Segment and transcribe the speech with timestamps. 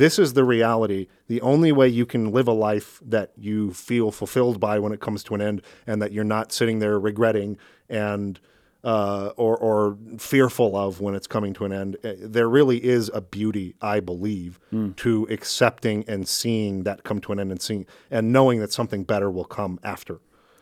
[0.00, 1.06] this is the reality.
[1.28, 5.00] The only way you can live a life that you feel fulfilled by when it
[5.00, 8.40] comes to an end, and that you're not sitting there regretting and
[8.82, 11.96] uh, or or fearful of when it's coming to an end.
[12.02, 14.58] uh, There really is a beauty, I believe,
[15.04, 19.04] to accepting and seeing that come to an end and seeing and knowing that something
[19.04, 20.16] better will come after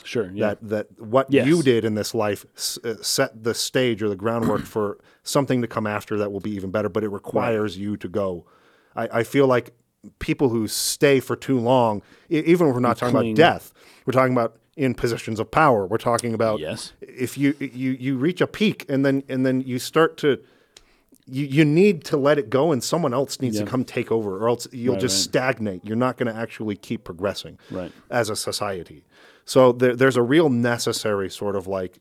[0.04, 0.30] Sure.
[0.34, 0.46] Yeah.
[0.54, 1.46] that that what Yes.
[1.46, 5.60] you did in this life s- uh, set the stage or the groundwork for something
[5.62, 6.88] to come after that will be even better.
[6.88, 8.30] But it requires you to go.
[8.98, 9.66] I, I feel like
[10.18, 13.72] people who stay for too long, even if we're not talking about death,
[14.06, 15.86] we're talking about in positions of power.
[15.86, 16.92] We're talking about Yes.
[17.00, 20.38] if you you you reach a peak and then and then you start to.
[21.30, 23.64] You, you need to let it go, and someone else needs Yeah.
[23.66, 25.24] to come take over, or else you'll Right, just right.
[25.30, 25.84] stagnate.
[25.84, 27.92] You're not going to actually keep progressing Right.
[28.08, 29.04] as a society.
[29.44, 31.98] So there, there's a real necessary sort of like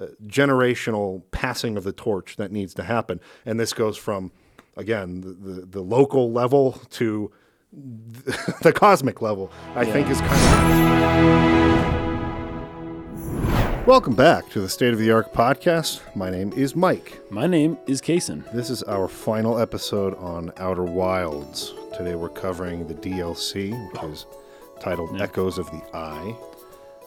[0.00, 4.32] uh, generational passing of the torch that needs to happen, and this goes from
[4.80, 7.30] again the, the, the local level to
[8.62, 9.52] the cosmic level.
[9.76, 10.32] I think is kind
[11.84, 11.90] of.
[13.86, 16.00] Welcome back to the State of the Arc podcast.
[16.16, 17.20] My name is Mike.
[17.30, 18.50] My name is Kason.
[18.52, 21.72] This is our final episode on Outer Wilds.
[21.96, 24.26] Today we're covering the DLC, which is
[24.80, 26.36] titled Echoes of the Eye.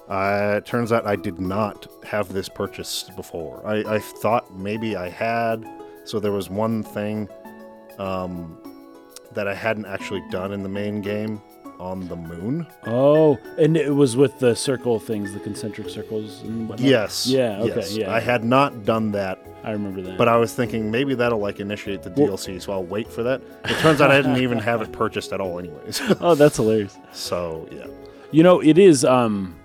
[0.09, 3.65] Uh, it turns out I did not have this purchased before.
[3.65, 5.65] I, I thought maybe I had.
[6.05, 7.29] So there was one thing
[7.99, 8.57] um,
[9.33, 11.41] that I hadn't actually done in the main game
[11.79, 12.67] on the moon.
[12.85, 16.87] Oh, and it was with the circle things, the concentric circles and whatnot.
[16.87, 17.27] Yes.
[17.27, 17.59] Yeah.
[17.61, 17.75] Okay.
[17.75, 17.95] yes.
[17.97, 18.13] Yeah.
[18.13, 20.17] I had not done that I remember that.
[20.17, 23.41] But I was thinking maybe that'll like initiate the DLC, so I'll wait for that.
[23.65, 26.01] It turns out I didn't even have it purchased at all, anyways.
[26.19, 26.97] oh, that's hilarious.
[27.13, 27.87] so yeah,
[28.31, 29.55] You know, it is um,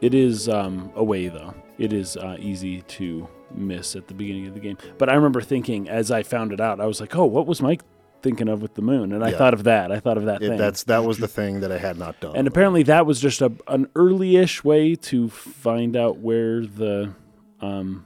[0.00, 1.54] it is um a way though.
[1.78, 4.76] It is uh, easy to miss at the beginning of the game.
[4.98, 7.60] But I remember thinking as I found it out, I was like, oh, what was
[7.62, 7.82] Mike
[8.22, 9.12] thinking of with the moon?
[9.12, 9.38] And I Yeah.
[9.38, 9.90] thought of that.
[9.90, 10.58] I thought of that it, thing.
[10.58, 12.36] that's that was the thing that I had not done.
[12.36, 17.14] and apparently that was just a, an early-ish way to find out where the
[17.60, 18.04] um,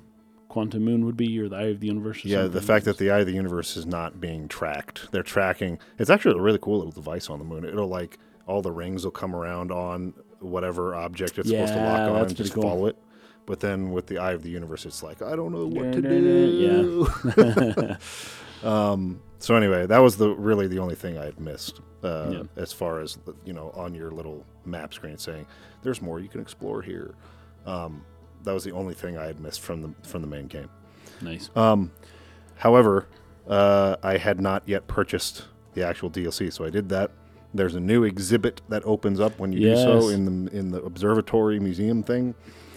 [0.48, 2.24] quantum moon would be or the eye of the universe.
[2.24, 5.12] Or yeah, the fact that the eye of the universe is not being tracked.
[5.12, 5.78] They're tracking.
[5.98, 7.64] It's actually a really cool little device on the moon.
[7.64, 12.10] It'll like all the rings will come around on whatever object it's supposed to lock
[12.10, 12.62] on and just cool.
[12.62, 12.96] follow it.
[13.46, 16.00] But then with the eye of the universe, it's like I don't know what to
[16.02, 16.82] Yeah.
[16.82, 17.96] do.
[18.68, 19.20] um.
[19.38, 22.42] So anyway, that was the really the only thing I had missed uh, Yeah.
[22.56, 25.46] as far as you know on your little map screen saying
[25.82, 27.14] there's more you can explore here.
[27.66, 28.04] Um,
[28.44, 30.68] that was the only thing I had missed from the from the main game.
[31.20, 31.50] nice.
[32.56, 33.06] However,
[33.46, 37.10] uh, I had not yet purchased the actual DLC, so I did that.
[37.52, 40.82] There's a new exhibit that opens up when you do so in the in the
[40.82, 42.34] observatory museum thing.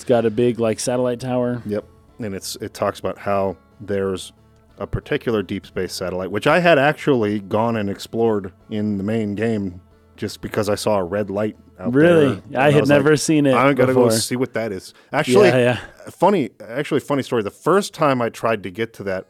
[0.10, 1.62] Got a big like satellite tower.
[1.68, 1.86] Yep,
[2.18, 4.34] and it's it talks about how there's
[4.80, 9.36] a particular deep space satellite, which I had actually gone and explored in the main
[9.36, 9.82] game,
[10.18, 12.02] just because I saw a red light out there.
[12.02, 12.42] Really?
[12.58, 14.96] I had was never like, seen it I gotta go see what that is.
[15.14, 15.80] Actually, yeah, yeah.
[16.10, 19.28] funny actually funny story the first time i tried to get to that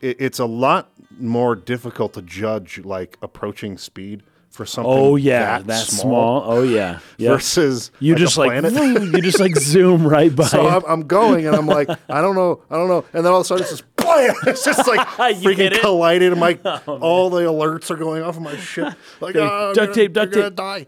[0.00, 0.90] it, it's a lot
[1.20, 6.58] more difficult to judge like approaching speed for something Oh yeah, that that's small, small.
[6.58, 7.00] Oh yeah.
[7.18, 7.30] Yeah.
[7.30, 8.72] versus You like, just a like planet.
[9.14, 10.44] you just like zoom right by.
[10.44, 10.66] so.
[10.66, 13.40] I'm, I'm going and i'm like i don't know i don't know and then all
[13.40, 14.34] of a sudden it's just blam!
[14.46, 16.54] it's just like freaking collided and my
[16.86, 20.34] all the alerts are going off of my ship like oh, duct gonna- tape, duct
[20.34, 20.56] I'm gonna tape.
[20.56, 20.86] die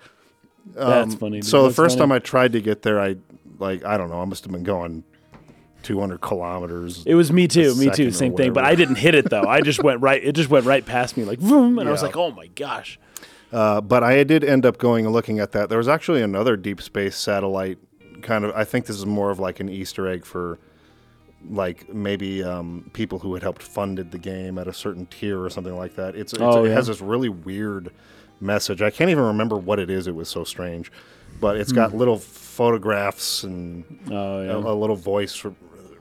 [0.75, 1.39] That's funny.
[1.41, 1.45] dude.
[1.45, 2.09] Um, so the first funny.
[2.09, 3.17] time i tried to get there i
[3.59, 5.05] like i don't know i must have been going
[5.83, 8.53] 200 kilometers It was me too, me too, same thing.
[8.53, 8.65] But.
[8.65, 9.45] I didn't hit it though.
[9.45, 10.21] I just went right.
[10.21, 12.99] It just went right past me, like boom, and I was like, oh my gosh.
[13.53, 15.69] Uh, but I did end up going and looking at that.
[15.69, 17.79] There was actually another deep space satellite.
[18.23, 20.59] Kind of, I think this is more of like an Easter egg for,
[21.49, 25.49] like maybe um, people who had helped funded the game at a certain tier or
[25.51, 26.17] something like that.
[26.17, 27.93] It's, it's Oh, it has this really weird
[28.41, 28.83] message.
[28.83, 30.07] I can't even remember what it is.
[30.09, 30.91] It was so strange,
[31.41, 34.13] but it's got little photographs and Hmm.
[34.13, 34.57] Oh a, yeah.
[34.57, 35.45] a little voice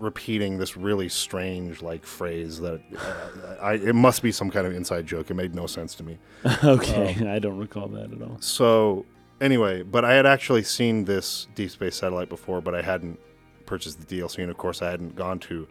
[0.06, 4.74] repeating this really strange like phrase that uh, I, it must be some kind of
[4.74, 5.30] inside joke.
[5.30, 6.18] It made no sense to me.
[6.64, 8.38] okay, um, I don't recall that at all.
[8.40, 9.06] So
[9.42, 13.20] anyway, but I had actually seen this deep space satellite before, but I hadn't
[13.66, 15.68] purchased the DLC, and of course I hadn't gone to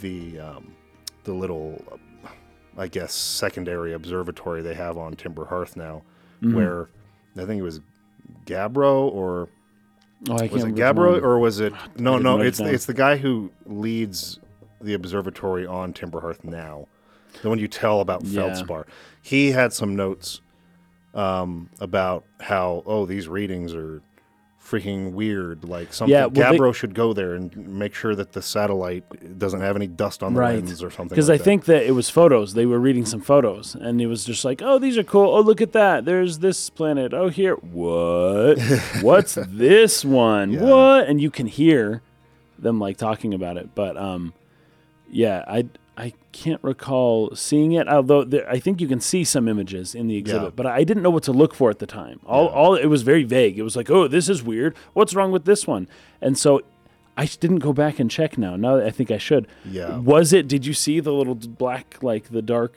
[0.00, 0.74] the um,
[1.24, 1.82] the little,
[2.76, 6.02] I guess, secondary observatory they have on Timber Hearth now,
[6.42, 6.56] Mm-hmm.
[6.56, 6.88] where
[7.36, 7.80] I think it was
[8.46, 9.48] Gabbro or
[10.28, 11.30] Oh, I can't was it remember Gabbro which one.
[11.30, 14.38] or was it no no it's it's the guy who leads
[14.80, 16.86] the observatory on Timber Hearth now,
[17.42, 18.42] the one you tell about Yeah.
[18.42, 18.86] Feldspar.
[19.22, 20.40] He had some notes
[21.14, 24.00] um, about how oh these readings are
[24.62, 25.64] freaking weird.
[25.64, 29.38] Like something, Yeah, well, they- Gabbro should go there and make sure that the satellite
[29.38, 30.54] doesn't have any dust on the Right.
[30.64, 31.08] lens or something.
[31.08, 32.54] Because like I think that it was photos.
[32.54, 35.34] They were reading some photos, and it was just like, "Oh, these are cool.
[35.34, 36.04] Oh, look at that.
[36.04, 37.12] There's this planet.
[37.14, 37.54] Oh, here.
[37.56, 38.58] What?
[39.02, 40.52] What's this one?
[40.52, 40.62] Yeah.
[40.62, 42.02] What?" And you can hear
[42.58, 43.70] them like talking about it.
[43.74, 44.34] But um,
[45.10, 45.66] yeah, I
[46.00, 47.86] I can't recall seeing it.
[47.88, 50.56] Although there, I think you can see some images in the exhibit, Yeah.
[50.56, 52.20] but I didn't know what to look for at the time.
[52.26, 52.50] All Yeah.
[52.60, 53.58] all it was very vague.
[53.58, 54.74] It was like, "Oh, this is weird.
[54.94, 55.88] What's wrong with this one?"
[56.20, 56.62] And so.
[57.16, 58.56] I didn't go back and check now.
[58.56, 59.46] Now I think I should.
[59.68, 59.98] Yeah.
[59.98, 60.48] Was it?
[60.48, 62.76] Did you see the little black, like the dark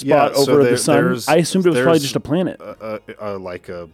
[0.00, 1.18] Yeah, spot so over there- the sun?
[1.26, 2.60] I assumed it was probably just a planet.
[2.60, 3.88] Uh, uh, uh, like a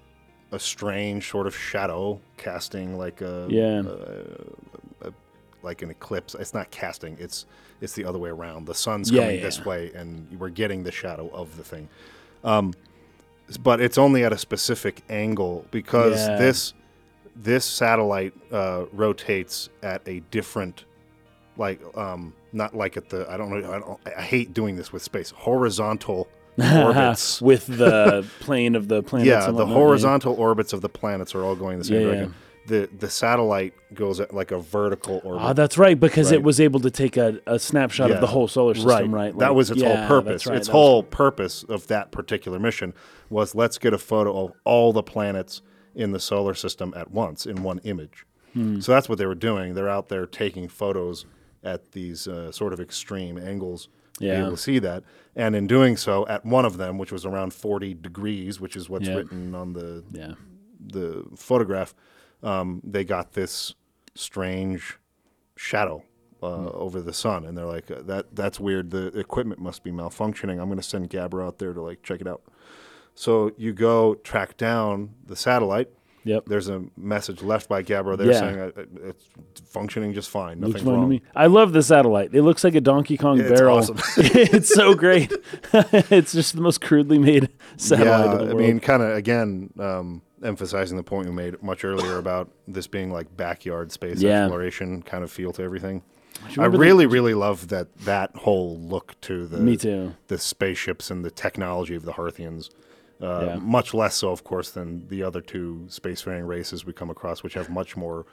[0.53, 3.85] a strange sort of shadow casting, like a Yeah.
[5.05, 5.11] uh,
[5.63, 6.35] like an eclipse.
[6.35, 7.17] It's not casting.
[7.19, 7.47] It's
[7.81, 8.67] it's the other way around.
[8.67, 9.65] The sun's Yeah, coming yeah, this yeah.
[9.65, 11.89] way, and we're getting the shadow of the thing.
[12.45, 12.75] Um,
[13.63, 16.75] but it's only at a specific angle because this
[17.37, 20.85] this satellite uh, rotates at a different,
[21.57, 23.31] like um, not like at the.
[23.31, 23.73] I don't know.
[23.73, 25.31] I, don't, I hate doing this with space.
[25.31, 27.41] Horizontal orbits.
[27.43, 29.29] with the plane of the planets.
[29.29, 32.35] Yeah, the horizontal orbits of the planets are all going the same direction.
[32.67, 35.43] The the satellite goes at like a vertical orbit.
[35.43, 38.49] Ah, that's right, because it was able to take a, a snapshot of the whole
[38.49, 39.33] solar system, right?
[39.39, 40.47] that Like, was its yeah, whole purpose.
[40.47, 42.93] right, its that was whole purpose of that particular mission
[43.31, 45.63] was let's get a photo of all the planets
[45.95, 48.27] in the solar system at once in one image.
[48.53, 48.81] Hmm.
[48.81, 49.75] So that's what they were doing.
[49.75, 51.25] They're out there taking photos
[51.63, 55.05] at these uh, sort of extreme angles to be able to see that.
[55.35, 58.89] And in doing so, at one of them, which was around 40 degrees, which is
[58.89, 59.15] what's Yeah.
[59.17, 60.33] written on the Yeah.
[60.81, 61.95] the photograph,
[62.43, 63.75] um, they got this
[64.15, 64.99] strange
[65.57, 66.03] shadow
[66.43, 68.91] uh, over the sun, and they're like, "That that's weird.
[68.91, 70.61] The equipment must be malfunctioning.
[70.61, 72.43] I'm going to send Gabbro out there to like check it out."
[73.15, 75.89] So you go track down the satellite.
[76.25, 76.47] Yep.
[76.47, 78.41] There's a message left by Gabbro there Yeah.
[78.41, 80.61] saying uh, uh, it's functioning just fine.
[80.61, 81.09] Looks Nothing's fine to wrong.
[81.09, 81.23] me.
[81.37, 82.35] I love the satellite.
[82.35, 83.79] It looks like a Donkey Kong It's barrel.
[83.79, 83.97] awesome.
[84.17, 85.33] it's so great.
[85.73, 90.97] it's just the most crudely made satellite yeah, I mean, kind of again um, emphasizing
[90.97, 94.45] the point we made much earlier about this being like backyard space Yeah.
[94.45, 96.03] exploration kind of feel to everything.
[96.45, 100.15] I remember the- really, really love that that whole look to the Me too.
[100.29, 102.69] the spaceships and the technology of the Hearthians.
[103.23, 103.57] Uh, Yeah.
[103.57, 107.55] Much less so, of course, than the other two spacefaring races we come across, which
[107.55, 108.27] have much more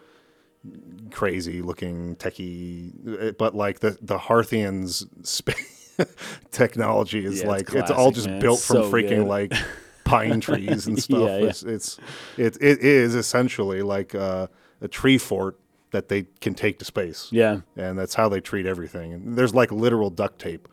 [1.12, 2.92] crazy looking techie.
[3.30, 5.96] uh, But like the the Hearthians space
[6.52, 8.42] technology is Yeah, it's like it's all just man.
[8.42, 9.28] built It's from so freaking good.
[9.28, 9.54] like
[10.14, 11.20] pine trees and stuff.
[11.20, 11.46] Yeah, yeah.
[11.50, 11.98] It's, it's
[12.38, 14.48] it it is essentially like uh,
[14.82, 15.60] a tree fort
[15.92, 17.60] that they can take to space Yeah.
[17.78, 19.14] and that's how they treat everything.
[19.14, 20.68] And there's like literal duct tape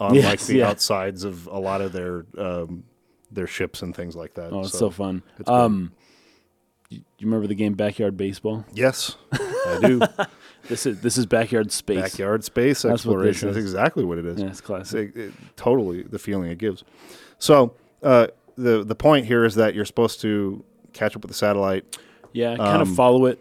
[0.00, 0.68] on Yes, like the yeah.
[0.70, 2.84] outsides of a lot of their um,
[3.30, 4.52] their ships and things like that.
[4.52, 5.22] Oh, it's so, fun.
[5.38, 5.48] it's.
[5.48, 5.92] Um,
[6.90, 8.64] you you remember the game Backyard Baseball?
[8.72, 10.00] yes, I do.
[10.68, 12.00] This is this is Backyard Space.
[12.00, 13.64] Backyard space That's exploration is is.
[13.64, 14.38] exactly what it is.
[14.40, 15.10] Yeah, it's classic.
[15.16, 16.84] It- it- totally the feeling it gives.
[17.40, 21.36] So uh, the the point here is that you're supposed to catch up with the
[21.36, 21.98] satellite
[22.32, 23.38] Yeah, kind of um, follow it.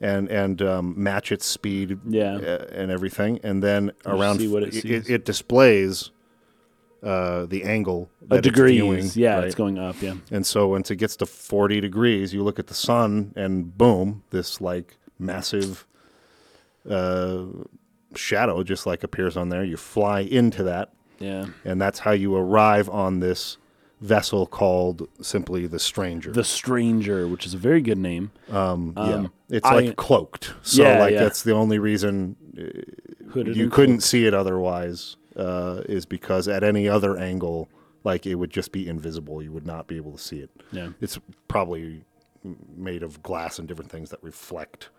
[0.00, 2.34] and and um, match its speed Yeah.
[2.36, 5.10] uh, and everything, and then around see what it it, sees.
[5.10, 6.10] it displays
[7.02, 9.44] uh, the angle A that it's viewing, yeah, right?
[9.44, 10.00] it's going up.
[10.00, 10.14] Yeah.
[10.30, 14.22] And so once it gets to 40 degrees, you look at the sun and boom,
[14.30, 15.86] this like massive
[16.88, 17.44] uh,
[18.14, 19.64] shadow just like appears on there.
[19.64, 21.46] You fly into that, Yeah.
[21.64, 23.58] and that's how you arrive on this
[24.00, 26.32] vessel called simply the Stranger.
[26.32, 28.30] The Stranger, which is a very good name.
[28.50, 30.52] um, yeah, um, it's I- like cloaked.
[30.62, 31.22] So Yeah, like yeah.
[31.24, 32.36] that's the only reason
[33.30, 34.02] Hooded you couldn't cloaked.
[34.08, 35.16] see it otherwise.
[35.36, 37.68] Uh, is because at any other angle,
[38.04, 39.42] like it would just be invisible.
[39.42, 40.48] You would not be able to see it.
[40.70, 40.90] Yeah.
[41.00, 41.18] It's
[41.48, 42.04] probably
[42.76, 44.90] made of glass and different things that reflect.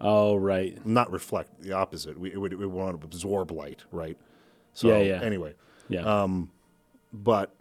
[0.00, 0.84] Oh, right.
[0.86, 2.16] Not reflect, the opposite.
[2.16, 4.16] We, it would, it would want to absorb light, right?
[4.72, 5.20] So Yeah, yeah.
[5.20, 5.54] anyway,
[5.88, 6.02] Yeah.
[6.22, 6.50] um,
[7.12, 7.52] but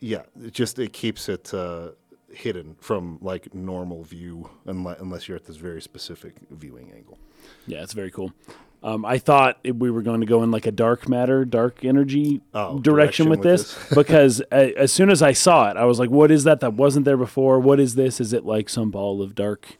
[0.00, 1.90] yeah, it just it keeps it uh,
[2.30, 7.18] hidden from like normal view unless, unless you're at this very specific viewing angle.
[7.66, 8.32] yeah, it's very cool.
[8.80, 12.42] Um, I thought we were going to go in like a dark matter, dark energy
[12.54, 12.82] Oh, direction,
[13.26, 16.10] direction with with this, because a, as soon as I saw it, I was like,
[16.10, 16.60] "What is that?
[16.60, 17.58] That wasn't there before.
[17.58, 18.20] What is this?
[18.20, 19.78] Is it like some ball of dark,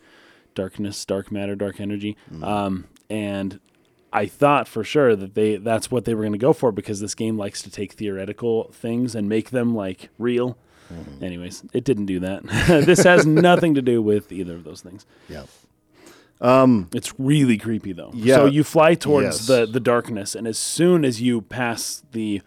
[0.56, 2.42] darkness, dark matter, dark energy?" Mm.
[2.44, 3.60] Um, and
[4.18, 7.00] I thought for sure that they that's what they were going to go for because
[7.00, 10.56] this game likes to take theoretical things and make them like real.
[10.92, 11.24] Mm-hmm.
[11.24, 12.42] Anyways, it didn't do that.
[12.86, 15.04] this has nothing to do with either of those things.
[15.28, 15.44] Yeah.
[16.40, 18.10] Um, It's really creepy though.
[18.14, 18.36] Yeah.
[18.36, 19.46] So you fly towards Yes.
[19.48, 22.42] the the darkness, and as soon as you pass the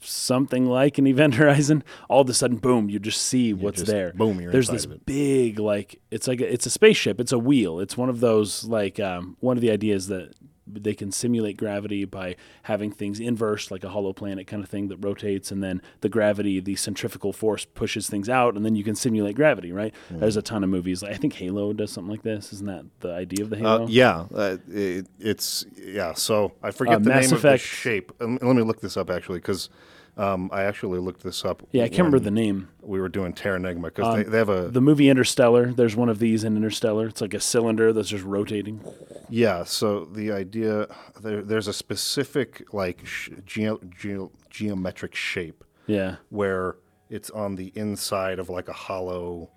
[0.00, 3.90] something like an Event Horizon, all of a sudden, boom, you just see what's just-
[3.90, 4.12] there.
[4.14, 7.20] boom, you're There's this big, like it's like a, it's a spaceship.
[7.20, 7.80] It's a wheel.
[7.80, 10.34] It's one of those like um, one of the ideas that
[10.66, 14.88] they can simulate gravity by having things inverse, like a hollow planet kind of thing
[14.88, 18.84] that rotates, and then the gravity, the centrifugal force pushes things out, and then you
[18.84, 19.72] can simulate gravity.
[19.72, 19.94] Right?
[20.08, 20.18] Hmm.
[20.18, 21.02] There's a ton of movies.
[21.02, 22.52] I think Halo does something like this.
[22.52, 23.84] Isn't that the idea of the Halo?
[23.84, 26.14] Uh, yeah, uh, it, it's yeah.
[26.14, 28.12] So I forget Uh, the Mass name of the shape.
[28.20, 29.68] Um, let me look this up actually, because
[30.16, 31.62] um, I actually looked this up.
[31.72, 32.68] yeah, I can't remember the name.
[32.80, 35.72] We were doing Terranigma because they, they have a The movie Interstellar.
[35.72, 37.06] There's one of these in Interstellar.
[37.08, 38.80] It's like a cylinder that's just rotating.
[39.28, 39.64] yeah.
[39.64, 40.86] So the idea
[41.20, 46.16] there, there's a specific like sh- geo, geo, geometric shape Yeah.
[46.30, 46.76] where
[47.10, 49.50] it's on the inside of like a hollow,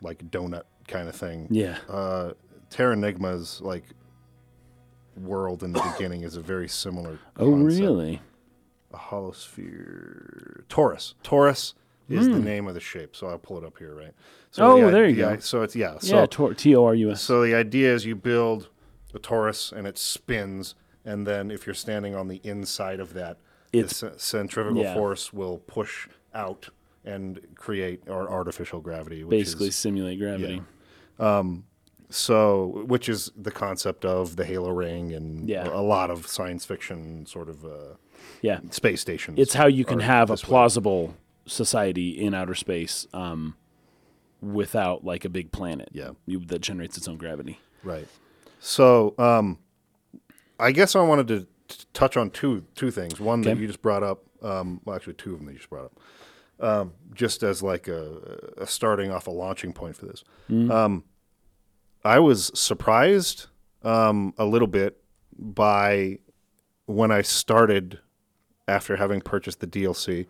[0.00, 1.48] like donut kind of thing.
[1.50, 1.78] Yeah.
[1.88, 2.32] Uh,
[2.70, 2.96] Terra
[3.60, 3.84] like
[5.16, 7.18] world in the beginning is a very similar.
[7.36, 8.20] Oh, really?
[8.96, 11.14] A holosphere torus.
[11.22, 11.74] torus
[12.08, 12.44] is the Hmm.
[12.44, 13.14] name of the shape.
[13.16, 14.14] So I'll pull it up here, right?
[14.58, 15.36] Oh, the there you the go.
[15.38, 15.98] So it's yeah.
[15.98, 16.54] So yeah.
[16.56, 17.20] T O R U S.
[17.20, 18.68] so the idea is you build
[19.14, 20.74] a torus and it spins,
[21.04, 23.38] and then if you're standing on the inside of that,
[23.72, 24.94] It's- the c- centrifugal yeah.
[24.94, 26.68] force will push out
[27.04, 30.62] and create or artificial gravity, which Basically, is simulate gravity.
[32.08, 35.68] so which is the concept of the halo ring and Yeah.
[35.68, 37.94] a lot of science fiction sort of uh,
[38.42, 38.60] Yeah.
[38.70, 39.38] space stations.
[39.38, 40.48] It's how you can have a this way.
[40.48, 43.56] plausible society in outer space um,
[44.40, 45.88] without like a big planet.
[45.92, 46.10] Yeah.
[46.26, 47.58] You, that generates its own gravity.
[47.82, 48.06] Right.
[48.60, 49.58] So, um,
[50.58, 53.20] I guess I wanted to t- touch on two two things.
[53.20, 54.24] One that you just brought up.
[54.42, 56.00] Um, well, actually, two of them that you just brought up.
[56.58, 60.24] Um, just as like a, a starting off a launching point for this.
[60.48, 61.04] Um,
[62.02, 63.46] I was surprised
[63.82, 64.96] um, a little bit
[65.38, 66.18] by
[66.86, 68.00] when I started
[68.68, 70.26] after having purchased the DLC.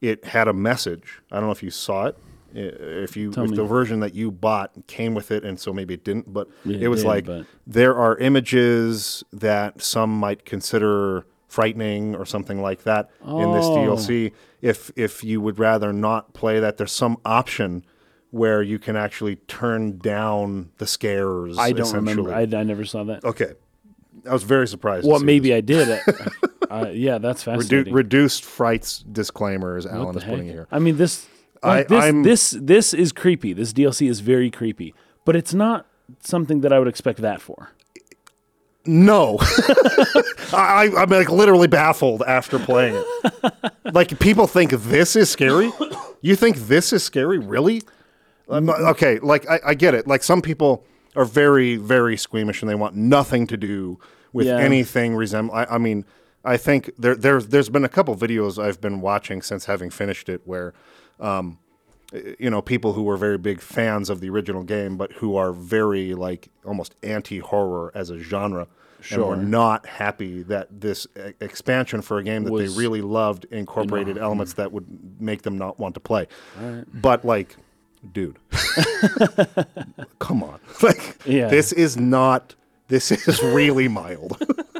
[0.00, 1.20] It had a message.
[1.30, 2.18] I don't know if you saw it.
[2.54, 3.56] If you Tell if me.
[3.56, 6.78] the version that you bought came with it, and so maybe it didn't, but Yeah,
[6.82, 12.60] it was did, like but- there are images that some might consider frightening or something
[12.60, 13.76] like that in this Oh.
[13.76, 14.32] DLC.
[14.60, 17.84] If if you would rather not play that, there's some option
[18.30, 21.56] where you can actually turn down the scares.
[21.58, 22.32] I don't remember.
[22.34, 23.24] I, I never saw that.
[23.24, 23.52] okay,
[24.28, 25.06] I was very surprised.
[25.06, 25.56] Well, maybe this.
[25.56, 26.02] I did.
[26.72, 27.92] uh, yeah, that's Redu- fascinating.
[27.94, 30.54] reduced frights disclaimer, as What Alan is putting heck?
[30.54, 30.68] here.
[30.70, 31.26] I mean, this,
[31.62, 33.52] I, this, I'm, this, this is creepy.
[33.52, 35.86] This DLC is very creepy, but it's not
[36.20, 37.70] something that I would expect that for.
[38.84, 39.38] No,
[40.52, 43.72] I, I'm like literally baffled after playing it.
[43.94, 45.70] like people think this is scary.
[46.20, 47.38] You think this is scary?
[47.38, 47.82] Really?
[48.48, 50.08] I'm okay, like I, I get it.
[50.08, 54.00] Like some people are very, very squeamish and they want nothing to do
[54.32, 54.58] with Yeah.
[54.58, 55.54] anything resemble.
[55.54, 56.04] I, I mean,
[56.44, 60.28] I think there, there's there's been a couple videos I've been watching since having finished
[60.28, 60.74] it where
[61.20, 61.58] um,
[62.38, 65.52] you know people who were very big fans of the original game but who are
[65.52, 68.66] very like almost anti-horror as a genre
[69.10, 73.00] and were not happy that this e- expansion for a game that Was- they really
[73.02, 74.86] loved incorporated elements that would
[75.20, 76.26] make them not want to play.
[76.92, 77.56] But like
[78.12, 78.36] dude.
[80.18, 80.58] Come on.
[80.82, 81.48] Like Yeah.
[81.48, 82.54] this is not
[82.88, 84.36] this is really mild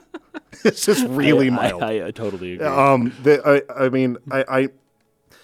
[0.71, 2.66] this just really I, mild I, I, I totally agree.
[2.66, 4.69] um, the, I, I mean, I, I,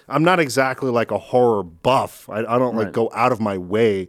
[0.07, 2.29] I'm not exactly like a horror buff.
[2.29, 2.93] I, I don't like Right.
[2.93, 4.07] go out of my way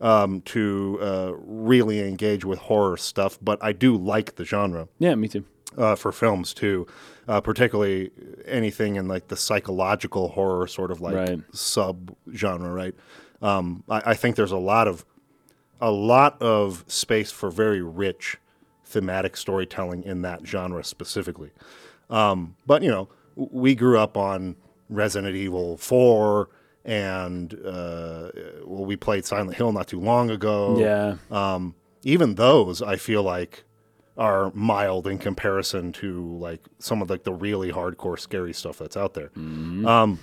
[0.00, 5.14] um, to uh, really engage with horror stuff, but I do like the genre yeah,
[5.14, 5.44] me too.
[5.78, 6.86] uh, for films too,
[7.28, 8.10] uh, particularly
[8.46, 11.40] anything in like the psychological horror sort of like Right.
[11.52, 12.72] sub genre.
[12.72, 12.94] Right.
[13.40, 15.04] Um, I, I think there's a lot of
[15.80, 18.36] a lot of space for very rich
[18.92, 21.50] thematic storytelling in that genre specifically.
[22.10, 24.56] Um, but you know, we grew up on
[24.88, 26.50] Resident Evil Four,
[26.84, 28.30] and uh,
[28.64, 30.78] well, we played Silent Hill not too long ago.
[30.78, 31.16] Yeah.
[31.30, 33.64] Um, even those, I feel like,
[34.18, 38.96] are mild in comparison to like some of like the really hardcore scary stuff that's
[38.96, 39.30] out there.
[39.36, 40.18] Um,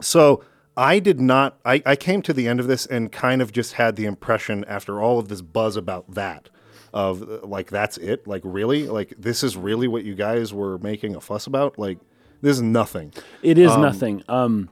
[0.00, 0.42] so
[0.76, 1.58] I did not.
[1.64, 4.64] I, I came to the end of this and kind of just had the impression
[4.66, 6.48] after all of this buzz about that
[6.92, 8.26] of like that's it.
[8.26, 11.78] Like really, like this is really what you guys were making a fuss about.
[11.78, 11.98] Like
[12.40, 13.12] this is nothing.
[13.42, 14.22] It is nothing.
[14.28, 14.68] Um,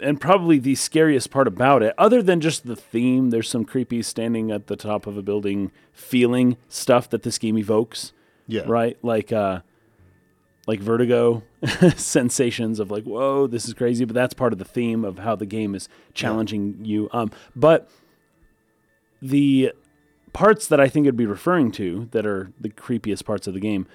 [0.00, 4.02] and probably the scariest part about it, other than just the theme, there's some creepy
[4.02, 8.12] standing at the top of a building feeling stuff that this game evokes.
[8.46, 8.64] Yeah.
[8.66, 8.98] Right?
[9.02, 9.60] Like uh
[10.66, 11.42] like vertigo
[11.96, 15.36] sensations of like, whoa, this is crazy, but that's part of the theme of how
[15.36, 17.08] the game is challenging you.
[17.12, 17.88] Um but
[19.22, 19.72] the
[20.34, 23.60] parts that I think it'd be referring to that are the creepiest parts of the
[23.60, 23.86] game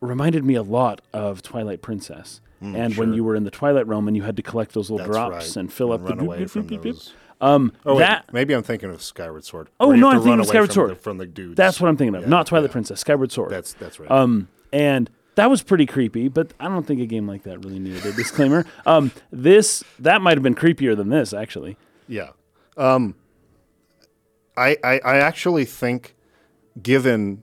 [0.00, 2.42] reminded me a lot of Twilight Princess.
[2.60, 5.06] and when you were in the Twilight Realm and you had to collect those little
[5.06, 5.56] That's drops right.
[5.56, 7.12] and fill up run the boop, away boop, from boop, boop.
[7.40, 9.68] Um, Oh, wait, maybe I'm thinking of Skyward Sword.
[9.80, 10.90] Oh no, I'm thinking of Skyward from Sword.
[10.90, 11.56] The, from the dudes.
[11.56, 12.22] that's what I'm thinking of.
[12.22, 12.72] Yeah, Not Twilight yeah.
[12.72, 13.50] Princess, Skyward Sword.
[13.50, 14.10] That's that's right.
[14.10, 17.78] Um, and that was pretty creepy, but I don't think a game like that really
[17.80, 18.64] needed a disclaimer.
[18.86, 21.76] Um, this that might have been creepier than this, actually.
[22.08, 22.30] Yeah.
[22.76, 23.14] Um,
[24.56, 26.14] I, I I actually think,
[26.80, 27.42] given,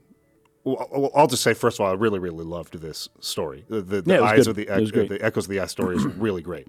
[0.64, 3.64] well, I'll just say first of all, I really really loved this story.
[3.68, 4.48] The, the, the Yeah, eyes good.
[4.48, 6.68] of the ec- the echoes of the Eye story is really great.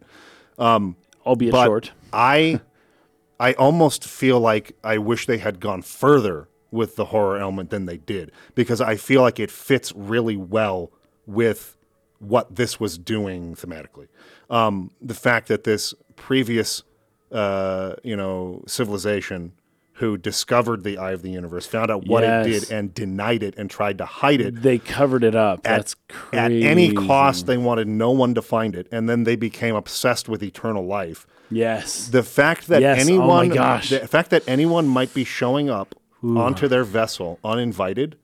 [1.25, 1.91] Albeit But short.
[2.11, 2.59] I
[3.39, 7.85] I almost feel like I wish they had gone further with the horror element than
[7.85, 10.91] they did because I feel like it fits really well
[11.25, 11.77] with
[12.19, 14.07] what this was doing thematically.
[14.49, 16.83] Um, the fact that this previous,
[17.31, 19.53] uh, you know, civilization
[19.97, 23.53] who discovered the eye of the universe found out what it did and denied it
[23.57, 25.59] and tried to hide it They covered it up.
[25.59, 25.95] at, That's
[26.33, 27.45] at any cost.
[27.45, 31.27] They wanted no one to find it, and then they became obsessed with eternal life
[31.51, 32.07] Yes.
[32.07, 33.89] the fact that Yes, oh anyone gosh.
[33.91, 38.15] the fact that anyone might be showing up onto their vessel uninvited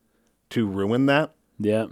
[0.51, 1.88] to ruin that yeah.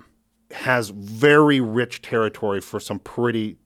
[0.51, 3.57] has very rich territory for some pretty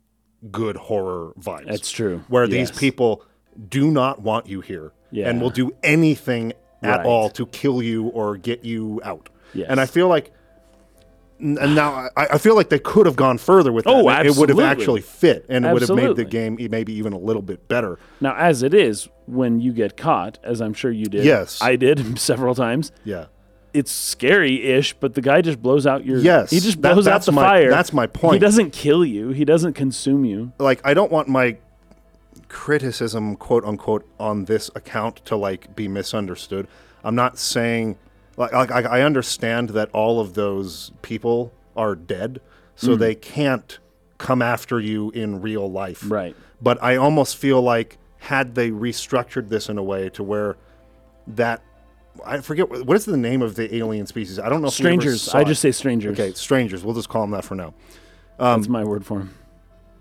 [0.52, 1.68] good horror vibes.
[1.68, 2.24] That's true.
[2.28, 3.24] Where these people
[3.70, 5.30] do not want you here Yeah.
[5.30, 7.06] and will do anything at Right.
[7.06, 9.30] all to kill you or get you out.
[9.54, 9.68] Yes.
[9.70, 10.32] And I feel like
[11.40, 13.92] and now I, I feel like they could have gone further with that.
[13.92, 16.94] Oh, It- It would have actually fit and it would have made the game maybe
[16.94, 17.98] even a little bit better.
[18.20, 21.60] Now, as it is, when you get caught, as I'm sure you did, Yes.
[21.62, 22.92] I did several times.
[23.04, 23.26] Yeah.
[23.74, 26.20] It's scary-ish, but the guy just blows out your.
[26.20, 27.70] Yes, he just that- blows out the my- fire.
[27.72, 28.34] that's my point.
[28.34, 29.30] He doesn't kill you.
[29.30, 30.52] He doesn't consume you.
[30.60, 31.58] like I don't want my
[32.52, 36.68] criticism, quote unquote, on this account to like be misunderstood.
[37.04, 37.98] I'm not saying
[38.38, 42.42] like, like I, I understand that all of those people are dead,
[42.78, 42.86] Mm.
[42.86, 43.80] so they can't
[44.18, 46.04] come after you in real life.
[46.10, 46.36] Right.
[46.62, 50.56] But I almost feel like had they restructured this in a way to where
[51.28, 51.62] that
[52.26, 54.38] I forget what, is the name of the alien species.
[54.40, 54.68] I don't know.
[54.68, 55.30] if we ever Strangers.
[55.30, 56.20] I just say strangers.
[56.20, 56.34] okay.
[56.34, 56.84] Strangers.
[56.84, 57.74] We'll just call them that for now.
[58.38, 59.34] That's my word for him.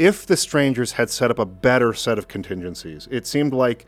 [0.01, 3.85] If the strangers had set up a better set of contingencies, it seemed like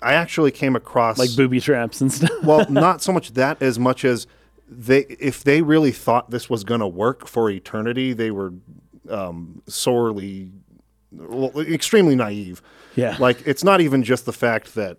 [0.00, 2.30] I actually came across Like booby traps and stuff.
[2.42, 4.26] well, not so much that as much as
[4.66, 8.54] they if they really thought this was going to work for eternity, they were
[9.10, 10.52] um, sorely,
[11.12, 12.62] well, extremely naive.
[12.96, 13.16] Yeah.
[13.18, 14.96] Like it's not even just the fact that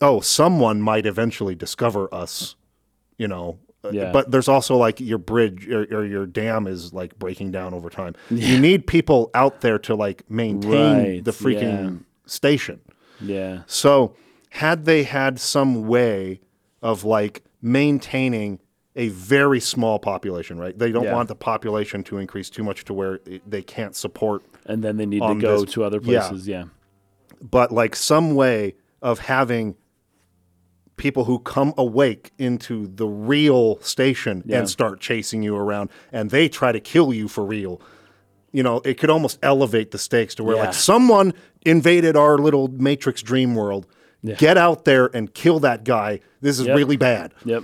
[0.00, 2.56] oh, someone might eventually discover us,
[3.18, 3.60] you know.
[3.84, 4.12] Uh, Yeah.
[4.12, 7.88] But there's also like your bridge or, or your dam is like breaking down over
[7.90, 8.14] time.
[8.30, 12.80] You need people out there to like maintain Right, the freaking station.
[13.20, 13.62] yeah.
[13.66, 14.14] So,
[14.50, 16.40] had they had some way
[16.82, 18.60] of like maintaining
[18.96, 20.76] a very small population, right?
[20.76, 21.14] They don't Yeah.
[21.14, 25.06] want the population to increase too much to where they can't support, And then they
[25.06, 26.26] need to go this- to other yeah.
[26.28, 26.48] places.
[26.48, 26.64] Yeah.
[27.40, 29.76] but like some way of having
[30.98, 34.58] people who come awake into the real station Yeah.
[34.58, 37.80] and start chasing you around and they try to kill you for real.
[38.52, 40.64] You know, it could almost elevate the stakes to where Yeah.
[40.64, 41.32] like someone
[41.64, 43.86] invaded our little Matrix dream world.
[44.36, 46.20] Get out there and kill that guy.
[46.40, 46.76] This is Yep.
[46.76, 47.32] really bad.
[47.44, 47.62] Yep.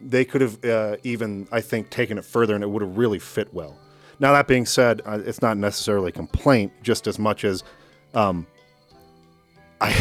[0.00, 3.18] They could have uh, even, I think, taken it further and it would have really
[3.18, 3.76] fit well.
[4.20, 7.64] Now, that being said, uh, it's not necessarily a complaint just as much as
[8.14, 8.46] um,
[9.80, 9.94] I,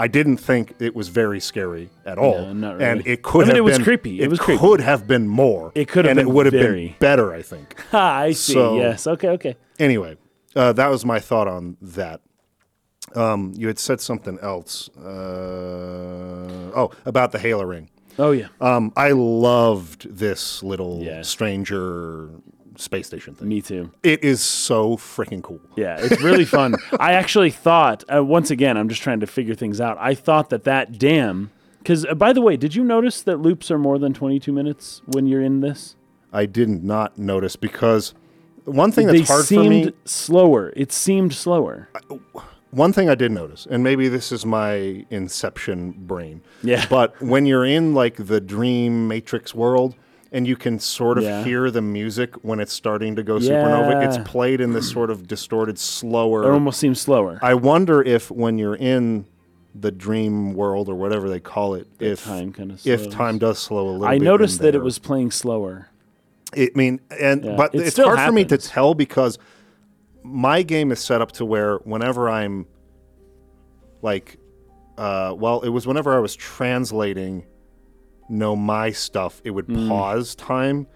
[0.00, 2.38] I didn't think it was very scary at all.
[2.46, 4.20] No, not And it could I mean, have it was been, creepy.
[4.22, 4.58] It was creepy.
[4.60, 5.72] could have been more.
[5.74, 7.78] It could have and been it would have very- been better, I think.
[7.90, 8.52] Ha, I see.
[8.52, 9.06] So- yes.
[9.08, 9.28] Okay.
[9.30, 9.56] Okay.
[9.78, 10.16] Anyway,
[10.54, 12.20] uh, that was my thought on that.
[13.14, 14.88] Um, you had said something else.
[14.98, 17.90] Uh, oh, about the Halo ring.
[18.18, 18.48] Oh yeah.
[18.60, 21.28] Um, I loved this little Yes.
[21.28, 22.30] stranger
[22.80, 23.48] space station thing.
[23.48, 23.90] Me too.
[24.02, 25.60] It is so freaking cool.
[25.76, 26.74] Yeah, it's really fun.
[26.98, 29.96] I actually thought, uh, once again, I'm just trying to figure things out.
[30.00, 33.70] I thought that that dam, because uh, by the way, did you notice that loops
[33.70, 35.96] are more than 22 minutes when you're in this?
[36.32, 38.14] I did not notice because
[38.64, 39.92] one thing that's they hard for it seemed me.
[40.04, 40.72] slower.
[40.76, 41.88] It seemed slower.
[42.70, 46.42] One thing I did notice, and maybe this is my Inception brain.
[46.62, 46.84] Yeah.
[46.90, 49.94] But when you're in like the dream Matrix world,
[50.30, 51.42] and you can sort of Yeah.
[51.44, 55.26] hear the music when it's starting to go supernova, it's played in this sort of
[55.26, 56.44] distorted, slower.
[56.44, 57.38] It almost seems slower.
[57.42, 59.26] I wonder if when you're in
[59.74, 63.88] the dream world or whatever they call it, if time kinda if time does slow
[63.88, 64.06] a little.
[64.08, 65.88] I noticed that it was playing slower.
[66.56, 69.38] I mean, and Yeah, but it it's hard for me to tell because
[70.22, 72.66] my game is set up to where whenever I'm
[74.02, 74.38] like,
[74.96, 77.44] uh, well, it was whenever I was translating,
[78.28, 79.88] know my stuff, it would Mm.
[79.88, 80.86] pause time.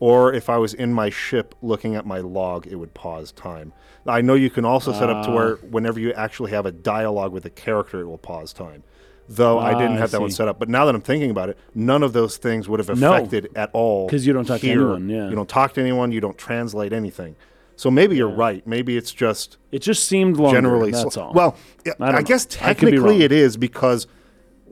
[0.00, 3.72] or if I was in my ship looking at my log, it would pause time.
[4.06, 5.66] I know you can also set up to where Ah.
[5.72, 8.84] whenever you actually have a dialogue with a character, it will pause time.
[9.28, 11.32] Though I Ah, didn't I have that one set up, but now that I'm thinking
[11.32, 13.12] about it, none of those things would have No.
[13.12, 15.28] affected at all 'Cause you don't talk to anyone, yeah.
[15.28, 16.12] you don't talk to anyone.
[16.12, 17.34] You don't translate anything.
[17.74, 18.64] So maybe you're right.
[18.68, 20.56] Maybe it's just It just seemed longer.
[20.58, 21.32] generally That's sl- all.
[21.32, 21.56] Well,
[21.98, 23.20] I, I guess I technically wrong.
[23.20, 24.06] it is because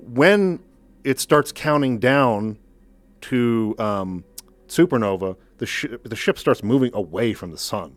[0.08, 0.60] when
[1.06, 2.58] it starts counting down
[3.22, 4.24] to um,
[4.66, 7.96] supernova, the ship the ship starts moving away from the sun,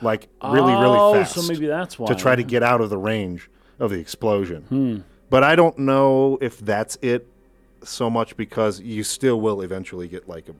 [0.00, 2.08] like really oh, really fast so maybe that's why.
[2.08, 4.62] to try to get out of the range of the explosion.
[4.62, 4.98] Hmm.
[5.28, 7.28] But I don't know if that's it
[7.82, 10.54] so much because you still will eventually get like a.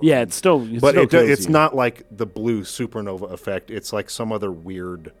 [0.00, 0.62] Yeah, it's still.
[0.62, 1.52] It But still it, do- it's you.
[1.52, 3.70] not like the blue supernova effect.
[3.70, 5.12] It's like some other weird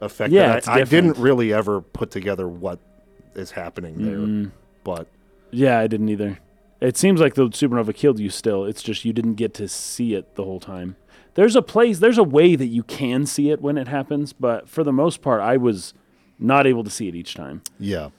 [0.00, 0.32] effect.
[0.32, 2.78] Yeah, that it's I, I didn't really ever put together what
[3.34, 4.50] is happening there.
[4.84, 5.08] But
[5.50, 6.38] Yeah, I didn't either.
[6.80, 8.64] It seems like the supernova killed you still.
[8.64, 10.96] It's just you didn't get to see it the whole time.
[11.34, 14.68] There's a place, there's a way that you can see it when it happens, but
[14.68, 15.94] for the most part, I was
[16.38, 18.10] not able to see it each time, yeah,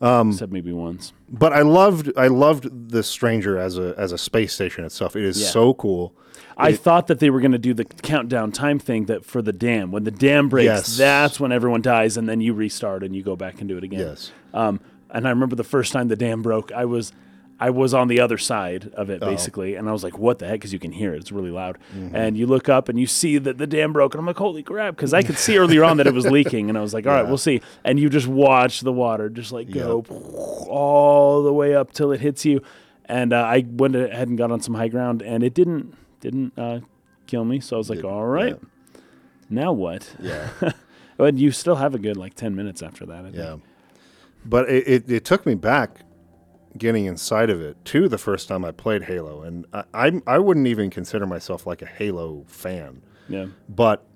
[0.00, 1.12] except maybe once.
[1.28, 5.16] but I loved I loved the Stranger as a as a space station itself.
[5.16, 5.48] It is Yeah.
[5.48, 6.14] so cool.
[6.56, 9.52] I thought that they were going to do the countdown time thing that for the
[9.52, 9.90] dam.
[9.90, 10.96] When the dam breaks, Yes.
[10.96, 13.84] that's when everyone dies, and then you restart and you go back and do it
[13.84, 14.00] again.
[14.00, 14.32] Yes.
[14.52, 14.80] Um,
[15.12, 17.12] and I remember the first time the dam broke, I was
[17.60, 19.12] I was on the other side of Oh.
[19.12, 21.30] it basically, and I was like, "What the heck?" Because you can hear it; it's
[21.30, 21.78] really loud.
[21.96, 22.16] Mm-hmm.
[22.16, 24.64] And you look up and you see that the dam broke, and I'm like, "Holy
[24.64, 27.06] crap!" Because I could see earlier on that it was leaking, and I was like,
[27.06, 27.28] "All right, Yeah.
[27.28, 30.00] we'll see." And you just watch the water just like go
[30.68, 32.62] all the way up till it hits you.
[33.04, 36.58] And uh, I went ahead and got on some high ground, and it didn't didn't
[36.58, 36.80] uh,
[37.26, 37.60] kill me.
[37.60, 38.58] So I was like, "All right,
[39.50, 40.48] now what?" Yeah.
[41.18, 43.20] But you still have a good like ten minutes after that.
[43.26, 43.62] I think.
[44.44, 44.48] Yeah.
[44.48, 46.00] But it, it, it took me back
[46.78, 49.42] getting inside of it to the first time I played Halo.
[49.42, 53.02] And I, I, I wouldn't even consider myself like a Halo fan.
[53.28, 53.46] yeah.
[53.68, 54.06] But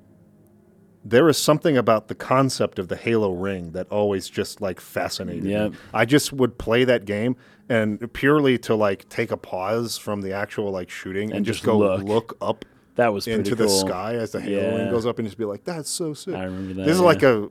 [1.05, 5.45] there is something about the concept of the Halo ring that always just like fascinated
[5.45, 5.71] Yep.
[5.73, 5.79] me.
[5.95, 7.37] I just would play that game
[7.69, 11.59] and purely to like take a pause from the actual like shooting and, And just,
[11.59, 12.03] just go look.
[12.03, 12.65] look, up
[12.97, 15.45] That was pretty into the sky as the Halo ring goes up and just be
[15.45, 16.35] like, that's so sick.
[16.35, 16.87] I remember that.
[16.87, 17.07] This is yeah.
[17.07, 17.51] like a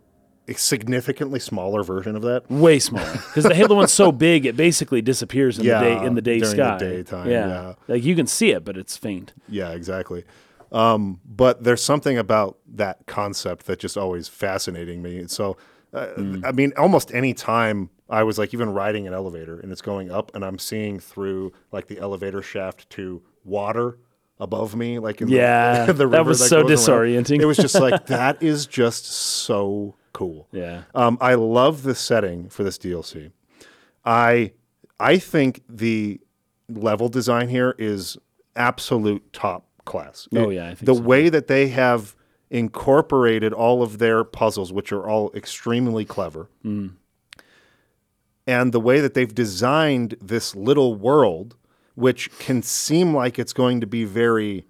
[0.54, 2.50] significantly smaller version of that.
[2.50, 6.06] way smaller because the Halo one's so big it basically disappears in Yeah, the day
[6.06, 6.78] in the day during the sky.
[6.78, 7.48] daytime, yeah.
[7.48, 7.74] yeah.
[7.88, 9.34] like you can see it, but it's faint.
[9.50, 10.24] Yeah, exactly.
[10.72, 15.26] Um, but there's something about that concept that just always fascinating me.
[15.28, 15.58] So,
[15.94, 16.08] uh,
[16.44, 20.12] I mean, almost any time I was like even riding an elevator and it's going
[20.12, 24.00] up and I'm seeing through like the elevator shaft to water
[24.40, 27.08] above me, like in Yeah, the, the that river was so goes around.
[27.26, 27.40] disorienting.
[27.42, 30.48] It was just like that is just so cool.
[30.52, 33.32] Yeah, Um, I love the setting for this DLC.
[34.06, 34.54] I
[35.00, 36.20] I think the
[36.70, 38.18] level design here is
[38.56, 40.28] absolute top class.
[40.36, 41.02] Oh, yeah, I think the so.
[41.02, 42.16] way that they have
[42.50, 46.94] incorporated all of their puzzles, which are all extremely clever, Mm.
[48.48, 51.56] and the way that they've designed this little world,
[51.96, 54.66] which can seem like it's going to be very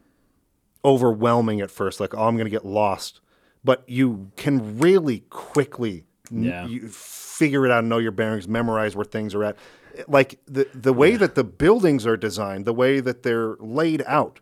[0.83, 3.19] overwhelming at first, like, oh, I'm going to get lost.
[3.65, 6.65] But you can really quickly n- Yeah.
[6.67, 9.57] you figure it out, and know your bearings, memorize where things are at.
[10.07, 14.39] Like the, the way that the buildings are designed, the way that they're laid out,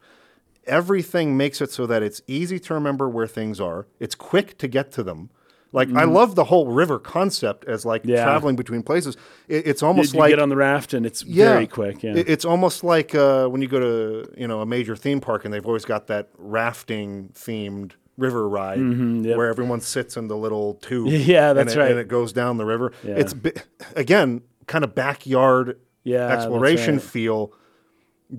[0.65, 3.87] everything makes it so that it's easy to remember where things are.
[3.99, 5.29] It's quick to get to them.
[5.71, 8.11] Like I love the whole river concept as like Mm-hmm.
[8.11, 8.23] Yeah.
[8.25, 9.17] traveling between places.
[9.47, 11.53] It, it's you, almost you like get on the raft and it's yeah.
[11.53, 12.03] very quick.
[12.03, 15.19] Yeah, It- It's almost like uh, when you go to you know a major theme
[15.19, 19.37] park and they've always got that rafting themed river ride Mm-hmm, yep.
[19.37, 21.07] where everyone sits in the little tube.
[21.11, 21.91] Yeah, and that's it- right.
[21.91, 22.91] And it goes down the river.
[23.03, 23.15] Yeah.
[23.17, 23.33] It's
[23.95, 27.03] again kind of backyard Yeah, exploration right.
[27.03, 27.53] feel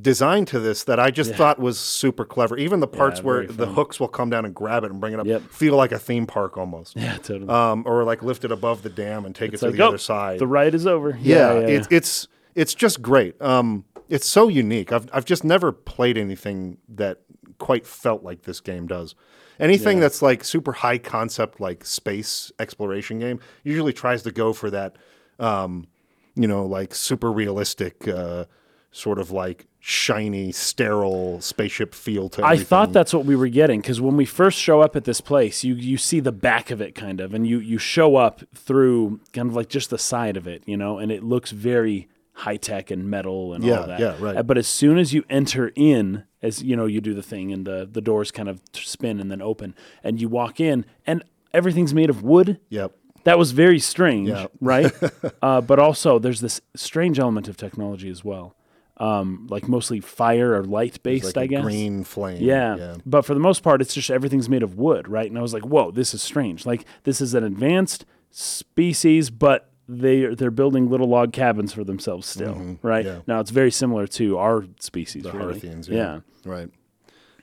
[0.00, 2.56] designed to this that I just thought was super clever.
[2.56, 5.12] Even the parts where very the hooks will come down and grab it and bring
[5.12, 5.42] it up Yep.
[5.50, 6.96] feel like a theme park almost.
[6.96, 7.48] yeah, totally.
[7.48, 9.84] Um, or like lift it above the dam and take it's it to like, the
[9.84, 10.38] oh, other side.
[10.40, 11.10] the ride is over.
[11.20, 11.66] Yeah, yeah, yeah.
[11.78, 13.40] It, it's it's just great.
[13.42, 14.92] Um, it's so unique.
[14.92, 17.18] I've I've just never played anything that
[17.58, 19.14] quite felt like this game does.
[19.60, 20.02] Anything Yeah.
[20.02, 24.96] that's like super high concept, like space exploration game, usually tries to go for that,
[25.38, 25.86] um,
[26.34, 28.44] you know, like super realistic, uh,
[28.90, 32.44] sort of like shiny, sterile spaceship feel to.
[32.44, 35.20] I thought that's what we were getting because when we first show up at this
[35.20, 38.42] place, you you see the back of it kind of, and you you show up
[38.54, 42.08] through kind of like just the side of it, you know, and it looks very
[42.34, 44.00] high tech and metal and Yeah, all that.
[44.00, 44.36] yeah, right.
[44.36, 47.52] Uh, But as soon as you enter in, as you know, you do the thing,
[47.52, 51.22] and the the doors kind of spin and then open, and you walk in, and
[51.52, 52.58] everything's made of wood.
[52.70, 52.92] Yep.
[53.24, 54.46] That was very strange, Yeah.
[54.60, 54.92] right?
[55.40, 58.54] uh, but also, there's this strange element of technology as well.
[58.98, 61.62] um, like mostly fire or light based, like I a guess.
[61.62, 62.40] green flame.
[62.40, 62.96] Yeah.
[63.04, 65.28] But for the most part, it's just everything's made of wood, right?
[65.28, 66.64] And I was like, whoa, this is strange.
[66.64, 72.26] Like, this is an advanced species, but they, they're building little log cabins for themselves
[72.26, 73.04] still, right?
[73.04, 73.16] Mm-hmm.
[73.16, 73.22] yeah.
[73.26, 75.60] Now, it's very similar to our species, the really.
[75.60, 75.88] Hearthians.
[75.88, 76.20] Yeah.
[76.44, 76.70] Right.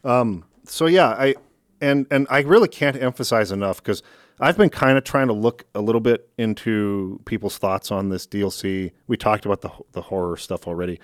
[0.03, 1.35] Um, so yeah, I
[1.79, 4.03] and and I really can't emphasize enough because
[4.39, 8.25] I've been kind of trying to look a little bit into people's thoughts on this
[8.25, 8.91] DLC.
[9.07, 10.99] We talked about the the horror stuff already,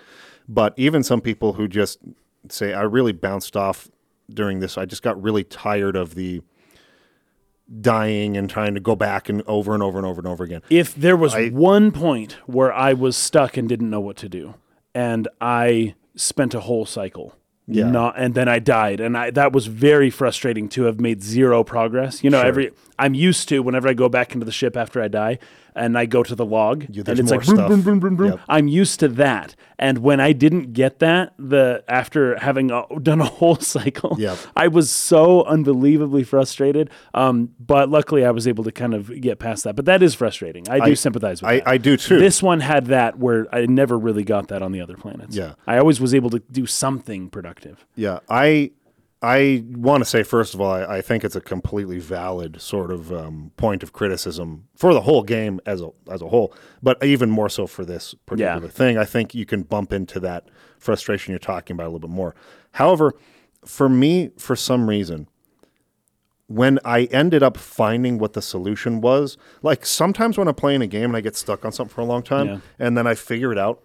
[0.48, 2.00] but even some people who just
[2.50, 3.90] say I really bounced off
[4.30, 4.78] during this.
[4.78, 6.42] I just got really tired of the
[7.82, 10.62] dying and trying to go back and over and over and over and over again.
[10.70, 14.56] If there was one point where I was stuck and didn't know what to do,
[14.96, 17.36] and I spent a whole cycle,
[17.68, 17.90] Yeah.
[17.92, 21.64] not, and then I died, and I that was very frustrating to have made zero
[21.64, 22.24] progress.
[22.24, 22.48] You know, Sure.
[22.48, 25.40] every I'm used to whenever I go back into the ship after I die,
[25.76, 27.68] and I go to the log, Yeah, and it's like stuff.
[27.70, 28.28] boom, boom, boom, boom.
[28.32, 28.40] Yep.
[28.50, 33.22] I'm used to that, and when I didn't get that, the after having uh, done
[33.22, 34.38] a whole cycle, Yep.
[34.56, 36.90] I was so unbelievably frustrated.
[37.14, 39.76] Um, but luckily, I was able to kind of get past that.
[39.76, 40.68] But that is frustrating.
[40.68, 41.68] I do I- sympathize with I, that.
[41.68, 42.18] I do too.
[42.20, 45.36] This one had that where I never really got that on the other planets.
[45.36, 45.54] Yeah.
[45.68, 47.86] I always was able to do something productive.
[47.96, 48.72] Yeah, I
[49.22, 52.92] I want to say first of all, I, I think it's a completely valid sort
[52.92, 56.54] of um, point of criticism for the whole game as a as a whole,
[56.84, 58.68] but even more so for this particular Yeah.
[58.70, 58.98] thing.
[58.98, 62.36] I think you can bump into that frustration you're talking about a little bit more.
[62.74, 63.14] However,
[63.66, 65.28] for me, for some reason,
[66.46, 70.88] when I ended up finding what the solution was, like sometimes when I'm playing a
[70.88, 72.58] game and I get stuck on something for a long time, Yeah.
[72.80, 73.82] and then I figure it out.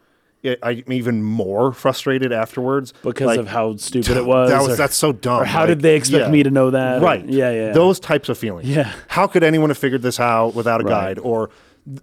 [0.63, 4.51] I'm even more frustrated afterwards Because Like, of how stupid it was.
[4.51, 5.43] that was or- that's so dumb.
[5.43, 6.31] or how Like, did they expect yeah.
[6.31, 6.99] me to know that?
[7.01, 7.25] Or- Right.
[7.29, 7.73] yeah, yeah.
[7.73, 8.69] Those types of feelings.
[8.69, 8.93] Yeah.
[9.09, 10.91] How could anyone have figured this out without a Right.
[11.17, 11.19] guide?
[11.21, 11.51] Or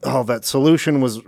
[0.03, 1.21] oh, that solution was uh,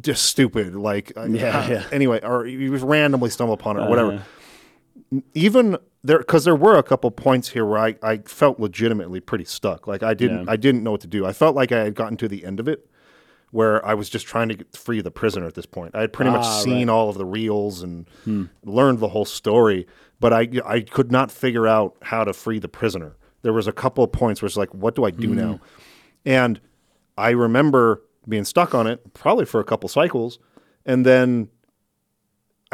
[0.00, 0.74] just stupid.
[0.76, 1.84] Like uh, Yeah, how- yeah.
[1.92, 4.12] Anyway, or you just randomly stumble upon it or whatever.
[4.12, 5.20] Uh-huh.
[5.34, 9.44] Even there, because there were a couple points here where I, I felt legitimately pretty
[9.44, 9.86] stuck.
[9.86, 10.52] Like I didn't Yeah.
[10.52, 11.24] I didn't know what to do.
[11.24, 12.88] I felt like I had gotten to the end of it.
[13.54, 15.94] Where I was just trying to get free the prisoner at this point.
[15.94, 18.04] I had pretty much Ah, seen all of the reels and
[18.64, 19.86] learned the whole story,
[20.18, 23.16] but I I could not figure out how to free the prisoner.
[23.42, 25.60] There was a couple of points where it's like, what do I do now?
[26.26, 26.60] And
[27.16, 30.40] I remember being stuck on it probably for a couple cycles,
[30.84, 31.48] and then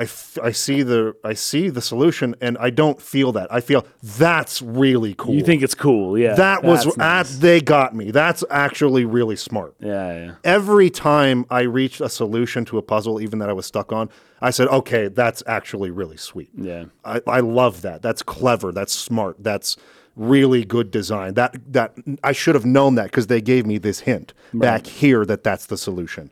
[0.00, 3.52] I, f- I see the I see the solution, and I don't feel that.
[3.52, 5.34] I feel that's really cool.
[5.34, 6.16] You think it's cool?
[6.16, 6.32] Yeah.
[6.36, 8.10] that was That's at, they got me.
[8.10, 9.74] That's actually really smart.
[9.78, 10.34] Yeah, yeah.
[10.42, 14.08] Every time I reached a solution to a puzzle, even that I was stuck on,
[14.40, 16.86] I said, "Okay, that's actually really sweet." Yeah.
[17.04, 18.00] I, I love that.
[18.00, 18.72] That's clever.
[18.72, 19.36] That's smart.
[19.38, 19.76] That's
[20.16, 21.34] really good design.
[21.34, 21.92] That that
[22.24, 25.66] I should have known that because they gave me this hint back here that that's
[25.66, 26.30] the solution.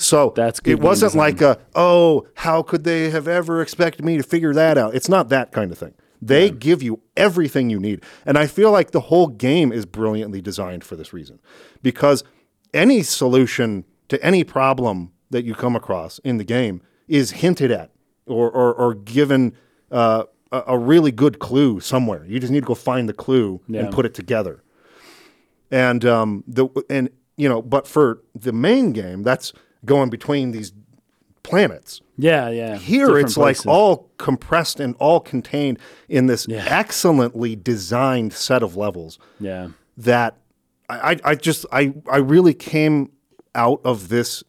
[0.00, 4.16] So That's good it wasn't like a oh how could they have ever expected me
[4.16, 4.94] to figure that out?
[4.94, 5.92] It's not that kind of thing.
[6.22, 10.40] They give you everything you need, and I feel like the whole game is brilliantly
[10.40, 11.38] designed for this reason,
[11.82, 12.24] because
[12.74, 17.90] any solution to any problem that you come across in the game is hinted at
[18.26, 19.52] or or, or given
[19.92, 22.24] uh, a, a really good clue somewhere.
[22.26, 23.80] You just need to go find the clue Yeah.
[23.84, 24.62] and put it together.
[25.70, 29.52] And um, the and you know, but for the main game, that's
[29.84, 30.72] going between these
[31.42, 32.00] planets.
[32.16, 32.76] Yeah, yeah.
[32.76, 33.66] Here, Different it's places.
[33.66, 36.64] like all compressed and all contained in this Yeah.
[36.68, 39.68] excellently designed set of levels Yeah.
[39.96, 40.36] that
[40.90, 43.12] I, I, just I, I really came
[43.54, 44.42] out of this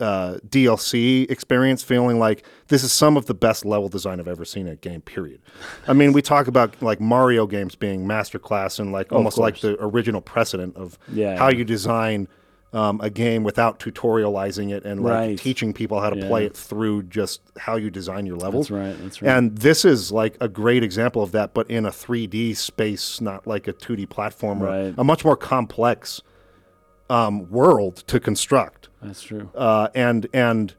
[0.00, 4.44] uh, DLC experience feeling like this is some of the best level design I've ever
[4.46, 5.00] seen in a game.
[5.02, 5.40] Period.
[5.86, 9.76] I mean, we talk about like Mario games being masterclass and like almost like the
[9.78, 11.36] original precedent of Yeah.
[11.36, 12.28] how you design
[12.72, 15.38] um, a game without tutorializing it and like Right.
[15.38, 18.68] teaching people how to play it through just how you design your levels.
[18.68, 18.96] That's right.
[19.02, 19.36] That's right.
[19.36, 23.44] And this is like a great example of that, but in a 3D space, not
[23.46, 24.94] like a 2D platformer, Right.
[24.96, 26.22] a much more complex
[27.08, 29.50] um, world to construct, That's true.
[29.56, 30.74] uh, and and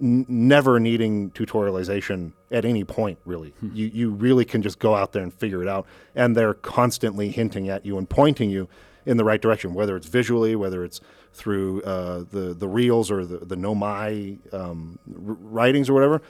[0.00, 3.18] n- never needing tutorialization at any point.
[3.24, 3.68] Really, Hmm.
[3.72, 7.28] you you really can just go out there and figure it out, and they're constantly
[7.28, 8.68] hinting at you and pointing you
[9.04, 11.00] in the right direction, whether it's visually, whether it's
[11.36, 16.22] through uh, the the reels or the the nomai um, r- writings or whatever.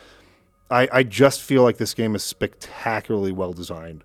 [0.68, 4.02] I, I just feel like this game is spectacularly well designed,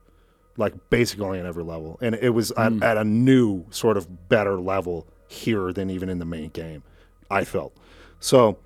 [0.57, 4.59] like basically on every level, and it was at, at a new sort of better
[4.59, 6.83] level here than even in the main game.
[7.29, 7.75] I felt
[8.19, 8.57] so.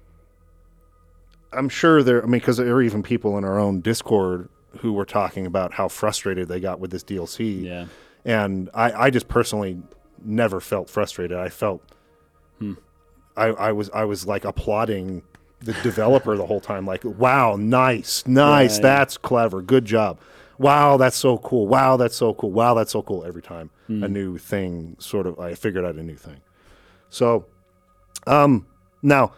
[1.53, 2.21] I'm sure there.
[2.21, 5.73] I mean, because there are even people in our own Discord who were talking about
[5.73, 7.63] how frustrated they got with this DLC.
[7.63, 7.85] Yeah.
[8.25, 9.77] And I, I just personally
[10.21, 11.37] never felt frustrated.
[11.37, 11.81] I felt
[13.37, 15.21] I, I was I was like applauding
[15.59, 16.85] the developer the whole time.
[16.85, 20.19] Like, wow, nice, nice, that's clever, good job.
[20.57, 21.67] Wow, that's so cool.
[21.67, 22.51] Wow, that's so cool.
[22.51, 23.25] Wow, that's so cool.
[23.25, 24.03] Every time Hmm.
[24.03, 26.37] a new thing, sort of, I figured out a new thing.
[27.09, 27.45] So,
[28.25, 28.65] um,
[29.03, 29.33] now,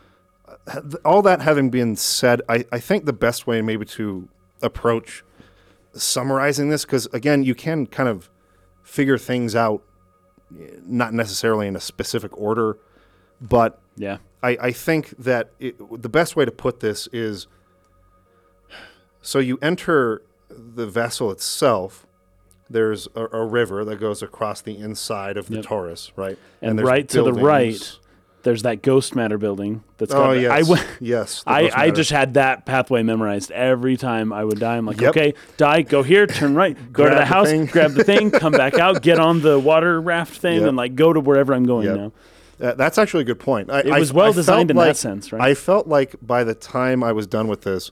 [1.04, 4.30] all that having been said, I, I think the best way maybe to
[4.62, 5.24] approach
[5.94, 8.30] summarizing this, because again, you can kind of
[8.84, 9.82] figure things out,
[10.58, 12.78] eh, not necessarily in a specific order,
[13.42, 14.18] but Yeah.
[14.44, 17.48] I, I think that it, the best way to put this is
[19.22, 22.06] so you enter the vessel itself.
[22.70, 25.66] There's a, a river that goes across the inside of the Yep.
[25.66, 26.38] torus, right?
[26.62, 27.98] And, there's right to the right,
[28.44, 31.44] there's that ghost matter building that's oh, got Oh yes, I yes.
[31.48, 34.78] I, I just had that pathway memorized every time I would die.
[34.78, 35.10] I'm like, Yep.
[35.12, 38.76] okay, die, go here, turn right, go to the house, grab the thing, come back
[38.76, 40.68] out, get on the water raft thing, Yep.
[40.68, 41.96] and like go to wherever I'm going Yep.
[41.98, 42.12] now.
[42.62, 43.70] Uh, that's actually a good point.
[43.70, 45.42] I, It I- was well I designed in that sense, right?
[45.42, 47.92] I felt like by the time I was done with this,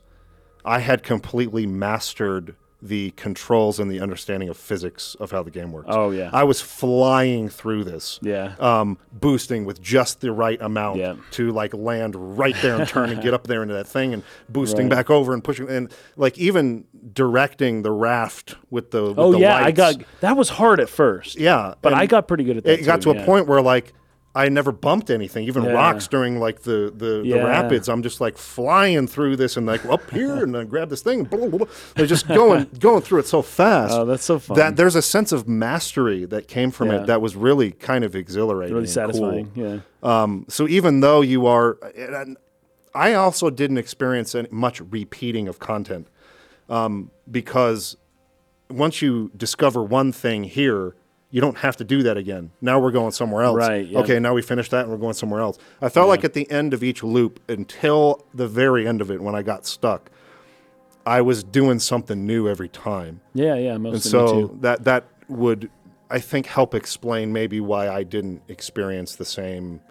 [0.63, 5.71] I had completely mastered the controls and the understanding of physics of how the game
[5.71, 5.88] works.
[5.89, 6.30] Oh, yeah.
[6.32, 8.19] I was flying through this.
[8.21, 8.54] Yeah.
[8.60, 11.15] Um, boosting with just the right amount Yeah.
[11.32, 14.21] to like land right there and turn and get up there into that thing and
[14.49, 14.97] boosting Right.
[14.97, 19.39] back over and pushing and like even directing the raft with the with oh the
[19.39, 21.39] yeah, I got that was hard at first.
[21.39, 22.80] yeah, but I got pretty good at that.
[22.82, 23.93] it got too, to a point where like
[24.37, 25.71] I never bumped anything, even Yeah.
[25.71, 27.37] rocks during like the the, Yeah.
[27.37, 27.87] the rapids.
[27.87, 31.23] I'm just like flying through this and like up here and then grab this thing.
[31.23, 31.67] Blah, blah, blah.
[31.95, 33.93] They're just going going through it so fast.
[33.93, 34.57] Oh, that's so fun.
[34.57, 37.01] that there's a sense of mastery that came from Yeah.
[37.03, 39.03] it that was really kind of exhilarating, really and cool.
[39.13, 39.51] satisfying.
[39.55, 39.79] Yeah.
[40.03, 42.35] Um, so even though you are, and
[42.93, 46.07] I also didn't experience any, much repeating of content
[46.69, 47.95] um, because
[48.69, 50.95] once you discover one thing here,
[51.35, 52.49] you don't have to do that again.
[52.61, 53.57] Now we're going somewhere else.
[53.57, 53.99] Right, yeah.
[53.99, 55.57] Okay, now we finished that and we're going somewhere else.
[55.81, 59.19] I felt like at the end of each loop, until the very end of it,
[59.21, 60.09] when I got stuck,
[61.05, 63.19] I was doing something new every time.
[63.33, 65.69] Yeah, yeah, And mostly me so that that would
[66.09, 69.81] I think help explain maybe why I didn't experience the same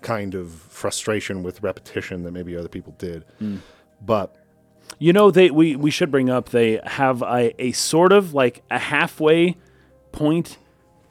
[0.00, 3.24] kind of frustration with repetition that maybe other people did.
[3.38, 3.58] Hmm.
[4.04, 4.34] But
[4.98, 8.64] You know, they we we should bring up they have a, a sort of like
[8.72, 9.56] a halfway
[10.10, 10.58] point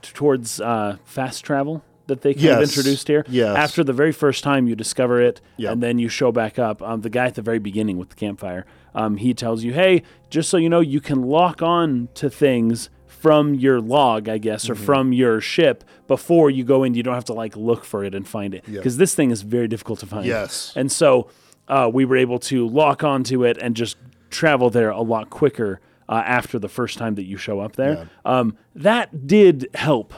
[0.04, 3.24] towards uh, fast travel that they kind of introduced here.
[3.30, 3.56] yes.
[3.56, 5.72] After the very first time you discover it, Yep.
[5.74, 6.82] and then you show back up.
[6.82, 10.04] Um, the guy at the very beginning with the campfire, um, he tells you, "Hey,
[10.30, 14.64] just so you know, you can lock on to things." From your log, I guess,
[14.66, 14.72] Mm-hmm.
[14.74, 18.04] or from your ship before you go in, you don't have to like look for
[18.04, 20.26] it and find it because this thing is very difficult to find.
[20.26, 20.74] Yes.
[20.76, 21.30] And so
[21.70, 23.96] uh, we were able to lock onto it and just
[24.30, 28.10] travel there a lot quicker uh, after the first time that you show up there.
[28.26, 30.14] Um, that did help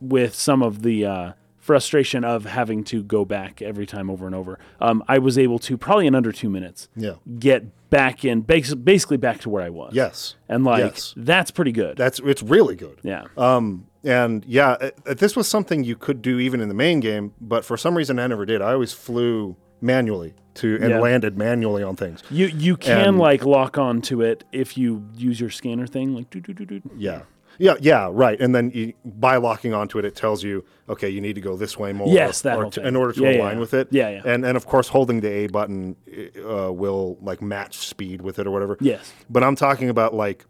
[0.00, 4.34] with some of the uh, frustration of having to go back every time over and
[4.34, 4.58] over.
[4.80, 7.14] Um, I was able to probably in under two minutes yeah.
[7.38, 9.92] get back in, bas- basically back to where I was.
[9.94, 10.36] Yes.
[10.48, 11.14] And like Yes.
[11.16, 11.96] that's pretty good.
[11.96, 12.98] That's it's really good.
[13.02, 13.24] yeah.
[13.36, 17.00] Um, and yeah, uh, uh, this was something you could do even in the main
[17.00, 18.62] game, but for some reason I never did.
[18.62, 21.00] I always flew manually to and Yeah.
[21.00, 22.22] landed manually on things.
[22.30, 26.14] you you can and- like lock on to it if you use your scanner thing
[26.14, 26.80] like do do do do.
[26.96, 27.22] Yeah.
[27.58, 28.40] Yeah, yeah, right.
[28.40, 31.56] And then you, by locking onto it, it tells you, okay, you need to go
[31.56, 32.08] this way more.
[32.08, 33.60] Yes, that or to- in order to Yeah, align yeah.
[33.60, 33.88] with it.
[33.90, 34.22] Yeah, yeah.
[34.24, 35.94] And and of course, holding the A button
[36.38, 38.78] uh, will like match speed with it or whatever.
[38.80, 39.12] Yes.
[39.28, 40.46] But I'm talking about like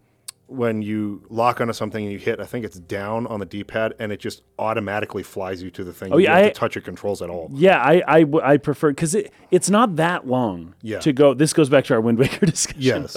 [0.50, 3.94] when you lock onto something and you hit, I think it's down on the D-pad,
[3.98, 6.12] and it just automatically flies you to the thing.
[6.12, 7.50] Oh, you yeah, don't have to touch your controls at all.
[7.54, 10.98] Yeah, I I, w- I prefer because it it's not that long Yeah.
[11.00, 11.34] to go.
[11.34, 12.82] This goes back to our Wind Waker discussion.
[12.82, 13.16] Yes.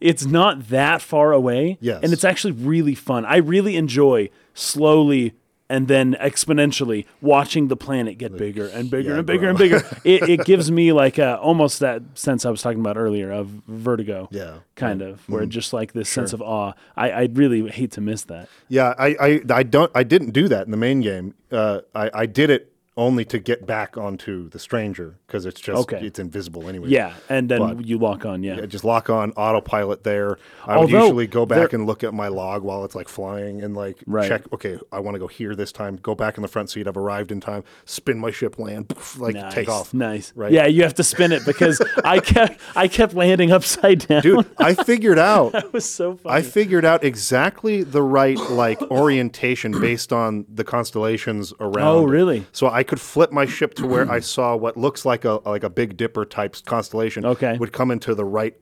[0.00, 1.78] it's not that far away.
[1.80, 2.00] Yes.
[2.02, 3.24] and it's actually really fun.
[3.24, 5.34] I really enjoy slowly
[5.68, 9.48] and then exponentially watching the planet get bigger and bigger yeah, and bigger bro.
[9.50, 9.76] and bigger.
[10.04, 13.48] it, it gives me like a, almost that sense I was talking about earlier of
[13.66, 14.28] vertigo.
[14.30, 14.44] Yeah.
[14.44, 14.58] Mm-hmm.
[14.74, 16.72] kind of where just like this sense of awe.
[16.96, 18.48] I I really hate to miss that.
[18.68, 21.34] Yeah, I, I, I don't I didn't do that in the main game.
[21.50, 25.80] Uh, I, I did it only to get back onto the stranger because it's just
[25.82, 26.06] Okay.
[26.06, 26.88] it's invisible anyway.
[26.88, 28.42] Yeah, and then But- you lock on.
[28.44, 28.58] Yeah.
[28.62, 30.38] I just lock on autopilot there.
[30.64, 33.62] I would usually go back there- and look at my log while it's like flying
[33.64, 34.28] and like Right.
[34.28, 34.42] check.
[34.52, 35.98] Okay, I want to go here this time.
[36.02, 36.86] Go back in the front seat.
[36.86, 37.64] I've arrived in time.
[37.84, 39.92] Spin my ship, land, poof, like Nice, take off.
[39.92, 40.32] Nice.
[40.36, 40.52] Right.
[40.52, 44.22] Yeah, you have to spin it because I kept I kept landing upside down.
[44.22, 45.50] Dude, I figured out.
[45.52, 46.36] that was so funny.
[46.36, 51.88] I figured out exactly the right like orientation based on the constellations around.
[51.88, 52.10] Oh, it.
[52.10, 52.46] really?
[52.52, 55.64] So I could flip my ship to where I saw what looks like a like
[55.64, 57.24] a Big Dipper type constellation.
[57.26, 57.56] Okay.
[57.58, 58.54] Would come into the right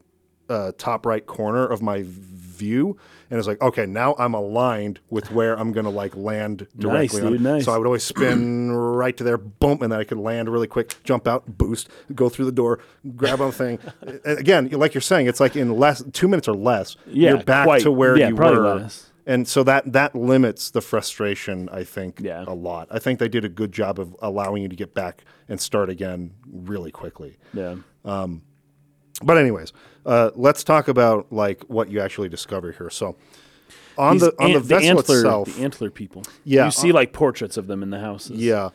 [0.48, 2.96] uh, top right corner of my view,
[3.30, 7.22] and it's like, okay, now I'm aligned with where I'm gonna like land directly.
[7.22, 7.64] on dude, nice.
[7.64, 10.66] So I would always spin right to there, boom, and then I could land really
[10.66, 12.80] quick, jump out, boost, go through the door,
[13.16, 13.78] grab on the thing.
[14.24, 17.42] And again, like you're saying, it's like in less two minutes or less, Yeah, you're
[17.42, 18.74] back quite- to where yeah, you probably were.
[18.76, 19.10] less.
[19.26, 22.44] And so that that limits the frustration, I think, Yeah.
[22.46, 22.88] a lot.
[22.90, 25.88] I think they did a good job of allowing you to get back and start
[25.90, 27.38] again really quickly.
[27.54, 27.76] Yeah.
[29.22, 29.72] But anyways,
[30.04, 32.90] uh, let's talk about like what you actually discover here.
[32.90, 33.16] So
[33.96, 36.22] on These the on the ant- vessel antler, itself, the antler people.
[36.44, 38.38] Yeah, you see like portraits of them in the houses.
[38.40, 38.70] yeah,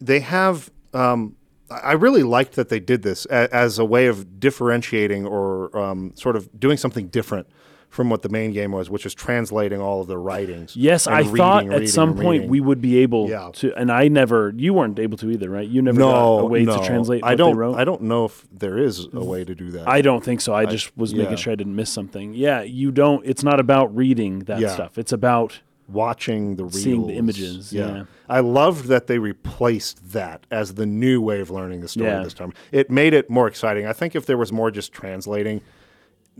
[0.00, 0.70] they have.
[0.94, 1.34] Um,
[1.70, 6.12] I I really liked that they did this as a way of differentiating or um,
[6.14, 7.46] sort of doing something different
[7.88, 10.76] from what the main game was, which is translating all of the writings.
[10.76, 12.50] Yes, I thought reading, at reading, some point reading.
[12.50, 13.50] we would be able Yeah.
[13.54, 14.52] to, and I never.
[14.56, 15.66] You weren't able to either, right?
[15.66, 16.78] You never got a way no.
[16.78, 17.24] to translate.
[17.24, 17.58] I don't.
[17.74, 19.88] I don't know if there is a way to do that.
[19.88, 20.54] I don't think so.
[20.54, 21.22] I just was yeah.
[21.22, 22.34] making sure I didn't miss something.
[22.34, 23.24] Yeah, you don't.
[23.24, 24.68] It's not about reading that Yeah.
[24.68, 24.98] stuff.
[24.98, 26.82] It's about watching the reels.
[26.82, 28.04] Seeing the images, yeah.
[28.28, 32.22] I loved that they replaced that as the new way of learning the story Yeah.
[32.22, 32.52] this time.
[32.70, 33.86] It made it more exciting.
[33.86, 35.62] I think if there was more just translating,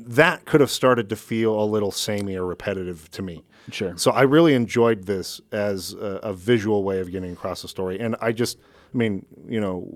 [0.06, 3.44] that could have started to feel a little samey or repetitive to me.
[3.72, 3.94] sure.
[3.96, 7.98] So I really enjoyed this as a, a visual way of getting across the story.
[7.98, 8.58] And I just,
[8.94, 9.88] I mean, you know,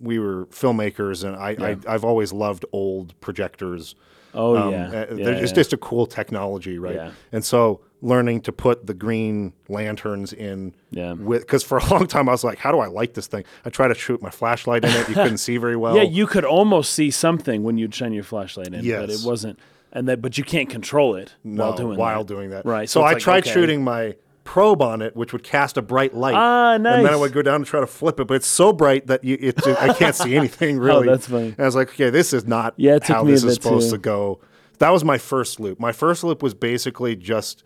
[0.00, 3.94] we were filmmakers, and I, I I've always loved old projectors.
[4.34, 5.54] Oh Um, yeah, uh, yeah, It's yeah.
[5.56, 6.94] just a cool technology, right?
[6.96, 7.10] Yeah.
[7.32, 11.14] And so learning to put the green lanterns in Yeah.
[11.14, 13.44] with because for a long time I was like, how do I light this thing?
[13.64, 15.08] I tried to shoot my flashlight in it.
[15.08, 15.96] You couldn't see very well.
[15.96, 16.02] yeah.
[16.02, 19.58] You could almost see something when you'd shine your flashlight in, but it wasn't.
[19.92, 22.34] And that, but you can't control it no, while doing while that.
[22.34, 22.66] doing that.
[22.66, 23.52] Right, So, so I like, tried okay.
[23.52, 26.34] shooting my probe on it, which would cast a bright light.
[26.34, 26.98] Ah, nice.
[26.98, 29.06] And then I would go down and try to flip it, but it's so bright
[29.08, 31.08] that you, it, I can't see anything really.
[31.08, 31.48] Oh, that's funny.
[31.48, 33.96] And I was like, okay, this is not Yeah, how this is supposed too.
[33.96, 34.40] to go.
[34.78, 35.80] That was my first loop.
[35.80, 37.64] My first loop was basically just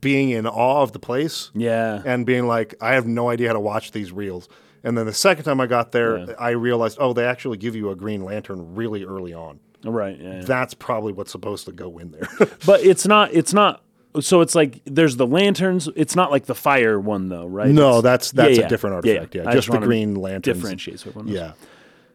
[0.00, 2.02] being in awe of the place Yeah.
[2.04, 4.48] and being like, I have no idea how to watch these reels.
[4.84, 6.34] And then the second time I got there, Yeah.
[6.38, 9.60] I realized, oh, they actually give you a green lantern really early on.
[9.84, 10.18] right.
[10.18, 10.36] Yeah.
[10.36, 10.40] yeah.
[10.42, 12.28] That's probably what's supposed to go in there.
[12.66, 13.32] But it's not.
[13.32, 13.82] It's not.
[14.20, 15.88] So it's like there's the lanterns.
[15.96, 17.70] It's not like the fire one though, right?
[17.70, 19.34] no, It's- that's that's a different artifact.
[19.34, 20.56] Yeah, I just the green lanterns.
[20.58, 21.36] Differentiate so everyone knows.
[21.36, 21.52] Yeah.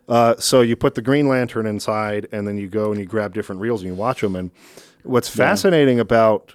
[0.10, 3.34] Uh, so you put the green lantern inside, and then you go and you grab
[3.34, 4.36] different reels and you watch them.
[4.36, 4.52] And
[5.04, 6.54] what's fascinating about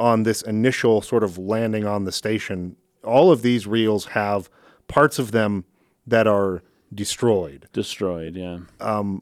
[0.00, 2.74] on this initial sort of landing on the station,
[3.04, 4.48] all of these reels have
[4.88, 5.64] parts of them
[6.06, 7.68] that are destroyed.
[7.72, 8.34] Destroyed.
[8.34, 8.58] Yeah.
[8.80, 9.12] I,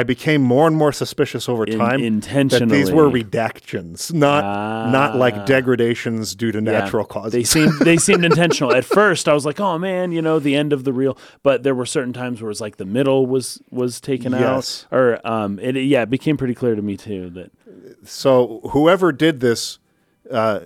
[0.00, 5.16] I became more and more suspicious over In- time that these were redactions, not not
[5.16, 5.44] like Ah.
[5.44, 6.70] degradations due to Yeah.
[6.80, 7.32] natural causes.
[7.32, 8.74] They seemed they seemed intentional.
[8.74, 11.64] At first, I was like, "Oh man, you know, the end of the reel." But
[11.64, 14.86] there were certain times where it was like the middle was was taken Yes.
[14.90, 17.50] out, or um, it yeah, it became pretty clear to me too that
[18.04, 19.78] So whoever did this,
[20.30, 20.60] uh,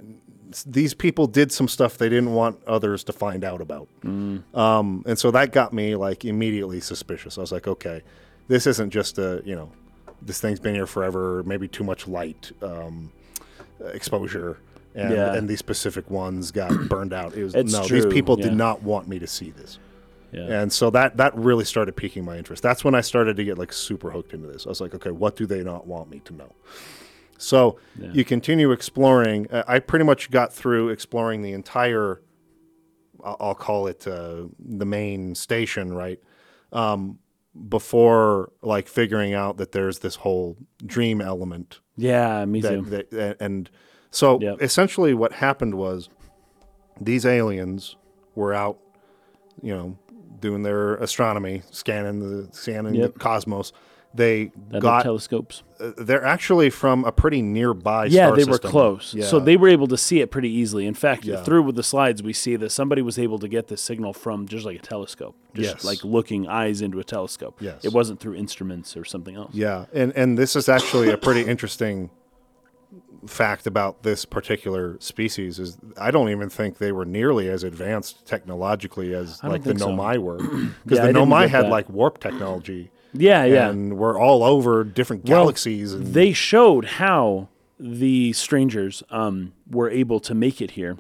[0.66, 5.18] these people did some stuff they didn't want others to find out about, um, and
[5.18, 7.38] so that got me like immediately suspicious.
[7.38, 8.02] I was like, okay,
[8.48, 9.70] this isn't just a you know,
[10.20, 11.42] this thing's been here forever.
[11.44, 13.10] Maybe too much light um,
[13.92, 14.58] exposure.
[14.94, 15.34] And, Yeah.
[15.34, 17.34] and these specific ones got burned out.
[17.34, 18.48] It was It's no; these people yeah.
[18.48, 19.78] did not want me to see this.
[20.32, 22.62] yeah, And so that that really started piquing my interest.
[22.62, 24.66] That's when I started to get like super hooked into this.
[24.66, 26.52] I was like, okay, what do they not want me to know?
[27.42, 27.78] So
[28.12, 29.50] you continue exploring.
[29.50, 32.22] Uh, I pretty much got through exploring the entire.
[33.24, 36.20] I'll, I'll call it uh, the main station, right?
[36.72, 37.18] Um,
[37.68, 42.80] before like figuring out that there's this whole dream element yeah, me too.
[42.88, 43.68] that, that and
[44.10, 44.62] so Yep.
[44.62, 46.08] essentially what happened was
[46.98, 47.96] these aliens
[48.34, 48.78] were out
[49.60, 49.98] you know
[50.40, 53.12] doing their astronomy scanning the scanning Yep.
[53.14, 53.74] the cosmos
[54.14, 55.62] they That got telescopes.
[55.80, 59.24] uh, they're actually from a pretty nearby Yeah, they were close, yeah.
[59.24, 60.86] so they were able to see it pretty easily.
[60.86, 61.42] In fact, Yeah.
[61.42, 64.46] through with the slides, we see that somebody was able to get this signal from
[64.46, 65.84] just like a telescope, just Yes.
[65.84, 67.56] like looking eyes into a telescope.
[67.60, 67.84] Yes.
[67.84, 69.54] it wasn't through instruments or something else.
[69.54, 72.10] yeah and and this is actually a pretty interesting
[73.26, 78.26] fact about this particular species is I don't even think they were nearly as advanced
[78.26, 79.88] technologically as like the think so.
[79.88, 80.36] Nomai were
[80.84, 81.70] because Yeah, the Nomai had that.
[81.70, 83.70] like warp technology yeah, yeah.
[83.70, 87.48] and we're all over different Well, galaxies and they showed how
[87.78, 90.96] the strangers um, were able to make it here.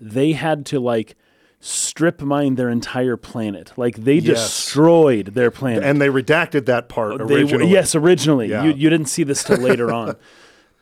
[0.00, 1.16] They had to like
[1.60, 3.72] strip mine their entire planet.
[3.76, 4.38] Like they Yes.
[4.38, 5.84] destroyed their planet.
[5.84, 8.48] and they redacted that part They yes, originally.
[8.48, 8.64] Yeah.
[8.64, 10.16] You, you didn't see this till later on.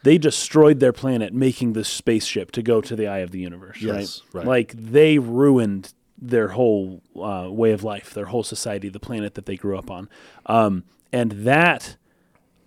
[0.02, 3.82] They destroyed their planet, making this spaceship to go to the eye of the universe.
[3.82, 4.38] Yes, right?
[4.40, 4.46] right.
[4.46, 9.46] Like they ruined their whole uh, way of life, their whole society, the planet that
[9.46, 10.08] they grew up on,
[10.46, 11.96] um, and that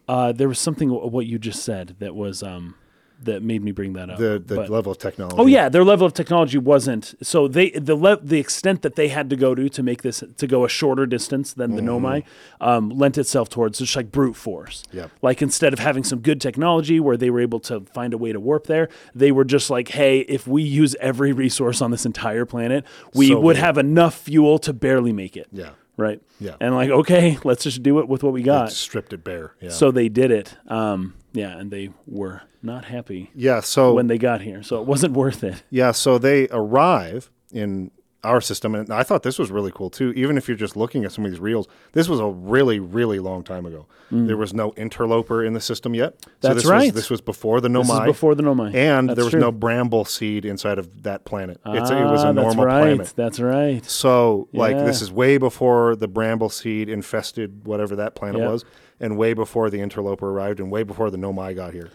[0.05, 2.75] Uh, there was something what you just said that was um,
[3.23, 4.17] that made me bring that up.
[4.19, 5.35] The the But- level of technology.
[5.39, 9.07] Oh yeah, their level of technology wasn't so they the le- the extent that they
[9.09, 12.23] had to go to to make this to go a shorter distance than the Nomai
[12.61, 14.83] um, lent itself towards just like brute force.
[14.91, 15.11] Yep.
[15.21, 18.31] Like instead of having some good technology where they were able to find a way
[18.31, 22.05] to warp there, they were just like, hey, if we use every resource on this
[22.05, 23.59] entire planet, we So would it.
[23.59, 25.47] have enough fuel to barely make it.
[25.51, 25.69] Yeah.
[25.95, 26.21] Right.
[26.39, 26.55] Yeah.
[26.59, 28.69] And like, okay, let's just do it with what we got.
[28.69, 29.53] It stripped it bare.
[29.61, 29.69] Yeah.
[29.69, 30.55] So they did it.
[30.67, 33.59] Um, yeah, and they were not happy yeah.
[33.59, 34.63] So when they got here.
[34.63, 35.61] So it wasn't worth it.
[35.69, 37.91] Yeah, so they arrive in
[38.23, 40.13] our system, and I thought this was really cool too.
[40.15, 43.19] Even if you're just looking at some of these reels, this was a really, really
[43.19, 43.85] long time ago.
[44.11, 46.13] There was no interloper in the system yet.
[46.21, 46.33] So Mm.
[46.41, 46.85] That's this right.
[46.85, 47.87] Was, this was before the Nomai.
[47.87, 48.73] This is before the Nomai.
[48.75, 49.39] and That's there was true.
[49.41, 51.59] no bramble seed inside of that planet.
[51.65, 52.95] It's, it was Ah, a normal that's right.
[52.95, 53.13] planet.
[53.15, 53.83] That's right.
[53.89, 58.49] So, like, this is way before the bramble seed infested whatever that planet Yep.
[58.51, 58.65] was,
[58.99, 61.89] and way before the interloper arrived, and way before the Nomai got here.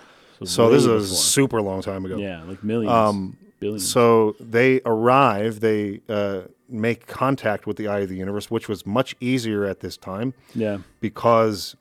[0.45, 1.07] So this is a before.
[1.17, 2.17] super long time ago.
[2.17, 3.89] Yeah, like millions, Um, billions.
[3.89, 8.87] So they arrive, they uh, make contact with the eye of the universe, which was
[8.87, 11.77] much easier at this time yeah, because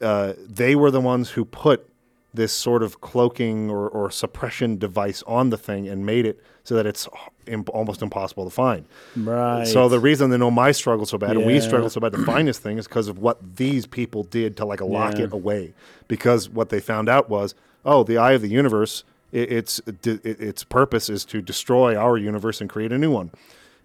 [0.00, 1.88] uh, they were the ones who put
[2.34, 6.74] this sort of cloaking or, or suppression device on the thing and made it so
[6.74, 7.08] that it's
[7.46, 8.84] imp- almost impossible to find.
[9.16, 9.66] right.
[9.66, 11.60] So the reason they Nomai struggle so bad and we Yeah.
[11.60, 14.66] struggle so bad to find this thing is because of what these people did to
[14.66, 15.24] like lock Yeah.
[15.24, 15.72] it away.
[16.06, 17.54] Because what they found out was,
[17.86, 22.18] oh, the eye of the universe, it, its it, its purpose is to destroy our
[22.18, 23.30] universe and create a new one.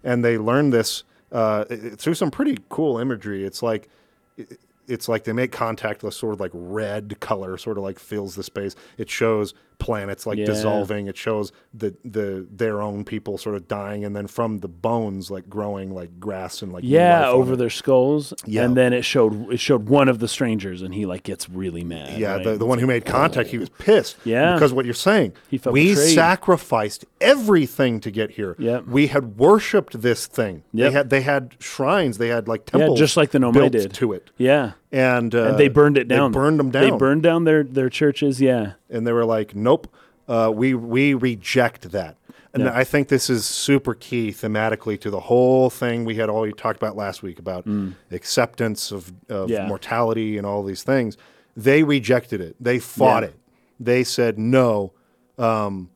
[0.04, 3.44] And they learned this uh, it- through some pretty cool imagery.
[3.46, 3.88] It's like
[4.36, 7.98] it- it's like they make contact with sort of like red color, sort of like
[7.98, 8.74] fills the space.
[8.98, 10.46] It shows planets like Yeah.
[10.46, 11.06] dissolving.
[11.06, 15.30] It shows the the their own people sort of dying, and then from the bones
[15.30, 18.32] like growing like grass and like yeah, life over their skulls.
[18.46, 18.64] Yeah.
[18.64, 21.84] and then it showed it showed one of the strangers, and he like gets really
[21.84, 22.18] mad.
[22.18, 22.44] Yeah, right?
[22.44, 24.16] the, the one who made contact, he was pissed.
[24.24, 24.54] Yeah.
[24.54, 26.14] Because what you're saying, He felt we betrayed.
[26.14, 28.56] sacrificed everything to get here.
[28.58, 30.62] Yeah, We had worshipped this thing.
[30.72, 30.86] Yep.
[30.86, 33.72] They had they had shrines, they had like yeah, temples just like the Nomai built
[33.72, 34.30] did to it.
[34.36, 36.30] Yeah, And, uh, and they burned it down.
[36.30, 36.82] They burned them down.
[36.90, 38.40] They burned down their their churches.
[38.40, 39.88] Yeah, and they were like, "Nope,
[40.28, 42.16] uh, we we reject that."
[42.52, 42.68] And.
[42.68, 46.76] I think this is super key thematically to the whole thing we had already talked
[46.76, 47.66] about last week about
[48.12, 49.50] acceptance of, of Mm.
[49.50, 49.66] Yeah.
[49.66, 51.16] mortality and all these things.
[51.56, 52.54] They rejected it.
[52.60, 53.30] They fought Yeah.
[53.30, 53.34] it.
[53.80, 54.92] They said, "No,
[55.38, 55.90] um,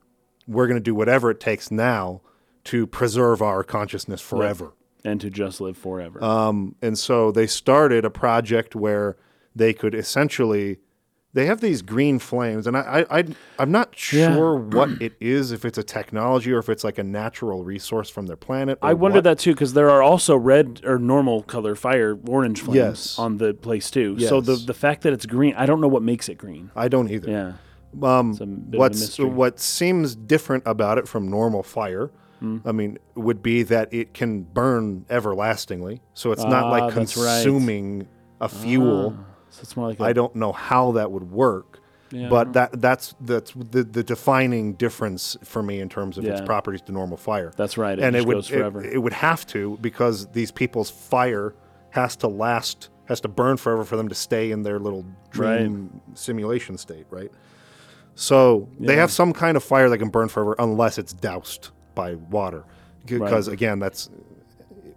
[0.48, 2.20] we're going to do whatever it takes now
[2.64, 4.72] to preserve our consciousness forever."
[5.04, 6.22] And to just live forever.
[6.22, 9.16] Um, and so they started a project where
[9.54, 10.78] they could essentially
[11.34, 13.24] they have these green flames and I, I, I
[13.58, 14.34] i'm not Yeah.
[14.34, 18.08] sure what it is if it's a technology or if it's like a natural resource
[18.08, 19.24] from their planet I wonder what.
[19.24, 23.18] that too because there are also red or normal color fire orange flames Yes.
[23.18, 24.18] on the place too.
[24.20, 26.70] So the the fact that it's green, I don't know what makes it green.
[26.74, 27.52] i don't either Yeah,
[28.02, 32.10] um, It's a bit of a what's what seems different about it from normal fire
[32.40, 32.58] Hmm.
[32.64, 37.16] i mean would be that it can burn everlastingly so it's not Ah, like that's
[37.16, 37.42] right.
[37.42, 38.06] consuming
[38.40, 41.80] a fuel Ah, so it's more like I don't know how that would work,
[42.12, 46.40] Yeah, but that that's that's the, the defining difference for me in terms of its
[46.42, 47.50] properties to normal fire.
[47.56, 47.98] That's right.
[47.98, 48.84] It and just it would goes forever.
[48.84, 51.54] It, it would have to because these people's fire
[51.90, 56.00] has to last has to burn forever for them to stay in their little dream
[56.14, 57.32] simulation state, right?
[58.20, 62.16] So they have some kind of fire that can burn forever unless it's doused by
[62.16, 62.64] water.
[63.06, 64.10] Because again, that's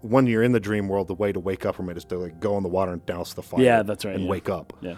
[0.02, 2.18] when you're in the dream world, the way to wake up from it is to
[2.18, 3.62] like go in the water and douse the fire.
[3.62, 4.30] Yeah, that's right, And yeah.
[4.30, 4.74] wake up.
[4.82, 4.96] yeah.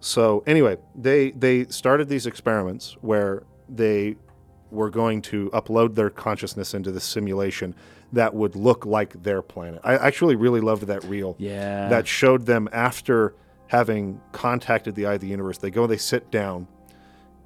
[0.00, 4.16] So anyway, they they started these experiments where they
[4.72, 7.72] were going to upload their consciousness into this simulation
[8.12, 9.80] that would look like their planet.
[9.84, 11.36] I actually really loved that reel.
[11.38, 11.88] Yeah.
[11.88, 13.36] That showed them after
[13.68, 15.58] having contacted the eye of the universe.
[15.58, 16.66] They go, they sit down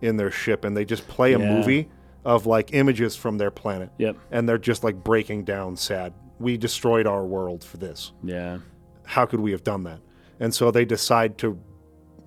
[0.01, 1.55] in their ship, and they just play a Yeah.
[1.55, 1.89] movie
[2.25, 3.91] of like images from their planet.
[3.99, 4.17] Yep.
[4.31, 6.13] And they're just like breaking down, sad.
[6.39, 8.59] We destroyed our world for this Yeah.
[9.05, 10.01] how could we have done that?
[10.39, 11.59] And so they decide to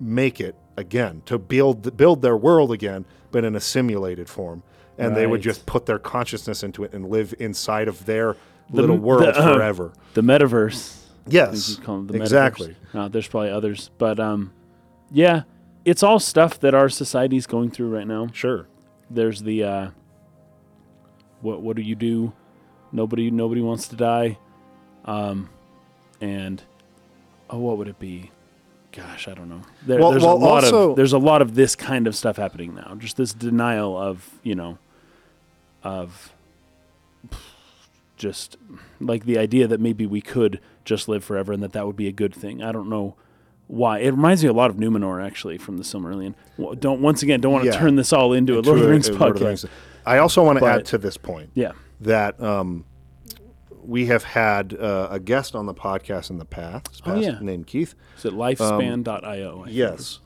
[0.00, 4.62] make it again, to build build their world again, but in a simulated form.
[4.98, 5.44] And they would Right.
[5.44, 8.36] just put their consciousness into it and live inside of their
[8.70, 9.92] little the- world uh, forever.
[10.14, 10.98] The metaverse.
[11.26, 12.20] Yes, call them the metaverse.
[12.22, 12.76] exactly.
[12.92, 14.52] Uh, there's probably others, but um,
[15.10, 15.42] yeah,
[15.84, 18.28] it's all stuff that our society's going through right now.
[18.32, 18.66] Sure.
[19.10, 19.90] There's the uh,
[21.40, 22.32] what what do you do?
[22.92, 24.38] Nobody nobody wants to die,
[25.04, 25.48] um,
[26.20, 26.62] and
[27.50, 28.30] oh, what would it be?
[28.92, 29.62] Gosh, I don't know.
[29.86, 32.14] There, Well- there's well, a lot also- of there's a lot of this kind of
[32.14, 32.94] stuff happening now.
[32.98, 34.78] Just this denial of you know,
[35.82, 36.32] of
[38.16, 38.56] just
[39.00, 42.06] like the idea that maybe we could just live forever and that that would be
[42.08, 42.62] a good thing.
[42.62, 43.16] I don't know
[43.72, 44.00] why.
[44.00, 46.34] It reminds me a lot of Numenor, actually, from the Silmarillion.
[46.78, 47.78] Don't once again don't want to Yeah.
[47.78, 49.68] turn this all into a Lord of the Rings a- a Lord of the podcast.
[50.04, 51.72] I also want to add to this point Yeah.
[52.00, 52.84] that um,
[53.84, 57.38] we have had uh, a guest on the podcast in the past, Oh, yeah.
[57.40, 57.94] named Keith.
[58.18, 59.60] Is it lifespan.io?
[59.62, 59.76] I think.
[59.76, 60.20] Yes.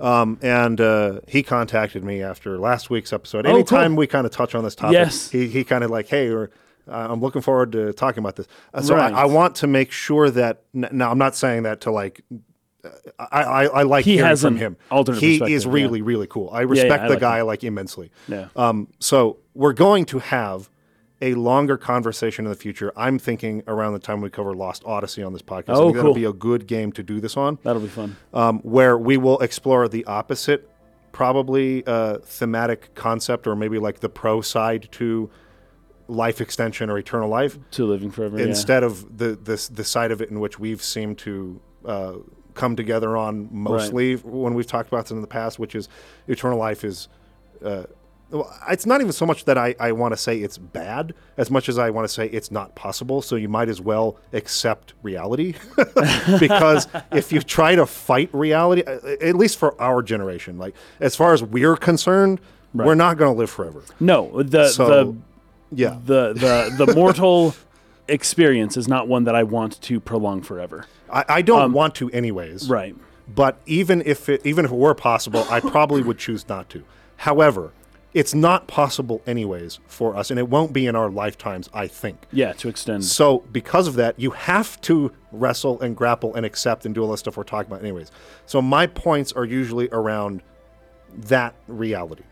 [0.00, 3.46] Um, and uh, he contacted me after last week's episode.
[3.46, 3.56] Oh, cool.
[3.58, 5.30] Anytime we kind of touch on this topic, Yes.
[5.30, 6.50] he, he kind of like, hey, or,
[6.88, 8.46] uh, I'm looking forward to talking about this.
[8.72, 9.12] Uh, so Right.
[9.12, 12.22] I, I want to make sure that, n- now I'm not saying that to like,
[13.18, 14.76] I, I, I like He hearing from him.
[14.90, 15.70] alternate he is yeah.
[15.72, 16.50] really, really cool.
[16.52, 18.10] I respect I the like guy like immensely.
[18.28, 18.48] Yeah.
[18.56, 20.70] Um, so we're going to have
[21.22, 22.92] a longer conversation in the future.
[22.96, 25.70] I'm thinking around the time we cover Lost Odyssey on this podcast.
[25.70, 28.16] I Oh, think that'll be a good game to do this on That'll be fun.
[28.34, 30.68] um, where we will explore the opposite,
[31.12, 35.30] probably uh, thematic concept, or maybe like the pro side to
[36.08, 38.38] life extension or eternal life, To living forever.
[38.38, 38.44] yeah.
[38.46, 42.14] instead of the this the side of it in which we've seemed to uh,
[42.54, 45.88] come together on mostly when we've talked about this in the past, which is
[46.28, 47.08] eternal life is.
[47.64, 47.84] Uh,
[48.30, 51.50] well, it's not even so much that I, I want to say it's bad as
[51.50, 53.22] much as I want to say it's not possible.
[53.22, 55.54] So you might as well accept reality.
[56.40, 61.14] because if you try to fight reality, uh, at least for our generation, like as
[61.14, 62.40] far as we're concerned,
[62.72, 63.84] we're not going to live forever.
[64.00, 65.16] No, the So,
[65.70, 65.98] yeah.
[66.04, 67.54] the the the the mortal
[68.08, 70.86] experience is not one that I want to prolong forever.
[71.10, 72.64] I, I don't want to anyways.
[72.64, 72.96] Um, Right.
[73.26, 76.84] But even if it, even if it were possible, I probably would choose not to.
[77.16, 77.72] However,
[78.12, 81.70] it's not possible anyways for us, and it won't be in our lifetimes.
[81.72, 82.26] I think.
[82.32, 83.04] Yeah, to extend.
[83.04, 87.10] So because of that, you have to wrestle and grapple and accept and do all
[87.10, 88.12] the stuff we're talking about, anyways.
[88.44, 90.42] So my points are usually around
[91.16, 92.24] that reality.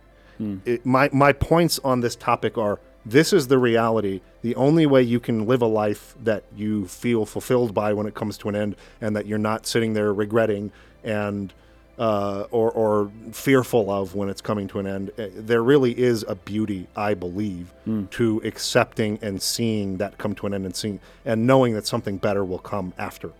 [0.64, 4.20] It, my my points on this topic are: this is the reality.
[4.42, 8.14] The only way you can live a life that you feel fulfilled by when it
[8.14, 10.70] comes to an end, and that you're not sitting there regretting
[11.05, 11.53] and
[11.98, 15.11] uh, or or fearful of when it's coming to an end.
[15.18, 17.72] uh, There really is a beauty, I believe,
[18.12, 22.16] to accepting and seeing that come to an end and seeing and knowing that something
[22.16, 23.30] better will come after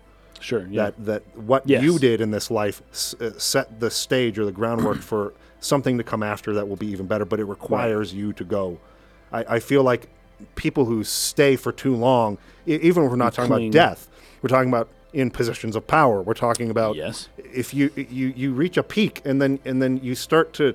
[0.41, 0.67] Sure.
[0.71, 0.91] Yeah.
[0.91, 1.83] that that what Yes.
[1.83, 5.97] you did in this life s- uh, set the stage or the groundwork for something
[5.99, 7.25] to come after that will be even better.
[7.25, 8.79] But it requires you to go.
[9.33, 10.09] I, I feel like
[10.55, 14.09] people who stay for too long, even if we're not talking about death,
[14.43, 16.23] we're talking about in positions of power.
[16.23, 17.29] We're talking about Yes.
[17.39, 20.75] if you you you reach a peak and then and then you start to.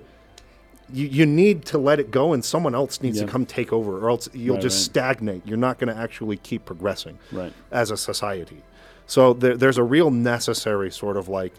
[0.94, 3.26] You, you need to let it go, and someone else needs Yeah.
[3.26, 4.86] to come take over, or else you'll Right, just right.
[4.86, 5.42] stagnate.
[5.46, 7.52] You're not going to actually keep progressing Right.
[7.74, 8.64] as a society.
[9.06, 11.52] So there, there's a real necessary sort of like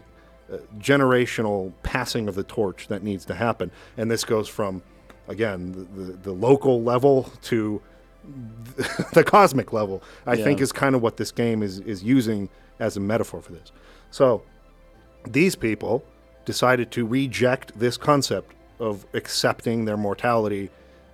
[0.51, 4.81] uh, generational passing of the torch that needs to happen, and this goes from
[5.29, 7.81] again the, the, the local level to
[9.13, 10.03] the cosmic level.
[10.25, 12.49] I think is kind of what this game is is using
[12.79, 13.71] as a metaphor for this.
[14.11, 14.43] So
[15.25, 16.03] these people
[16.45, 20.69] decided to reject this concept of accepting their mortality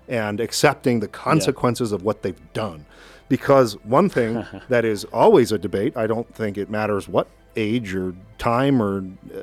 [0.07, 2.85] and accepting the consequences of what they've done.
[3.27, 7.95] Because one thing that is always a debate, I don't think it matters what age
[7.95, 9.03] or time or
[9.33, 9.39] uh,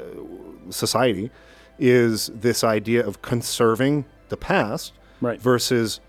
[0.70, 1.31] society,
[1.79, 5.41] is this idea of conserving the past Right.
[5.41, 6.01] versus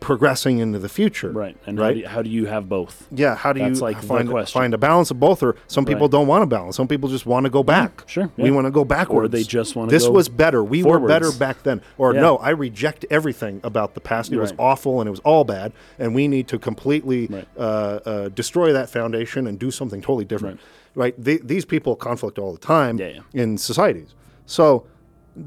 [0.00, 1.30] progressing into the future.
[1.30, 1.58] Right.
[1.66, 1.92] And How, right?
[1.94, 3.06] do you, how do you have both?
[3.10, 5.42] Yeah, how do That's you like find find a balance of both?
[5.42, 6.10] Or some people Right.
[6.12, 6.74] don't want to balance.
[6.76, 8.04] Some people just want to go back.
[8.06, 9.30] sure, we want to go backwards.
[9.30, 10.64] they just wanna This go was better.
[10.64, 11.82] We were better back then.
[11.98, 12.22] Or Yeah.
[12.22, 14.32] no, I reject everything about the past.
[14.32, 17.48] It was awful and it was all bad, and we need to completely Right.
[17.58, 17.60] uh,
[18.06, 20.60] uh, destroy that foundation and do something totally different.
[20.94, 21.14] Right?
[21.22, 23.42] They, these people conflict all the time Yeah, yeah.
[23.42, 24.14] in societies.
[24.46, 24.86] So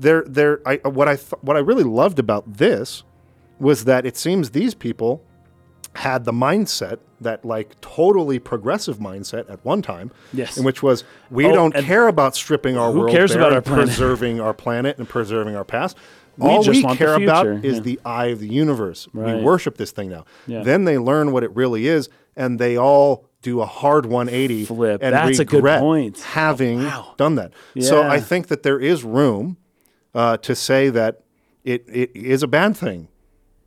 [0.02, 0.60] there, there.
[0.66, 3.04] I what I th- what I really loved about this
[3.60, 5.22] was that it seems these people
[5.96, 10.58] had the mindset that like totally progressive mindset at one time Yes.
[10.58, 13.56] in which was we Oh, don't care about stripping our who world cares about and
[13.56, 15.96] our preserving our planet and preserving our past
[16.38, 17.80] We all just we want the care about is yeah.
[17.82, 20.64] the eye of the universe we worship this thing now Yeah.
[20.64, 25.00] then they learn what it really is and they all do a hard 180 Flip.
[25.04, 26.20] and That's a good regret point.
[26.22, 29.58] having done that so i think that there is room
[30.14, 31.24] uh, to say that
[31.64, 33.08] it, it is a bad thing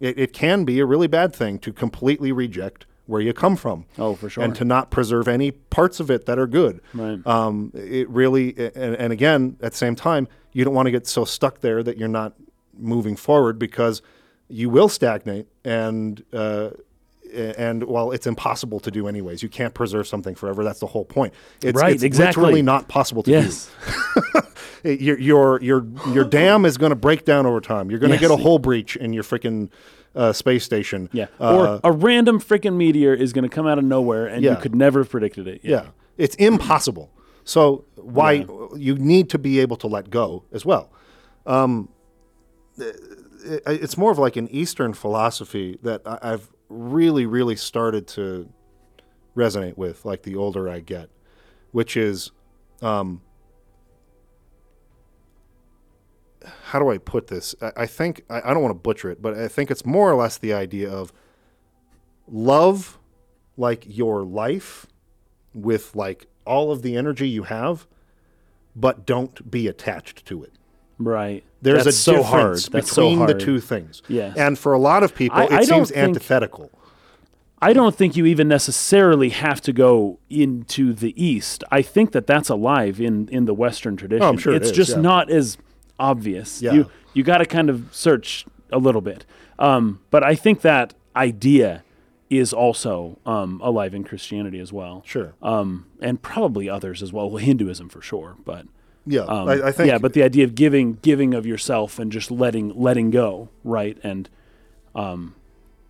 [0.00, 3.86] it, it can be a really bad thing to completely reject where you come from
[3.98, 4.44] Oh, for sure.
[4.44, 7.24] and to not preserve any parts of it that are good Right.
[7.26, 11.06] um, it really and, and again at the same time you don't want to get
[11.06, 12.34] so stuck there that you're not
[12.78, 14.02] moving forward because
[14.48, 16.70] you will stagnate and uh,
[17.36, 21.04] and well it's impossible to do anyways you can't preserve something forever that's the whole
[21.04, 21.32] point
[21.62, 22.40] it's, Right, it's exactly.
[22.42, 23.70] literally not possible to yes.
[24.82, 28.10] do your your your your dam is going to break down over time you're going
[28.12, 28.28] to Yes.
[28.28, 29.70] get a hull breach in your freaking
[30.14, 31.26] uh, space station Yeah.
[31.40, 34.52] Uh, or a random freaking meteor is going to come out of nowhere and Yeah.
[34.52, 35.60] you could never have predicted it.
[35.62, 37.10] Yeah, it's impossible.
[37.44, 40.90] So why you need to be able to let go as well.
[41.44, 41.90] Um,
[42.78, 48.48] it's more of like an Eastern philosophy that I've really, really started to
[49.36, 51.10] resonate with, like the older I get,
[51.72, 52.30] which is,
[52.82, 53.20] um,
[56.64, 57.54] how do I put this?
[57.60, 60.10] I, I think I, I don't want to butcher it, but I think it's more
[60.10, 61.12] or less the idea of
[62.28, 62.98] love,
[63.56, 64.86] like your life,
[65.54, 67.86] with like all of the energy you have,
[68.74, 70.52] but don't be attached to it.
[70.98, 71.44] Right.
[71.62, 72.72] There's That's a so difference hard.
[72.72, 74.02] That's so between the two things.
[74.08, 74.36] Yes.
[74.36, 76.70] And for a lot of people, I- it I seems antithetical.
[77.60, 81.64] I don't think you even necessarily have to go into the East.
[81.70, 84.22] I think that that's alive in in the Western tradition.
[84.22, 85.00] Oh, I'm sure it it's just yeah.
[85.00, 85.56] not as
[85.98, 86.60] obvious.
[86.60, 86.72] Yeah.
[86.72, 89.24] You you got to kind of search a little bit.
[89.58, 91.82] Um, but I think that idea
[92.28, 95.02] is also um, alive in Christianity as well.
[95.06, 95.34] Sure.
[95.42, 97.30] Um, and probably others as well.
[97.30, 98.66] Well, Hinduism for sure, but
[99.06, 99.22] yeah.
[99.22, 99.88] um, I, I think.
[99.88, 99.98] yeah.
[99.98, 103.96] But the idea of giving giving of yourself and just letting letting go, right?
[104.02, 104.28] And
[104.94, 105.34] um,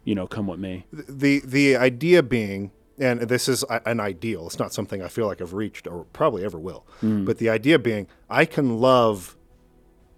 [0.05, 0.85] you know, come what may.
[0.93, 5.43] the the idea being and this is an ideal it's not something i feel like
[5.43, 9.37] i've reached or probably ever will but the idea being i can love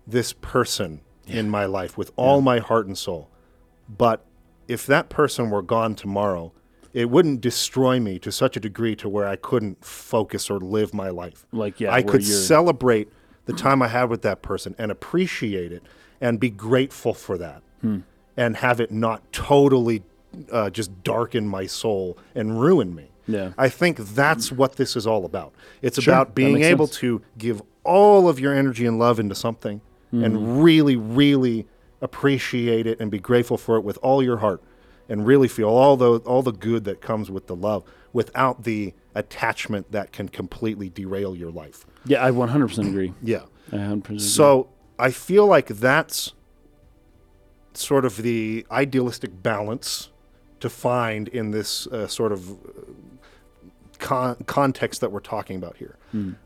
[0.07, 3.29] this person in my life with all my heart and soul
[3.89, 4.25] but
[4.69, 6.53] if that person were gone tomorrow
[6.99, 10.91] it wouldn't destroy me to such a degree to where i couldn't focus or live
[10.93, 13.09] my life Like, yeah, i could you're- celebrate
[13.47, 15.83] the time i had with that person and appreciate it
[16.21, 17.99] and be grateful for that Hmm.
[18.37, 20.03] and have it not totally
[20.53, 23.07] uh, just darken my soul and ruin me.
[23.27, 23.53] Yeah.
[23.57, 25.53] I think that's what this is all about.
[25.81, 26.99] It's Sure, about being able sense.
[26.99, 29.81] to give all of your energy and love into something
[30.13, 30.25] Mm-hmm.
[30.25, 31.67] and really, really
[32.03, 34.63] appreciate it and be grateful for it with all your heart
[35.09, 38.95] and really feel all the all the good that comes with the love without the
[39.15, 41.85] attachment that can completely derail your life.
[42.05, 43.13] Yeah, I 100% agree.
[43.23, 43.43] Yeah.
[43.73, 44.19] I 100% agree.
[44.19, 46.33] So I feel like that's
[47.75, 50.11] sort of the idealistic balance
[50.61, 52.55] to find in this uh, sort of uh,
[53.99, 55.97] con- context that we're talking about here.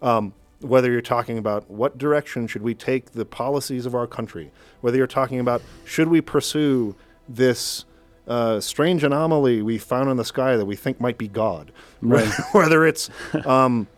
[0.03, 4.51] Um, whether you're talking about what direction should we take the policies of our country,
[4.81, 6.95] whether you're talking about should we pursue
[7.29, 7.85] this
[8.27, 12.29] uh, strange anomaly we found in the sky that we think might be God, Right.
[12.53, 13.11] whether it's
[13.45, 13.89] um,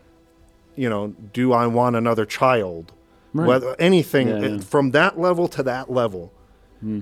[0.77, 2.93] you know, do I want another child?
[3.33, 3.47] Right.
[3.47, 4.59] Whether anything Yeah, yeah.
[4.61, 6.33] From that level to that level,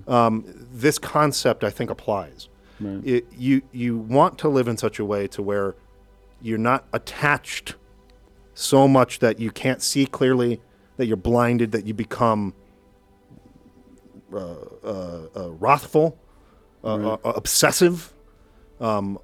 [0.07, 2.49] um, this concept I think applies.
[2.81, 3.01] Right.
[3.05, 5.75] It, you you want to live in such a way to where
[6.41, 7.77] you're not attached
[8.55, 10.61] so much that you can't see clearly,
[10.97, 12.53] that you're blinded, that you become
[14.33, 14.39] uh,
[14.85, 16.19] uh, uh, wrathful,
[16.85, 18.13] uh, uh, obsessive,
[18.81, 19.19] um,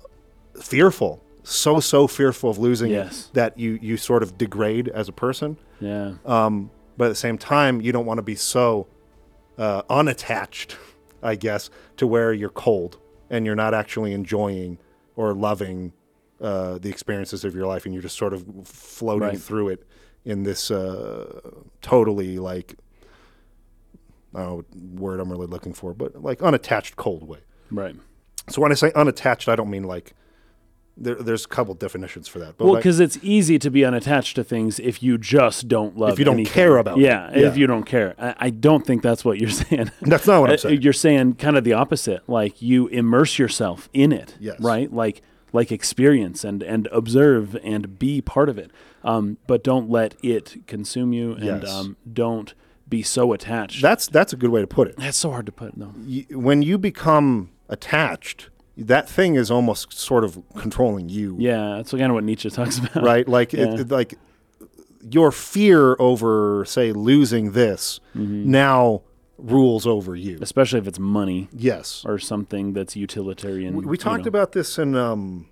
[0.61, 3.31] fearful, so so fearful of losing Yes.
[3.33, 5.57] that you you sort of degrade as a person.
[5.81, 6.15] yeah.
[6.25, 8.89] Um, but at the same time, you don't want to be so
[9.57, 10.77] uh, unattached,
[11.23, 12.99] I guess, to where you're cold
[13.31, 14.79] and you're not actually enjoying
[15.15, 15.93] or loving
[16.41, 19.41] uh, the experiences of your life, and you're just sort of floating Right.
[19.41, 19.85] through it
[20.25, 21.41] in this uh,
[21.83, 22.75] totally like
[24.35, 27.39] I don't know what word I'm really looking for, but like unattached, cold way.
[27.71, 27.97] Right.
[28.49, 30.15] So when I say unattached, I don't mean like
[30.97, 32.57] there, there's a couple definitions for that.
[32.57, 36.15] But Well, because it's easy to be unattached to things if you just don't love.
[36.15, 36.53] If you don't anything.
[36.53, 37.03] care about it.
[37.03, 37.47] Yeah, Yeah.
[37.49, 39.91] if you don't care, I, I don't think that's what you're saying.
[40.03, 40.83] that's not what I'm Uh, saying.
[40.83, 42.29] You're saying kind of the opposite.
[42.29, 44.37] Like you immerse yourself in it.
[44.41, 44.59] Yes.
[44.61, 44.93] Right.
[44.93, 48.71] Like like experience and and observe and be part of it.
[49.05, 51.71] Um, but don't let it consume you, and Yes.
[51.73, 52.53] um, don't
[52.89, 53.81] be so attached.
[53.83, 54.97] That's that's a good way to put it.
[54.97, 55.95] that's so hard to put though.
[55.97, 61.91] y- when you become attached, that thing is almost sort of controlling you, Yeah, that's
[61.91, 63.03] kind of what Nietzsche talks about.
[63.03, 63.27] right?
[63.29, 63.75] Like Yeah.
[63.75, 64.15] it, it- like
[65.11, 68.51] your fear over, say, losing this Mm-hmm.
[68.51, 69.03] now
[69.39, 70.39] rules over you.
[70.41, 73.77] Especially if it's money Yes, or something that's utilitarian.
[73.77, 74.29] we, we you talked know.
[74.29, 75.47] about this in um,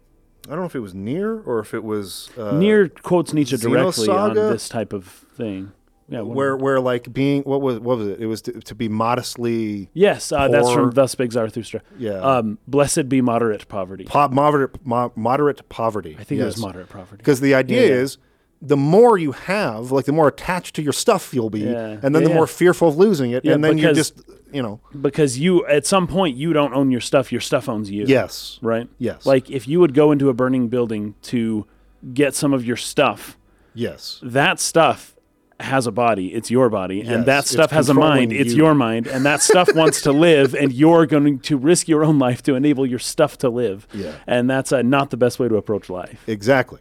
[0.46, 3.56] I don't know if it was near or if it was uh, Near quotes Nietzsche
[3.56, 5.72] directly on this type of thing.
[6.08, 8.20] Yeah, where where like being what was what was it?
[8.20, 11.82] It was to, to be modestly yes, uh, that's from Thus Spake Zarathustra.
[11.98, 14.04] yeah Um, blessed be moderate poverty.
[14.04, 16.16] po- moderate mo- moderate poverty.
[16.18, 17.16] I think it was moderate poverty.
[17.18, 17.94] Because the idea Yeah, yeah.
[18.02, 18.18] is
[18.62, 21.98] the more you have, like the more attached to your stuff you'll be, Yeah.
[22.02, 25.38] and then the more fearful of losing it, and then you're just, you know, Because
[25.38, 27.30] you, at some point, you don't own your stuff.
[27.32, 28.04] Your stuff owns you.
[28.06, 28.88] yes, Right.
[28.98, 31.66] yes, Like if you would go into a burning building to
[32.14, 33.36] get some of your stuff,
[33.74, 35.15] yes, that stuff
[35.60, 36.34] has a body.
[36.34, 38.30] It's your body, Yes, and that stuff has a mind.
[38.30, 41.88] controlling It's your mind, and that stuff wants to live, and you're going to risk
[41.88, 43.86] your own life to enable your stuff to live.
[43.94, 44.12] Yeah.
[44.26, 46.22] And that's uh, not the best way to approach life.
[46.26, 46.80] exactly.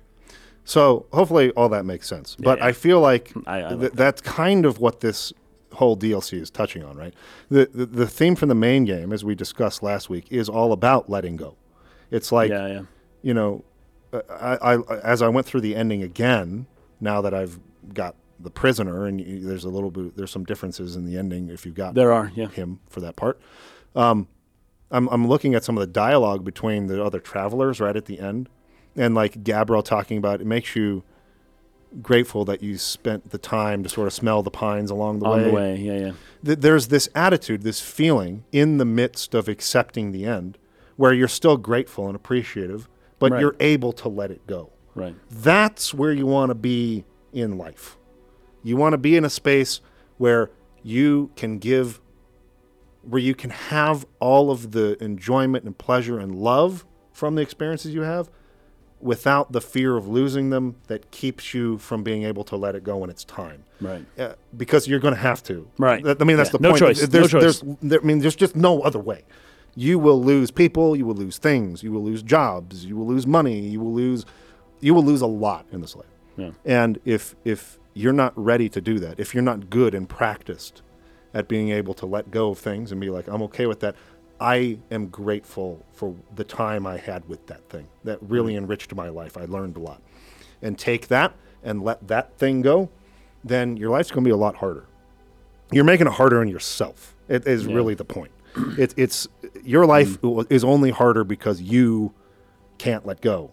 [0.67, 2.35] So hopefully all that makes sense.
[2.39, 2.65] But yeah.
[2.65, 5.31] I feel like I- I like th- that's kind of what this
[5.73, 7.13] whole DLC is touching on, right?
[7.49, 10.71] The, the the theme from the main game, as we discussed last week, is all
[10.73, 11.55] about letting go.
[12.11, 12.81] It's like yeah, yeah.
[13.21, 13.63] you know,
[14.11, 16.65] uh, I, I as I went through the ending again,
[16.99, 17.59] now that I've
[17.93, 21.49] got the prisoner, and y there's a little bit, there's some differences in the ending
[21.49, 22.47] if you've got There are, yeah.
[22.49, 23.39] him for that part.
[23.95, 24.27] Um,
[24.91, 28.19] I'm I'm looking at some of the dialogue between the other travelers right at the
[28.19, 28.49] end,
[28.95, 31.03] and like Gabbro talking about it makes you
[32.01, 35.37] grateful that you spent the time to sort of smell the pines along the On
[35.37, 35.43] way.
[35.45, 36.11] the way, yeah, yeah.
[36.43, 40.57] Th- there's this attitude, this feeling in the midst of accepting the end,
[40.97, 43.39] where you're still grateful and appreciative, but Right.
[43.39, 44.71] you're able to let it go.
[44.93, 45.15] Right.
[45.31, 47.97] That's where you want to be in life.
[48.65, 49.79] You want to be in a space
[50.17, 50.49] where
[50.81, 52.01] you can give,
[53.03, 57.93] where you can have all of the enjoyment and pleasure and love from the experiences
[57.93, 58.29] you have
[58.99, 62.83] without the fear of losing them that keeps you from being able to let it
[62.83, 63.63] go when it's time.
[63.79, 64.03] Right.
[64.17, 65.69] Uh, because you're going to have to.
[65.77, 66.03] Right.
[66.03, 66.57] I mean, that's Yeah.
[66.57, 66.79] the No point.
[66.79, 67.01] choice.
[67.01, 67.41] No There's, choice.
[67.61, 69.23] There's, there, I mean, there's just no other way.
[69.75, 70.95] You will lose people.
[70.95, 71.83] You will lose things.
[71.83, 72.85] You will lose jobs.
[72.85, 73.59] You will lose money.
[73.59, 74.25] You will lose.
[74.79, 76.07] You will lose a lot in this life.
[76.37, 76.51] Yeah.
[76.65, 80.83] And if if you're not ready to do that, if you're not good and practiced
[81.33, 83.95] at being able to let go of things and be like, I'm okay with that.
[84.39, 87.87] I am grateful for the time I had with that thing.
[88.03, 88.65] That really Mm-hmm.
[88.65, 89.37] enriched my life.
[89.37, 90.01] I learned a lot.
[90.61, 91.33] And take that
[91.63, 92.89] and let that thing go,
[93.43, 94.85] then your life's going to be a lot harder.
[95.71, 97.15] You're making it harder on yourself.
[97.29, 97.75] It is Yeah.
[97.75, 98.31] really the point.
[98.77, 99.27] It, it's
[99.63, 100.45] your life Mm.
[100.49, 102.13] is only harder because you
[102.77, 103.51] can't let go.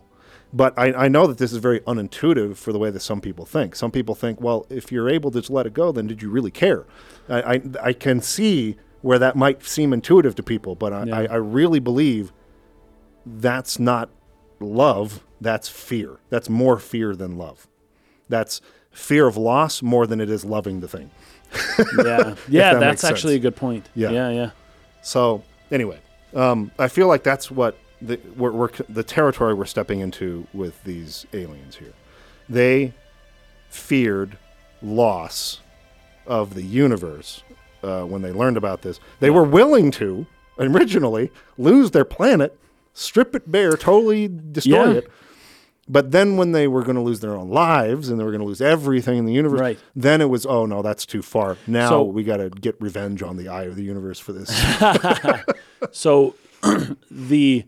[0.54, 3.46] But I, I know that this is very unintuitive for the way that some people
[3.46, 3.74] think.
[3.74, 6.30] Some people think, well, if you're able to just let it go, then did you
[6.30, 6.84] really care?
[7.28, 11.18] I, I, I can see where that might seem intuitive to people, but I, Yeah.
[11.18, 12.32] I, I really believe
[13.24, 14.10] that's not
[14.60, 16.18] love, that's fear.
[16.28, 17.66] That's more fear than love.
[18.28, 21.10] That's fear of loss more than it is loving the thing.
[22.04, 22.34] Yeah.
[22.48, 23.88] Yeah, that that's actually a good point.
[23.94, 24.10] Yeah.
[24.10, 24.50] Yeah, yeah.
[25.02, 25.98] So anyway,
[26.34, 30.82] um, I feel like that's what the, we're, we're, the territory we're stepping into with
[30.84, 31.92] these aliens here.
[32.48, 32.92] They
[33.70, 34.38] feared
[34.82, 35.60] loss
[36.26, 37.42] of the universe
[37.82, 39.00] uh, when they learned about this.
[39.20, 40.26] They were willing to
[40.58, 42.58] originally lose their planet,
[42.94, 44.98] strip it bare, totally destroy Yeah.
[44.98, 45.10] it.
[45.88, 48.40] But then when they were going to lose their own lives and they were going
[48.40, 49.78] to lose everything in the universe, Right.
[49.96, 51.56] then it was, oh no, that's too far.
[51.66, 54.50] Now So- we got to get revenge on the eye of the universe for this.
[55.90, 56.36] So
[57.10, 57.64] the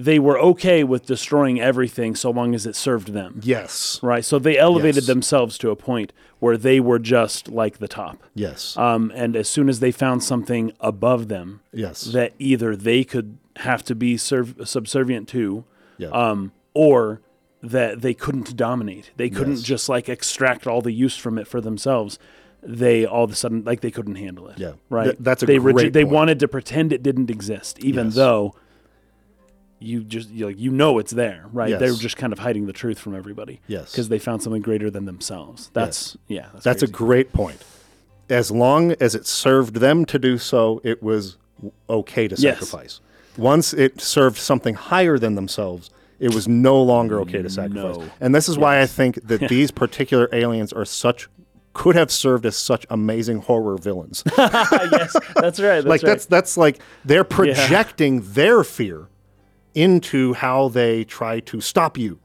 [0.00, 3.40] they were okay with destroying everything so long as it served them.
[3.42, 3.98] yes.
[4.00, 4.24] Right.
[4.24, 5.06] So they elevated Yes.
[5.06, 8.22] themselves to a point where they were just like the top.
[8.32, 8.76] Yes.
[8.76, 12.02] Um, and as soon as they found something above them yes.
[12.12, 15.64] that either they could have to be serv- subservient to,
[15.96, 16.10] yeah.
[16.10, 17.20] um, or
[17.60, 19.62] that they couldn't dominate, they couldn't Yes.
[19.62, 22.20] just like extract all the use from it for themselves.
[22.62, 24.58] They all of a sudden like they couldn't handle it.
[24.60, 24.74] Yeah.
[24.90, 25.04] Right.
[25.06, 26.14] Th- that's a they great They point.
[26.14, 28.14] wanted to pretend it didn't exist, even Yes.
[28.14, 28.54] though
[29.80, 31.70] you just you like you know it's there, right?
[31.70, 31.80] Yes.
[31.80, 33.60] They're just kind of hiding the truth from everybody.
[33.66, 33.92] Yes.
[33.92, 35.70] Because they found something greater than themselves.
[35.72, 36.48] That's yeah.
[36.52, 37.64] That's, That's a great point.
[38.28, 41.38] As long as it served them to do so, it was
[41.88, 43.00] okay to sacrifice.
[43.00, 43.38] Yes.
[43.38, 47.96] Once it served something higher than themselves, it was no longer okay to sacrifice.
[47.96, 48.10] No.
[48.20, 51.28] And this is why I think that these particular aliens are such
[51.72, 54.24] could have served as such amazing horror villains.
[54.38, 55.76] yes, that's right.
[55.76, 56.02] That's like right.
[56.02, 59.06] that's that's like they're projecting their fear
[59.74, 62.18] into how they try to stop you.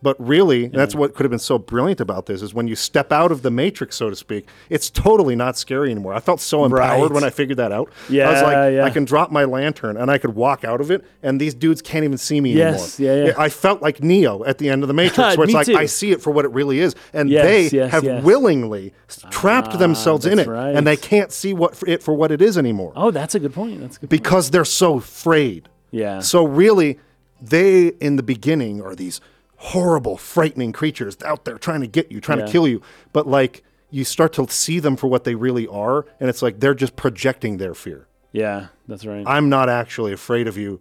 [0.00, 3.10] But really, that's what could have been so brilliant about this is when you step
[3.10, 6.14] out of the matrix, so to speak, it's totally not scary anymore.
[6.14, 7.10] I felt so empowered Right.
[7.10, 7.90] when I figured that out.
[8.08, 8.84] Yeah, I was like, yeah.
[8.84, 11.82] I can drop my lantern and I could walk out of it, and these dudes
[11.82, 13.16] can't even see me Yes, anymore.
[13.16, 13.34] yeah, yeah.
[13.36, 15.76] I felt like Neo at the end of the Matrix, where it's like too.
[15.76, 18.22] I see it for what it really is, and Yes, they yes, have yes.
[18.22, 18.92] willingly
[19.30, 20.76] trapped ah, themselves in it, right.
[20.76, 23.52] and they can't see what it for what it is anymore oh, that's a good
[23.52, 23.80] point.
[23.80, 24.10] That's a good.
[24.10, 25.68] because they're so afraid.
[25.90, 26.20] Yeah.
[26.20, 26.98] So really,
[27.40, 29.20] they in the beginning are these
[29.56, 32.46] horrible, frightening creatures out there trying to get you, trying Yeah.
[32.46, 32.82] to kill you.
[33.12, 36.60] But like you start to see them for what they really are, and it's like
[36.60, 38.06] they're just projecting their fear.
[38.32, 39.24] yeah, that's right.
[39.26, 40.80] I'm not actually afraid of you.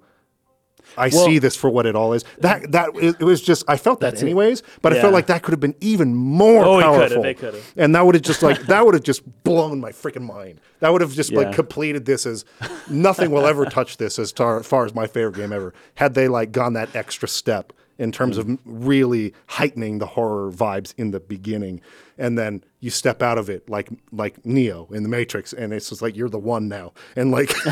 [0.96, 2.24] I Well- see this for what it all is.
[2.40, 5.52] That that it, was just I felt that anyways, but I felt like that could
[5.52, 7.24] have been even more Oh, powerful.
[7.26, 7.74] it could've.
[7.76, 10.62] And that would have just like that would have just blown my freaking mind.
[10.80, 12.46] That would have just like completed this as
[12.90, 15.74] nothing will ever touch this as tar, far as my favorite game ever.
[15.96, 18.40] Had they like gone that extra step in terms Mm.
[18.40, 21.82] of really heightening the horror vibes in the beginning,
[22.18, 25.90] and then you step out of it like like Neo in the Matrix, and it's
[25.90, 27.52] just like you're the one now, and like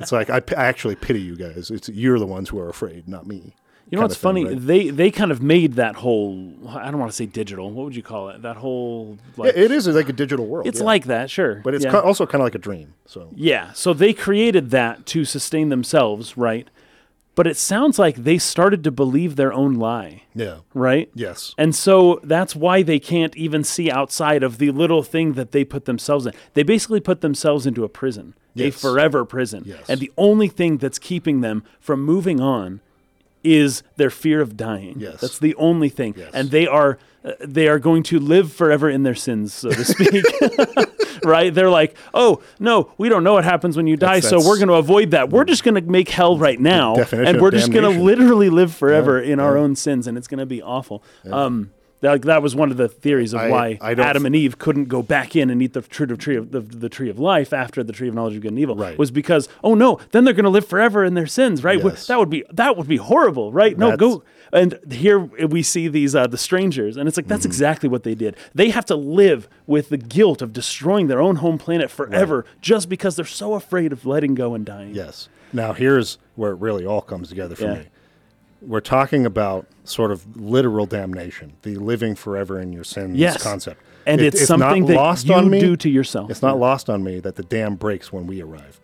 [0.00, 1.70] it's like I actually pity you guys.
[1.70, 3.54] It's you're the ones who are afraid, not me.
[3.90, 4.44] You know what's thing, funny?
[4.46, 4.56] right?
[4.58, 6.50] They they kind of made that whole.
[6.68, 7.70] I don't want to say digital.
[7.70, 8.40] What would you call it?
[8.40, 9.18] That whole.
[9.36, 10.66] Like, Yeah, it is like a digital world.
[10.66, 10.86] It's yeah.
[10.86, 11.98] like that, sure, but it's yeah.
[12.00, 12.94] also kind of like a dream.
[13.06, 16.68] So Yeah, so they created that to sustain themselves, right?
[17.34, 21.10] But it sounds like they started to believe their own lie, yeah, right?
[21.14, 25.52] yes, And so that's why they can't even see outside of the little thing that
[25.52, 26.34] they put themselves in.
[26.52, 29.62] They basically put themselves into a prison, a forever prison.
[29.64, 29.88] Yes.
[29.88, 32.80] And the only thing that's keeping them from moving on
[33.44, 34.98] is their fear of dying.
[34.98, 35.20] Yes.
[35.20, 36.14] That's the only thing.
[36.16, 36.30] Yes.
[36.34, 39.84] And they are uh, they are going to live forever in their sins, so to
[39.84, 40.24] speak.
[41.24, 41.54] right?
[41.54, 44.56] They're like, "Oh, no, we don't know what happens when you die, That's- so we're
[44.56, 45.30] going to avoid that.
[45.30, 48.74] We're just going to make hell right now, and we're just going to literally live
[48.74, 51.72] forever in our own sins, and it's going to be awful." Um,
[52.02, 54.84] that, that was one of the theories of I- why I Adam and Eve couldn't
[54.86, 57.52] go back in and eat the tree of tree of the, the tree of life
[57.52, 58.76] after the tree of knowledge of good and evil.
[58.76, 58.98] Right.
[58.98, 61.82] Was because oh no, then they're going to live forever in their sins, right?
[61.82, 62.06] Yes.
[62.08, 63.76] That would be that would be horrible, right?
[63.78, 64.22] No, That's- go
[64.54, 67.30] and here we see these uh, the strangers, and it's like Mm-hmm.
[67.30, 68.36] that's exactly what they did.
[68.54, 72.90] They have to live with the guilt of destroying their own home planet forever, just
[72.90, 74.94] because they're so afraid of letting go and dying.
[74.94, 75.28] yes.
[75.54, 77.74] Now here's where it really all comes together for Yeah.
[77.74, 77.86] me.
[78.64, 83.42] We're talking about sort of literal damnation, the living forever in your sins Yes.
[83.42, 83.80] concept.
[84.04, 85.60] and It- it's, something not that lost you on me.
[85.60, 86.28] do to yourself.
[86.30, 88.80] It's not lost on me that the dam breaks when we arrive.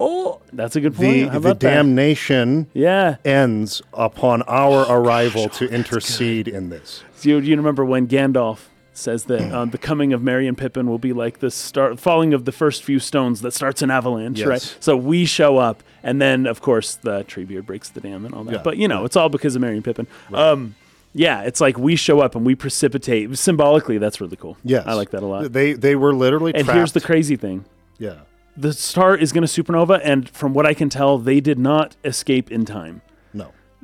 [0.00, 1.32] oh, that's a good point.
[1.32, 3.16] The, the damnation Yeah.
[3.24, 7.04] ends upon our oh, arrival to oh, intercede in this.
[7.22, 8.58] Do you, do you remember when Gandalf
[8.94, 12.34] says that uh, the coming of Merry and Pippin will be like the start falling
[12.34, 14.46] of the first few stones that starts an avalanche, Yes.
[14.48, 14.76] right?
[14.80, 18.44] So we show up, and then of course the Treebeard breaks the dam and all
[18.44, 18.52] that.
[18.52, 20.06] Yeah, but you know, it's all because of Merry and Pippin.
[20.32, 20.74] Um,
[21.14, 23.98] yeah, it's like we show up and we precipitate symbolically.
[23.98, 24.56] That's really cool.
[24.64, 25.52] Yeah, I like that a lot.
[25.52, 26.76] They they were literally And trapped.
[26.76, 27.64] here's the crazy thing:
[27.98, 28.20] yeah.
[28.56, 31.96] the star is going to supernova, and from what I can tell, they did not
[32.04, 33.00] escape in time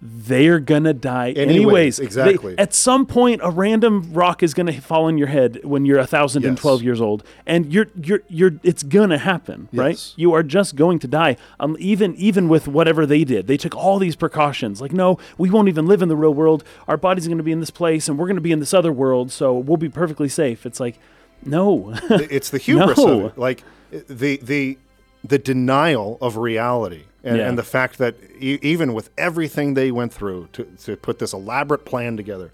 [0.00, 0.08] No.
[0.10, 1.96] they're gonna die Anyways, anyways.
[1.96, 2.54] They- exactly.
[2.58, 6.44] at some point, a random rock is gonna fall on your head when you're thousand
[6.44, 6.60] and Yes.
[6.62, 8.52] twelve years old, and you're you're you're.
[8.62, 9.98] It's gonna happen, right?
[10.16, 11.36] You are just going to die.
[11.58, 14.80] Um, even even with whatever they did, they took all these precautions.
[14.80, 16.64] Like, no, we won't even live in the real world.
[16.86, 19.30] Our body's gonna be in this place, and we're gonna be in this other world,
[19.32, 20.64] so we'll be perfectly safe.
[20.64, 20.98] It's like,
[21.44, 23.32] no, it's the hubris No.
[23.36, 23.64] Like
[24.08, 24.78] the the
[25.24, 27.48] the denial of reality and, Yeah.
[27.48, 31.32] and the fact that e- even with everything they went through to, to put this
[31.32, 32.50] elaborate plan together,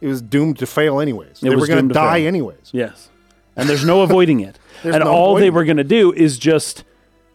[0.00, 1.40] it was doomed to fail anyways.
[1.40, 2.28] they were going to die fail.
[2.28, 2.70] anyways.
[2.72, 3.08] Yes.
[3.54, 4.58] And there's no avoiding it.
[4.82, 6.84] There's and no all they were going to do is just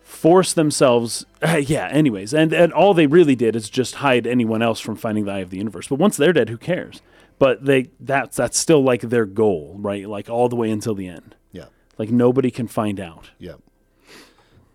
[0.02, 1.26] force themselves.
[1.62, 2.34] yeah, anyways.
[2.34, 5.39] And, and all they really did is just hide anyone else from finding the eye
[5.39, 5.88] of the universe.
[5.88, 7.02] But once they're dead, who cares?
[7.39, 10.08] But they that's that's still like their goal, right?
[10.08, 11.36] Like all the way until the end.
[11.52, 11.66] Yeah,
[11.97, 13.32] Like nobody can find out.
[13.39, 13.54] yeah.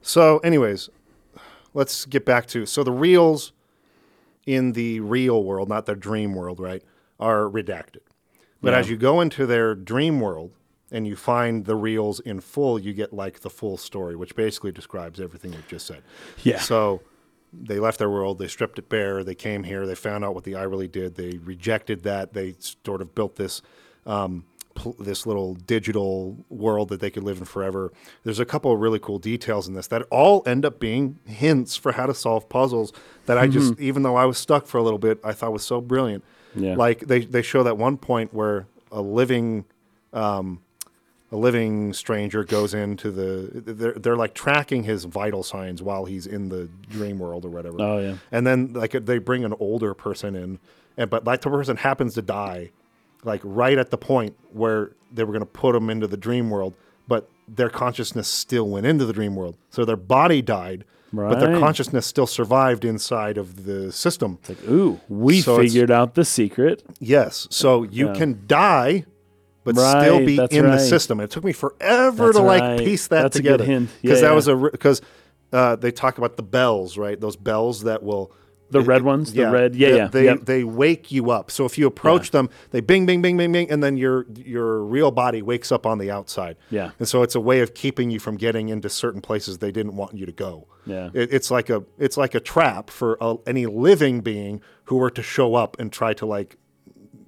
[0.07, 0.89] So, anyways,
[1.75, 3.53] let's get back to so the reels
[4.47, 6.83] in the real world, not their dream world, right,
[7.19, 8.03] are redacted.
[8.63, 8.79] But Yeah.
[8.79, 10.53] as you go into their dream world
[10.93, 14.71] and you find the reels in full, you get like the full story, which basically
[14.71, 16.03] describes everything we've just said.
[16.45, 16.61] Yeah.
[16.61, 17.03] So
[17.53, 20.45] they left their world, they stripped it bare, they came here, they found out what
[20.45, 23.61] the eye really did, they rejected that, they sort of built this
[24.07, 24.45] um,
[24.99, 27.93] this little digital world that they could live in forever.
[28.25, 31.77] There's a couple of really cool details in this that all end up being hints
[31.77, 32.93] for how to solve puzzles
[33.27, 35.65] that I just, even though I was stuck for a little bit, I thought was
[35.65, 36.25] so brilliant.
[36.55, 36.77] Yeah.
[36.77, 39.65] Like they, they show that one point where a living
[40.13, 40.61] um,
[41.33, 46.27] a living stranger goes into the they're, they're like tracking his vital signs while he's
[46.27, 47.77] in the dream world or whatever.
[47.81, 48.17] Oh, yeah.
[48.31, 50.59] And then like they bring an older person in,
[50.97, 52.71] and but like the person happens to die,
[53.27, 56.49] like right at the point where they were going to put him into the dream
[56.49, 56.75] world,
[57.07, 59.57] but their consciousness still went into the dream world.
[59.71, 64.39] So their body died, but their consciousness still survived inside of the system.
[64.49, 66.83] Like, ooh, we So figured out the secret.
[66.99, 67.47] Yes.
[67.51, 68.15] So you Yeah.
[68.15, 69.05] can die,
[69.65, 71.21] but still be in the system.
[71.21, 73.65] It took me forever That's to like piece that That's a good together.
[73.65, 73.91] hint.
[74.03, 75.03] Because Yeah, that was a because
[75.53, 77.21] uh, they talk about the bells, right?
[77.21, 78.33] Those bells that will.
[78.71, 79.33] The red ones?
[79.33, 80.45] The red- yeah, they, yeah, They yep.
[80.45, 81.51] they wake you up.
[81.51, 84.83] So if you approach them, they bing, bing, bing, bing, bing, and then your your
[84.83, 86.57] real body wakes up on the outside.
[86.71, 86.91] Yeah.
[86.99, 89.97] And so it's a way of keeping you from getting into certain places they didn't
[89.97, 90.67] want you to go.
[90.85, 91.11] Yeah.
[91.15, 95.11] It, it's like a it's like a trap for a, any living being who were
[95.11, 96.57] to show up and try to like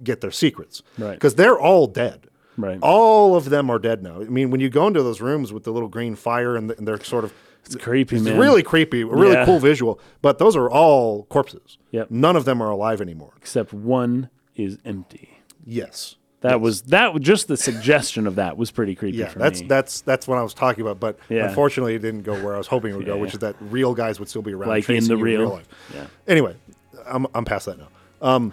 [0.03, 0.82] get their secrets.
[0.99, 1.12] Right.
[1.14, 2.26] Because they're all dead.
[2.57, 2.78] Right.
[2.82, 4.20] All of them are dead now.
[4.20, 6.89] I mean, when you go into those rooms with the little green fire and, and
[6.89, 7.32] they're sort of
[7.64, 8.38] It's creepy, it's man.
[8.38, 9.44] really creepy, a really Yeah.
[9.44, 10.00] cool visual.
[10.22, 11.76] But those are all corpses.
[11.90, 12.11] Yep.
[12.11, 13.32] None of them are alive anymore.
[13.36, 15.40] Except one is empty.
[15.66, 16.16] Yes.
[16.40, 17.20] That was that.
[17.20, 19.66] Just the suggestion of that was pretty creepy Yeah, for that's me.
[19.66, 21.00] that's that's what I was talking about.
[21.00, 21.48] But Yeah.
[21.48, 23.20] unfortunately, it didn't go where I was hoping it would go, Yeah.
[23.20, 25.40] which is that real guys would still be around, Like in the real.
[25.40, 25.68] real life.
[25.92, 26.06] Yeah.
[26.28, 26.54] Anyway,
[27.06, 27.88] I'm I'm past that now.
[28.22, 28.52] Um,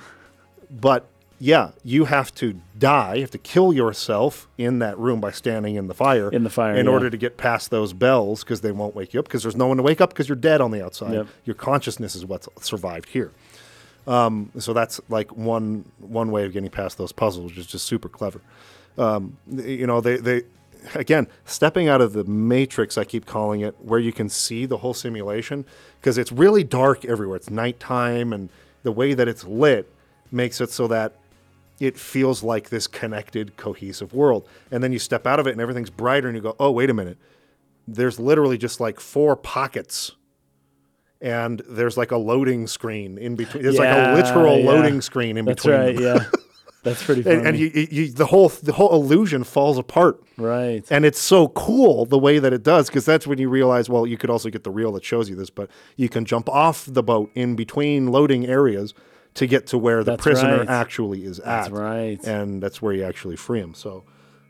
[0.72, 1.06] but
[1.46, 3.16] yeah, you have to die.
[3.16, 6.32] You have to kill yourself in that room by standing in the fire.
[6.32, 6.92] In the fire, in yeah.
[6.92, 9.68] order to get past those bells because they won't wake you up because there's no
[9.68, 11.14] one to wake up because you're dead on the outside.
[11.14, 11.28] Yep.
[11.46, 13.32] Your consciousness is what's survived here.
[14.08, 17.86] Um, so that's like one one way of getting past those puzzles, which is just
[17.86, 18.42] super clever.
[18.98, 20.42] Um, you know, they they
[20.96, 22.98] again stepping out of the matrix.
[22.98, 25.64] I keep calling it where you can see the whole simulation
[26.02, 27.38] because it's really dark everywhere.
[27.38, 28.50] It's nighttime, and
[28.82, 29.92] the way that it's lit
[30.32, 31.14] makes it so that
[31.80, 34.48] it feels like this connected, cohesive world.
[34.72, 36.90] And then you step out of it, and everything's brighter, and you go, "Oh, wait
[36.90, 37.18] a minute."
[37.88, 40.14] There's literally just like four pockets
[41.22, 43.64] and there's like a loading screen in between.
[43.64, 44.66] There's like a literal yeah.
[44.66, 45.80] loading screen in That's between.
[45.80, 46.00] right.
[46.00, 46.26] Yeah,
[46.84, 47.38] that's pretty funny.
[47.38, 50.22] and, and you, you, the whole the whole illusion falls apart.
[50.38, 50.86] right.
[50.92, 54.06] And it's so cool the way that it does because that's when you realize, well,
[54.06, 56.86] you could also get the reel that shows you this, but you can jump off
[56.86, 58.94] the boat in between loading areas
[59.36, 60.70] to get to where the That's prisoner right.
[60.70, 61.74] actually is That's at.
[61.74, 62.24] right.
[62.26, 63.74] And that's where you actually free him.
[63.74, 64.04] So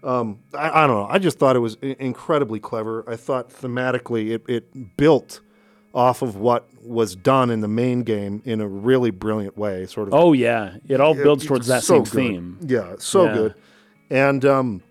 [0.04, 1.08] um, I, I don't know.
[1.10, 3.04] I just thought it was i- incredibly clever.
[3.08, 5.42] I thought thematically it, it built
[5.94, 9.86] off of what was done in the main game in a really brilliant way.
[9.88, 12.12] Sort of Oh yeah, it all builds it's towards that so same good.
[12.12, 12.58] theme.
[12.62, 13.34] Yeah, so Yeah.
[13.34, 13.56] good.
[14.12, 14.84] And um,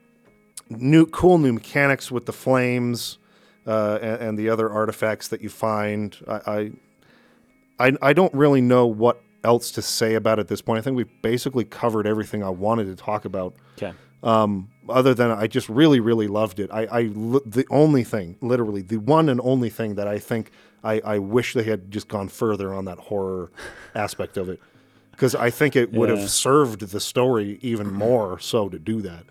[0.70, 3.18] new, cool new mechanics with the flames
[3.66, 6.16] uh, and, and the other artifacts that you find.
[6.26, 6.32] I,
[7.78, 10.78] I, I, I don't really know what else to say about it at this point.
[10.78, 13.55] I think we've basically covered everything I wanted to talk about.
[13.76, 13.92] Okay.
[14.22, 16.70] Um, other than I just really, really loved it.
[16.72, 20.51] I, I li- the only thing, literally, the one and only thing that I think
[20.82, 23.51] I, I wish they had just gone further on that horror
[23.95, 24.61] aspect of it,
[25.11, 26.16] because I think it would Yeah.
[26.16, 29.24] have served the story even more so to do that.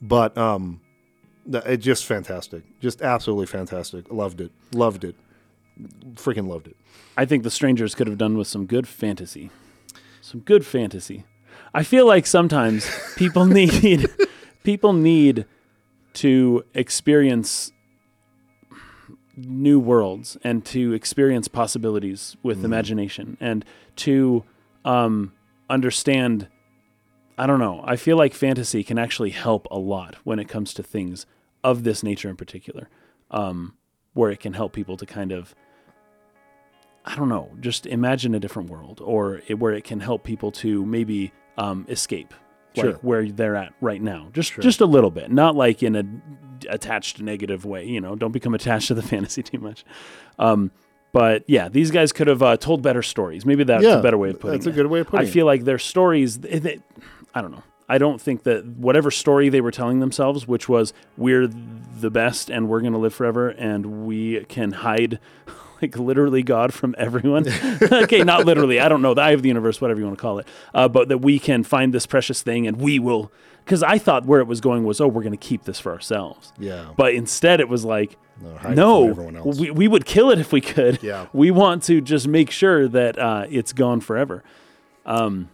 [0.00, 0.80] But um,
[1.50, 4.10] th- it just fantastic, just absolutely fantastic.
[4.10, 5.14] Loved it, loved it,
[6.14, 6.76] freaking loved it.
[7.16, 9.50] I think the strangers could have done with some good fantasy.
[10.20, 11.24] Some good fantasy.
[11.74, 14.08] I feel like sometimes people need
[14.62, 15.46] people need
[16.14, 17.72] to experience
[19.36, 23.64] new worlds and to experience possibilities with imagination and
[23.96, 24.44] to
[24.84, 25.32] um,
[25.70, 26.48] understand
[27.38, 27.82] I don't know.
[27.82, 31.24] I feel like fantasy can actually help a lot when it comes to things
[31.64, 32.88] of this nature in particular,
[33.30, 33.74] um,
[34.12, 35.54] where it can help people to kind of
[37.04, 40.52] I don't know, just imagine a different world, or it, where it can help people
[40.52, 42.32] to maybe um, escape,
[42.74, 42.92] Sure.
[42.92, 46.04] like where they're at right now, just just a little bit, not like in a
[46.72, 47.84] attached negative way.
[47.84, 49.84] You know, don't become attached to the fantasy too much.
[50.38, 50.70] Um,
[51.12, 53.44] but yeah, these guys could have uh, told better stories.
[53.44, 54.70] Maybe that's Yeah, a better way of putting that's it.
[54.70, 55.28] That's a good way of putting I it.
[55.28, 56.38] I feel like their stories.
[56.38, 56.78] They, they,
[57.34, 57.62] I don't know.
[57.88, 62.48] I don't think that whatever story they were telling themselves, which was we're the best
[62.48, 65.18] and we're going to live forever and we can hide
[65.82, 67.46] like literally God from everyone.
[67.82, 68.80] okay, not literally.
[68.80, 69.14] I don't know.
[69.14, 70.46] The eye of the universe, whatever you want to call it.
[70.72, 73.30] Uh, but that we can find this precious thing and we will.
[73.64, 75.92] Because I thought where it was going was, oh, we're going to keep this for
[75.92, 76.52] ourselves.
[76.58, 76.92] Yeah.
[76.96, 80.38] But instead, it was like, No, hide it from no, we, we would kill it
[80.38, 81.02] if we could.
[81.02, 81.26] Yeah.
[81.32, 84.42] We want to just make sure that uh, it's gone forever.
[85.06, 85.48] Um,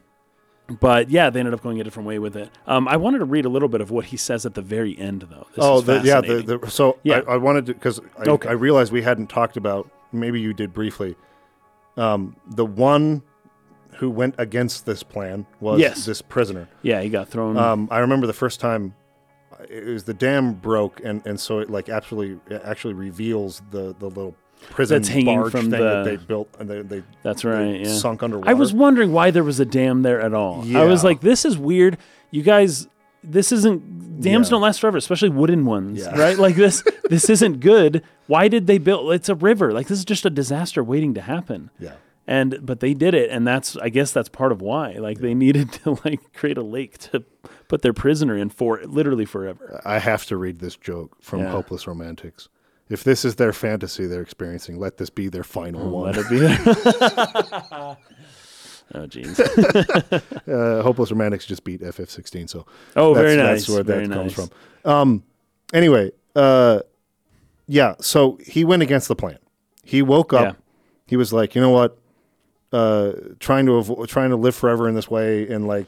[0.81, 2.51] but yeah, they ended up going a different way with it.
[2.67, 4.99] Um, I wanted to read a little bit of what he says at the very
[4.99, 5.47] end, though.
[5.55, 6.21] This oh, is the, yeah.
[6.21, 7.23] The, the, so Yeah.
[7.27, 8.49] I, I wanted to because I, Okay.
[8.49, 9.91] I realized we hadn't talked about.
[10.13, 11.17] Maybe you did briefly.
[11.97, 13.23] Um, the one
[13.97, 16.05] who went against this plan was Yes.
[16.05, 16.69] this prisoner.
[16.83, 17.57] yeah, he got thrown.
[17.57, 18.95] Um, I remember the first time
[19.69, 23.95] it was the dam broke, and, and so it like actually it actually reveals the
[23.99, 24.37] the little
[24.71, 27.49] prison That's hanging barge from thing that the- they built and they they, That's they
[27.49, 27.81] right.
[27.81, 27.93] Yeah.
[27.93, 28.49] sunk underwater.
[28.51, 30.61] I was wondering why there was a dam there at all.
[30.77, 31.09] I was Yeah.
[31.09, 31.97] like, this is weird.
[32.31, 32.87] You guys,
[33.25, 34.51] this isn't dams Yeah.
[34.53, 36.17] don't last forever, especially wooden ones, Yeah.
[36.17, 36.37] right?
[36.39, 38.03] Like this, this isn't good.
[38.29, 39.13] Why did they build?
[39.13, 39.73] It's a river.
[39.73, 41.71] Like this is just a disaster waiting to happen.
[41.81, 41.95] yeah.
[42.31, 44.93] And but they did it, and that's I guess that's part of why.
[44.99, 47.25] Like they needed to like create a lake to
[47.69, 49.81] put their prisoner in for literally forever.
[49.85, 51.51] I have to read this joke from Yeah.
[51.51, 52.49] Hopeless Romantics.
[52.91, 56.13] If this is their fantasy they're experiencing, let this be their final one.
[56.13, 56.39] Let it be
[58.95, 59.39] oh jeez.
[60.49, 63.61] uh, Hopeless Romantics just beat FF16, so Oh, that's, very nice.
[63.61, 64.51] That's where very that comes from.
[64.85, 65.23] Um,
[65.73, 66.81] anyway, uh,
[67.69, 67.95] yeah.
[68.01, 69.39] So he went against the plan.
[69.85, 70.43] He woke up.
[70.43, 70.53] Yeah.
[71.07, 71.99] He was like, you know what?
[72.73, 75.87] Uh, trying to avoid, trying to live forever in this way and like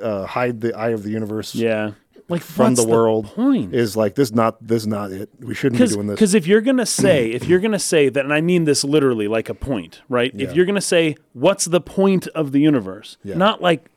[0.00, 1.92] uh, hide the eye of the universe Yeah.
[2.28, 3.74] Like from what's the world point?
[3.74, 4.32] is like this.
[4.32, 4.86] Not this.
[4.86, 5.28] Not it.
[5.38, 6.14] We shouldn't be doing this.
[6.14, 9.28] Because if you're gonna say, if you're gonna say that, and I mean this literally
[9.28, 10.32] like a point, right?
[10.34, 10.48] Yeah.
[10.48, 13.18] If you're gonna say, what's the point of the universe?
[13.22, 13.34] Yeah.
[13.34, 13.90] Not like,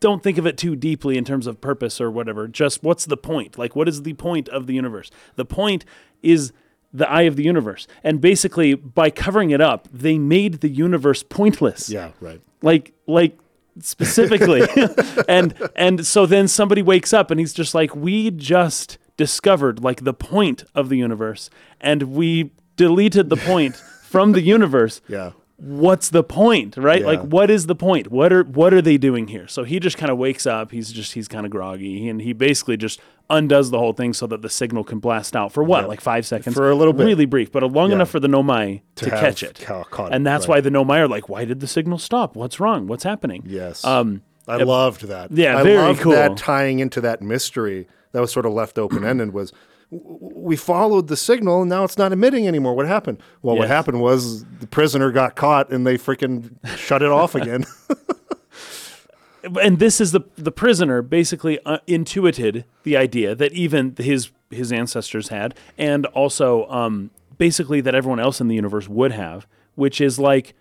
[0.00, 2.48] don't think of it too deeply in terms of purpose or whatever.
[2.48, 3.56] Just what's the point?
[3.56, 5.10] Like, what is the point of the universe?
[5.36, 5.84] The point
[6.22, 6.52] is
[6.92, 7.86] the eye of the universe.
[8.04, 11.88] And basically, by covering it up, they made the universe pointless.
[11.88, 12.40] Yeah, right.
[12.60, 13.38] Like, like
[13.80, 14.62] specifically.
[15.28, 20.04] and and so then somebody wakes up and he's just like, we just discovered like
[20.04, 21.48] the point of the universe,
[21.80, 25.32] and we deleted the point from the universe Yeah.
[25.64, 27.06] What's the point right Yeah.
[27.06, 29.96] like what is the point what are what are they doing here so he just
[29.96, 33.70] kind of wakes up he's just he's kind of groggy and he basically just undoes
[33.70, 35.86] the whole thing so that the signal can blast out for what Yeah.
[35.86, 37.04] like five seconds For a little bit.
[37.06, 37.94] really brief but long Yeah.
[37.96, 40.56] enough for the nomai to, have catch it ca- it, and that's right.
[40.56, 43.84] why the nomai are like why did the signal stop what's wrong what's happening Yes.
[43.84, 45.30] um I loved that.
[45.30, 46.10] Yeah, I very loved cool.
[46.12, 49.52] that tying into that mystery that was sort of left open ended was
[49.92, 52.74] we followed the signal and now it's not emitting anymore.
[52.74, 53.22] What happened?
[53.42, 57.66] Well, what happened was the prisoner got caught and they freaking shut it off again.
[59.60, 64.72] and this is the the prisoner basically uh, intuited the idea that even his his
[64.72, 70.00] ancestors had, and also um, basically that everyone else in the universe would have, which
[70.00, 70.54] is like,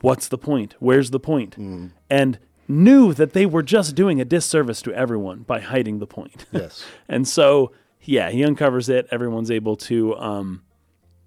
[0.00, 0.74] what's the point?
[0.78, 1.56] Where's the point?
[2.08, 2.38] And
[2.68, 6.46] knew that they were just doing a disservice to everyone by hiding the point.
[6.52, 6.84] yes.
[7.08, 7.72] And so,
[8.10, 9.06] yeah, he uncovers it.
[9.12, 10.62] Everyone's able to, um,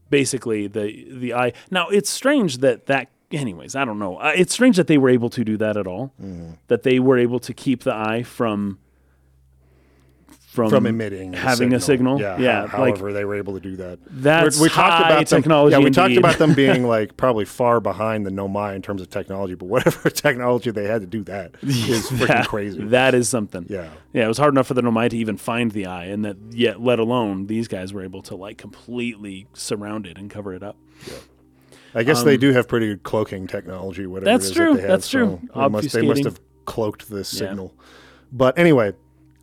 [0.10, 1.54] basically the the eye.
[1.72, 3.10] Now it's strange that that.
[3.32, 4.18] Anyways, I don't know.
[4.18, 6.14] Uh, it's strange that they were able to do that at all.
[6.68, 8.78] That they were able to keep the eye from
[10.54, 12.22] from, From emitting having a signal.
[12.22, 12.38] Yeah.
[12.38, 13.98] yeah how- like however, they were able to do that.
[14.06, 17.46] That's we talked high about them, technology Yeah, we talked about them being like probably
[17.46, 21.24] far behind the Nomai in terms of technology, but whatever technology they had to do
[21.24, 22.84] that is freaking that, crazy.
[22.84, 23.66] That is something.
[23.68, 23.90] Yeah.
[24.14, 26.38] Yeah, it was hard enough for the Nomai to even find the eye, and that
[26.52, 30.62] yet, let alone these guys were able to like completely surround it and cover it
[30.62, 30.76] up.
[31.08, 31.16] Yeah.
[31.96, 34.88] I guess they do have pretty good cloaking technology, whatever Um, That's true, that have.
[34.90, 35.40] that's true.
[35.52, 37.74] So they must, they must have cloaked this signal.
[38.32, 38.94] But anyway,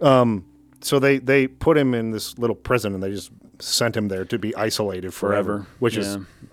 [0.00, 0.44] um,
[0.82, 4.24] so they, they put him in this little prison and they just sent him there
[4.24, 6.02] to be isolated forever, Forever, which yeah.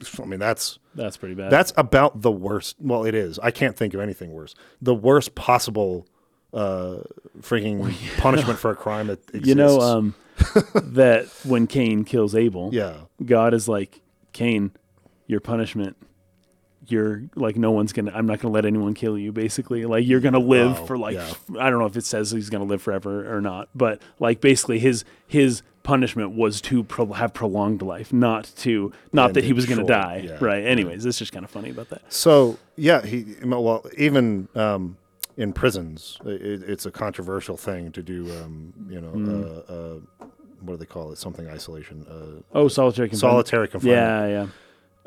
[0.01, 1.51] is, I mean, that's That's pretty bad.
[1.51, 2.75] that's about the worst.
[2.79, 3.39] Well, it is.
[3.39, 4.55] I can't think of anything worse.
[4.81, 6.07] The worst possible
[6.53, 6.97] uh,
[7.41, 9.47] freaking punishment for a crime that exists.
[9.47, 10.15] you know um,
[10.75, 13.01] that when Cain kills Abel, yeah.
[13.25, 14.01] God is like,
[14.33, 14.71] Cain,
[15.27, 15.97] your punishment.
[16.89, 18.11] You're like no one's gonna.
[18.13, 19.31] I'm not gonna let anyone kill you.
[19.31, 21.33] Basically, like you're gonna live Wow, for like yeah.
[21.59, 24.79] I don't know if it says he's gonna live forever or not, but like basically
[24.79, 29.53] his his punishment was to pro- have prolonged life, not to not And that he
[29.53, 30.23] was gonna die.
[30.25, 30.63] yeah, right.
[30.65, 32.01] Anyways, it's just kind of funny about that.
[32.11, 34.97] So yeah, he well even um,
[35.37, 38.25] in prisons, it, it's a controversial thing to do.
[38.41, 39.43] Um, you know, Hmm.
[39.43, 39.99] uh, uh,
[40.61, 41.17] what do they call it?
[41.19, 43.47] Something isolation, uh, Oh, solitary confinement.
[43.47, 44.47] solitary confinement, Yeah, yeah.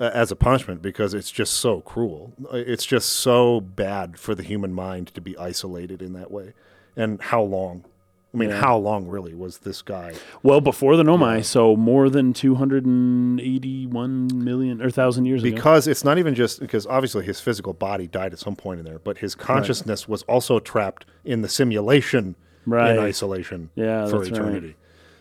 [0.01, 2.33] Uh, as a punishment because it's just so cruel.
[2.53, 6.55] It's just so bad for the human mind to be isolated in that way.
[6.97, 7.85] And how long?
[8.33, 8.61] I mean, Yeah.
[8.61, 10.15] how long really was this guy?
[10.43, 15.55] Well, before the Nomai, so more than 281 million or thousand years ago.
[15.55, 18.87] Because it's not even just because obviously his physical body died at some point in
[18.87, 22.37] there, but his consciousness was also trapped in the simulation
[22.67, 22.93] Right.
[22.93, 24.41] in isolation Yeah, for that's right.
[24.41, 24.77] eternity.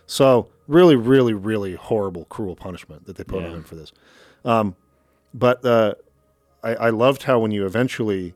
[0.05, 3.91] So really, really, really horrible, cruel punishment that they put on him for this.
[4.45, 4.75] Um,
[5.33, 5.95] but uh,
[6.63, 8.33] I, I loved how when you eventually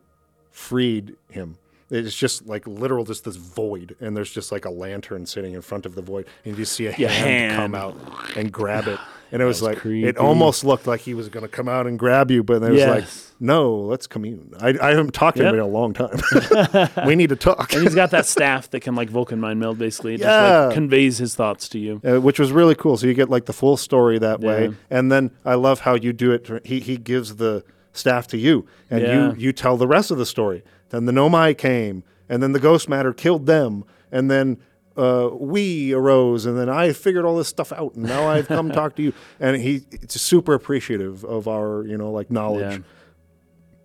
[0.50, 1.58] freed him,
[1.90, 5.62] it's just like literal, just this void, and there's just like a lantern sitting in
[5.62, 7.56] front of the void, and you see a hand, hand.
[7.56, 7.96] come out
[8.36, 8.98] and grab it,
[9.32, 10.06] and it was, like creepy.
[10.08, 12.70] it almost looked like he was going to come out and grab you, but then
[12.70, 13.04] it was like,
[13.40, 14.52] no, let's commune.
[14.60, 16.16] I, I haven't talked to him in a long time.
[17.06, 17.72] we need to talk.
[17.72, 20.14] and he's got that staff that can like Vulcan mind meld basically.
[20.14, 20.28] It just
[20.66, 22.00] like conveys his thoughts to you.
[22.04, 22.96] uh, which was really cool.
[22.96, 24.48] So you get like the full story that Yeah.
[24.48, 26.48] way, and then I love how you do it.
[26.64, 29.28] He he gives the staff to you, and Yeah.
[29.30, 30.62] you you tell the rest of the story.
[30.90, 34.58] Then the Nomai came, and then the ghost matter killed them, and then
[34.96, 38.70] uh, we arose, and then I figured all this stuff out, and now I've come
[38.72, 39.12] talk to you.
[39.40, 42.82] And he it's super appreciative of our you know like knowledge.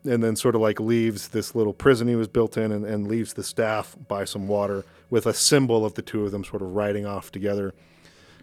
[0.06, 3.08] And then sort of like leaves this little prison he was built in, and, and
[3.08, 6.62] leaves the staff by some water with a symbol of the two of them sort
[6.62, 7.74] of riding off together.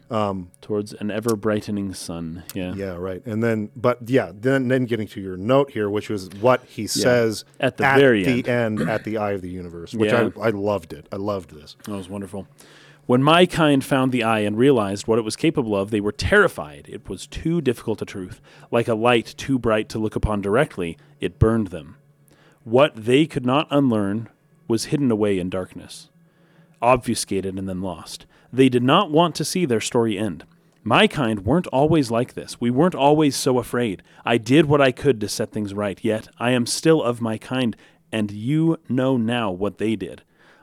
[0.09, 2.45] Um, Towards an ever brightening sun.
[2.55, 2.75] Yeah.
[2.75, 3.25] Yeah, right.
[3.27, 6.87] And then, but yeah, then then getting to your note here, which was what he
[6.87, 8.81] says At the very end.
[8.83, 10.31] at the eye of the universe, which Yeah.
[10.41, 11.07] I, I loved it.
[11.11, 11.77] I loved this.
[11.85, 12.47] That was wonderful.
[13.07, 16.13] When my kind found the eye and realized what it was capable of, they were
[16.13, 16.87] terrified.
[16.89, 18.41] It was too difficult a truth.
[18.73, 21.97] Like a light too bright to look upon directly, it burned them.
[22.65, 24.29] What they could not unlearn
[24.67, 26.11] was hidden away in darkness,
[26.83, 28.27] obfuscated and then lost.
[28.57, 30.45] They did not want to see their story end.
[30.83, 32.59] My kind weren't always like this.
[32.59, 34.03] We weren't always so afraid.
[34.25, 37.37] I did what I could to set things right, yet I am still of my
[37.37, 37.77] kind,
[38.11, 40.23] and you know now what they did.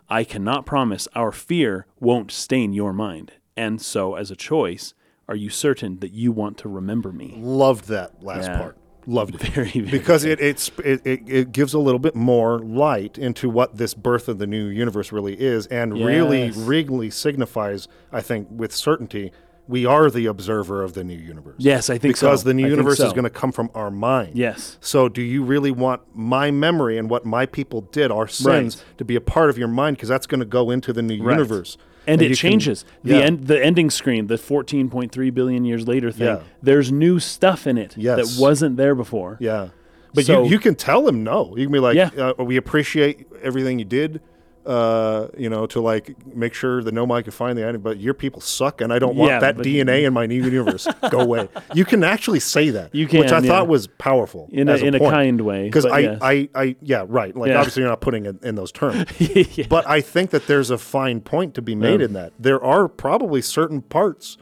[0.09, 4.95] I cannot promise our fear won't stain your mind, and so, as a choice,
[5.27, 7.35] are you certain that you want to remember me?
[7.37, 8.57] Loved that last Yeah.
[8.57, 8.77] part.
[9.05, 9.41] Loved it.
[9.53, 13.49] Very, very because it, it's it, it, it gives a little bit more light into
[13.49, 16.55] what this birth of the new universe really is and really Yes.
[16.57, 19.31] really signifies i think with certainty
[19.67, 22.27] we are the observer of the new universe Yes, I think so.
[22.27, 24.77] because the new I universe is going to come from our mind Yes.
[24.81, 28.97] so do you really want my memory and what my people did our sins Right.
[28.99, 31.21] to be a part of your mind because that's going to go into the new
[31.23, 31.33] Right.
[31.33, 31.77] universe
[32.07, 33.21] and you it can- changes the yeah.
[33.25, 36.39] end the ending screen the 14.3 billion years later thing Yeah.
[36.61, 38.17] there's new stuff in it Yes.
[38.35, 39.69] that wasn't there before Yeah.
[40.15, 41.55] But So- you, you can tell him no.
[41.57, 42.11] You can be like, Yeah.
[42.37, 44.21] uh, we appreciate everything you did,
[44.65, 48.13] uh, you know, to like make sure the Nomai could find the item, but your
[48.13, 50.87] people suck and I don't want Yeah, that DNA in my new universe.
[51.09, 51.49] Go away.
[51.73, 54.47] You can actually say that, You which I can, thought was powerful.
[54.51, 56.19] in a, as in a kind way Because I, yes.
[56.21, 57.35] I, I, yeah, right.
[57.35, 57.57] Like Yeah.
[57.57, 59.65] obviously you're not putting it in those terms, Yeah.
[59.69, 62.05] but I think that there's a fine point to be made Yeah.
[62.05, 62.33] in that.
[62.39, 64.37] There are probably certain parts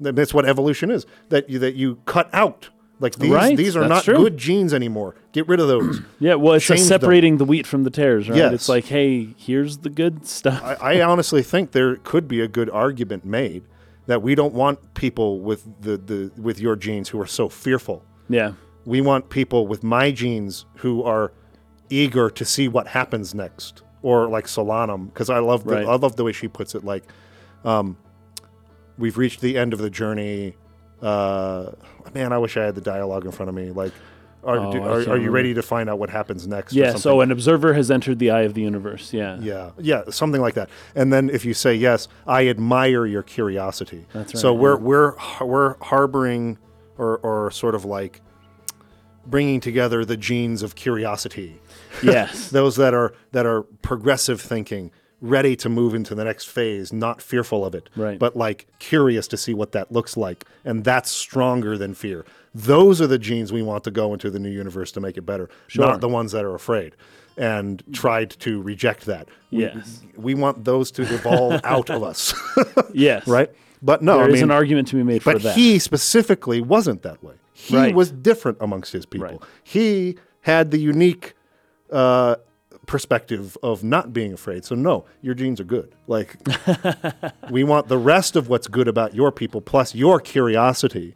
[0.00, 2.68] that that's what evolution is that you, that you cut out.
[3.00, 4.16] Like these, Right, these are that's not true.
[4.18, 5.14] good genes anymore.
[5.38, 6.00] Get rid of those.
[6.18, 6.88] yeah well it's change them.
[6.88, 8.52] separating the wheat from the tares right Yes.
[8.52, 12.48] it's like hey here's the good stuff I, I honestly think there could be a
[12.48, 13.62] good argument made
[14.06, 18.02] that we don't want people with the, the with your genes who are so fearful.
[18.28, 18.52] yeah
[18.84, 21.30] We want people with my genes who are
[21.90, 25.86] eager to see what happens next, or like Solanum, because I love the, Right.
[25.86, 26.82] I love the way she puts it.
[26.84, 27.04] Like,
[27.64, 27.96] um,
[28.98, 30.54] we've reached the end of the journey.
[31.02, 31.72] Uh,
[32.14, 33.70] man, I wish I had the dialogue in front of me.
[33.70, 33.92] Like,
[34.44, 36.72] are, Oh, do, are, are you ready to find out what happens next?
[36.72, 40.40] yeah so an observer has entered the eye of the universe yeah Yeah, yeah, something
[40.40, 40.68] like that.
[40.94, 44.06] And then if you say yes, I admire your curiosity.
[44.12, 44.40] That's right.
[44.40, 46.58] So we're we're we're harboring
[46.96, 48.20] or or sort of like
[49.26, 51.60] bringing together the genes of curiosity.
[52.02, 54.90] yes Those that are that are progressive thinking,
[55.20, 58.18] ready to move into the next phase, not fearful of it, Right.
[58.18, 62.24] but like curious to see what that looks like, and that's stronger than fear.
[62.54, 65.22] Those are the genes we want to go into the new universe to make it
[65.22, 65.86] better, Sure.
[65.86, 66.94] not the ones that are afraid
[67.36, 69.28] and tried to reject that.
[69.52, 70.00] We- Yes.
[70.16, 72.34] we want those to evolve out of us,
[72.92, 73.50] yes right?
[73.80, 76.60] But no, There I is mean, an argument to be made for but he specifically
[76.60, 77.34] wasn't that way.
[77.52, 77.94] He Right.
[77.94, 79.28] was different amongst his people.
[79.28, 79.40] Right.
[79.62, 81.34] He had the unique
[81.92, 82.36] uh,
[82.86, 84.64] perspective of not being afraid.
[84.64, 85.94] So no, your genes are good.
[86.06, 86.36] Like
[87.50, 91.14] we want the rest of what's good about your people plus your curiosity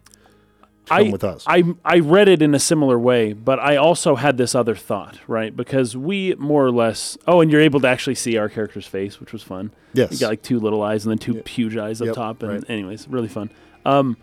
[0.87, 1.45] come I, with us.
[1.47, 5.19] I I read it in a similar way, but I also had this other thought,
[5.27, 5.55] right?
[5.55, 9.21] Because we more or less oh, and you're able to actually see our character's face,
[9.21, 9.73] which was fun.
[9.93, 10.13] Yes.
[10.13, 12.53] You got like two little eyes and then two huge eyes up Yep, top, and
[12.53, 12.71] right.
[12.71, 13.51] anyways, really fun.
[13.85, 14.17] Um,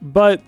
[0.00, 0.42] but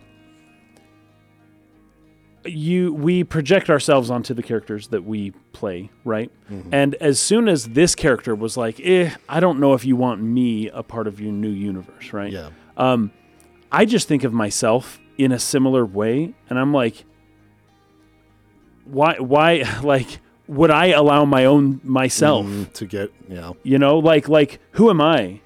[2.45, 6.31] you we project ourselves onto the characters that we play, right?
[6.51, 6.73] Mm-hmm.
[6.73, 10.23] And as soon as this character was like, "Eh, I don't know if you want
[10.23, 12.33] me a part of your new universe," right?
[12.33, 12.51] yeah.
[12.77, 13.11] Um,
[13.71, 17.05] I just think of myself in a similar way, and I'm like,
[18.85, 19.17] why?
[19.19, 19.65] Why?
[19.83, 22.47] Like, would I allow my own myself?
[22.47, 23.53] Mm, to get yeah.
[23.63, 25.41] You know, like, like, who am I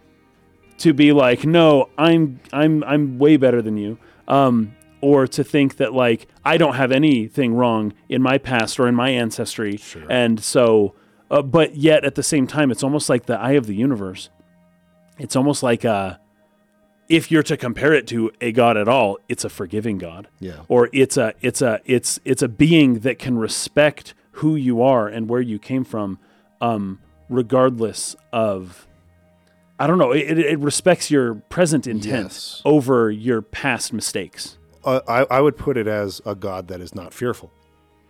[0.78, 3.98] to be like, no, I'm, I'm, I'm way better than you.
[4.28, 8.86] Um, or to think that like I don't have anything wrong in my past or
[8.86, 10.04] in my ancestry, Sure.
[10.08, 10.94] and so,
[11.28, 14.30] uh, but yet at the same time, it's almost like the eye of the universe.
[15.18, 16.18] It's almost like uh,
[17.08, 20.60] if you're to compare it to a god at all, it's a forgiving god Yeah.
[20.68, 25.08] or it's a it's a it's it's a being that can respect who you are
[25.08, 26.18] and where you came from
[26.60, 28.86] um regardless of
[29.78, 32.62] i don't know it, it respects your present intent Yes.
[32.64, 36.94] over your past mistakes Uh, I, I would put it as a God that is
[36.94, 37.50] not fearful.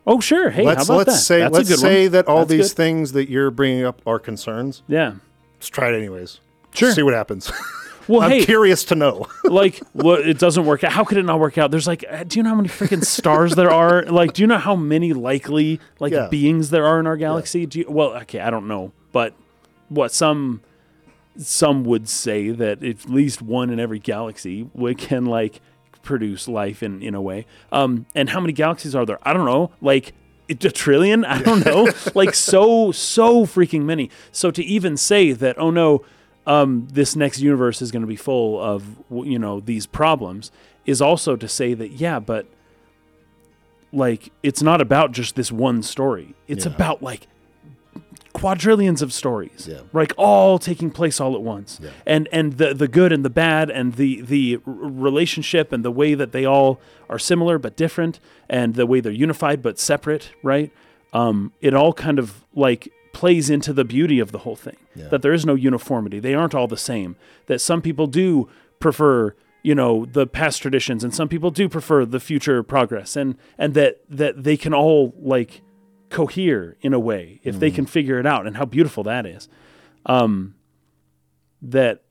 [0.07, 2.13] oh sure hey let's how about let's that say That's let's say one.
[2.13, 2.77] that all That's these good.
[2.77, 4.83] things that you're bringing up are concerns.
[4.89, 5.15] yeah
[5.57, 6.41] Let's try it anyways.
[6.75, 6.91] Sure.
[6.93, 7.53] See what happens.
[8.09, 9.27] well I'm hey curious to know.
[9.45, 10.93] like well, it doesn't work out.
[10.93, 11.71] How could it not work out?
[11.71, 14.03] There's like uh, do you know how many freaking stars there are?
[14.11, 16.29] Like do you know how many likely like Yeah.
[16.29, 17.67] beings there are in our galaxy?
[17.67, 19.35] Do you well okay i don't know but
[19.89, 20.61] what some
[21.37, 25.61] some would say that at least one in every galaxy would can like
[26.03, 27.47] produce life in in a way.
[27.71, 29.19] Um and how many galaxies are there?
[29.23, 29.71] I don't know.
[29.81, 30.13] Like
[30.51, 31.25] a trillion?
[31.25, 31.89] I don't know.
[32.15, 34.11] Like so so freaking many.
[34.31, 36.05] So to even say that oh no
[36.47, 40.51] um, this next universe is going to be full of you know these problems
[40.85, 42.47] is also to say that yeah but
[43.93, 46.73] like it's not about just this one story it's Yeah.
[46.73, 47.27] about like
[48.33, 49.81] quadrillions of stories Yeah.
[49.93, 51.91] like all taking place all at once Yeah.
[52.07, 56.15] and and the the good and the bad and the the relationship and the way
[56.15, 60.73] that they all are similar but different and the way they're unified but separate right
[61.13, 65.09] um it all kind of like plays into the beauty of the whole thing Yeah.
[65.09, 67.17] that there is no uniformity they aren't all the same
[67.47, 68.49] that some people do
[68.81, 73.37] prefer you know the past traditions and some people do prefer the future progress and
[73.59, 75.61] and that that they can all like
[76.11, 79.49] cohere in a way if they can figure it out and how beautiful that is
[80.07, 80.55] um
[81.61, 82.03] that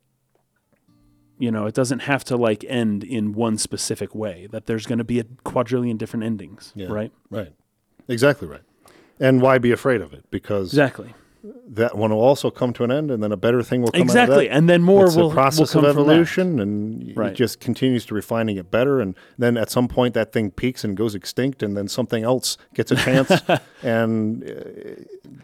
[1.40, 4.98] you know it doesn't have to like end in one specific way that there's going
[5.00, 6.88] to be a quadrillion different endings Yeah.
[6.88, 7.54] right Right.
[8.08, 8.62] Exactly right.
[9.22, 10.26] And why be afraid of it?
[10.32, 11.14] Because exactly
[11.70, 14.02] that one will also come to an end, and then a better thing will come
[14.02, 14.58] exactly out of that.
[14.58, 15.08] and then more will.
[15.08, 17.32] it's will a process will of evolution, and Right.
[17.32, 19.00] it just continues to refining it better.
[19.02, 22.58] And then at some point, that thing peaks and goes extinct, and then something else
[22.76, 23.32] gets a chance,
[23.84, 24.54] and uh,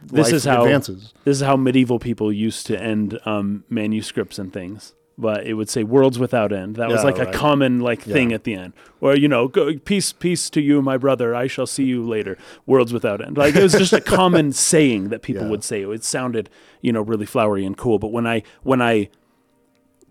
[0.06, 1.14] This is how- advances.
[1.24, 4.94] This is how medieval people used to end um, manuscripts and things.
[5.20, 7.28] But it would say "worlds without end." That was Yeah, like right.
[7.28, 10.80] a common like thing at the end, or you know, go, "Peace, peace to you,
[10.84, 11.34] my brother.
[11.34, 12.38] I shall see you later."
[12.68, 13.36] Worlds without end.
[13.36, 15.50] Like it was just a common saying that people Yeah.
[15.50, 15.82] would say.
[15.82, 16.50] It sounded
[16.82, 17.98] you know really flowery and cool.
[17.98, 19.10] But when I when I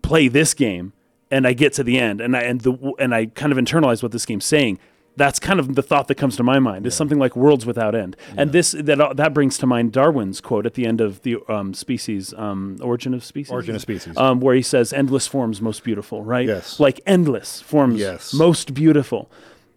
[0.01, 0.93] play this game
[1.31, 4.03] and I get to the end and I and the and I kind of internalize
[4.03, 4.77] what this game's saying.
[5.17, 6.85] That's kind of the thought that comes to my mind.
[6.87, 10.65] Is something like "worlds without end," and this that that brings to mind Darwin's quote
[10.65, 13.51] at the end of the um, species um, origin of species.
[13.51, 14.15] Origin of Species.
[14.15, 16.47] Um, where he says, "Endless forms most beautiful," right?
[16.47, 16.79] Yes.
[16.79, 18.33] Like endless forms Yes.
[18.33, 19.29] most beautiful.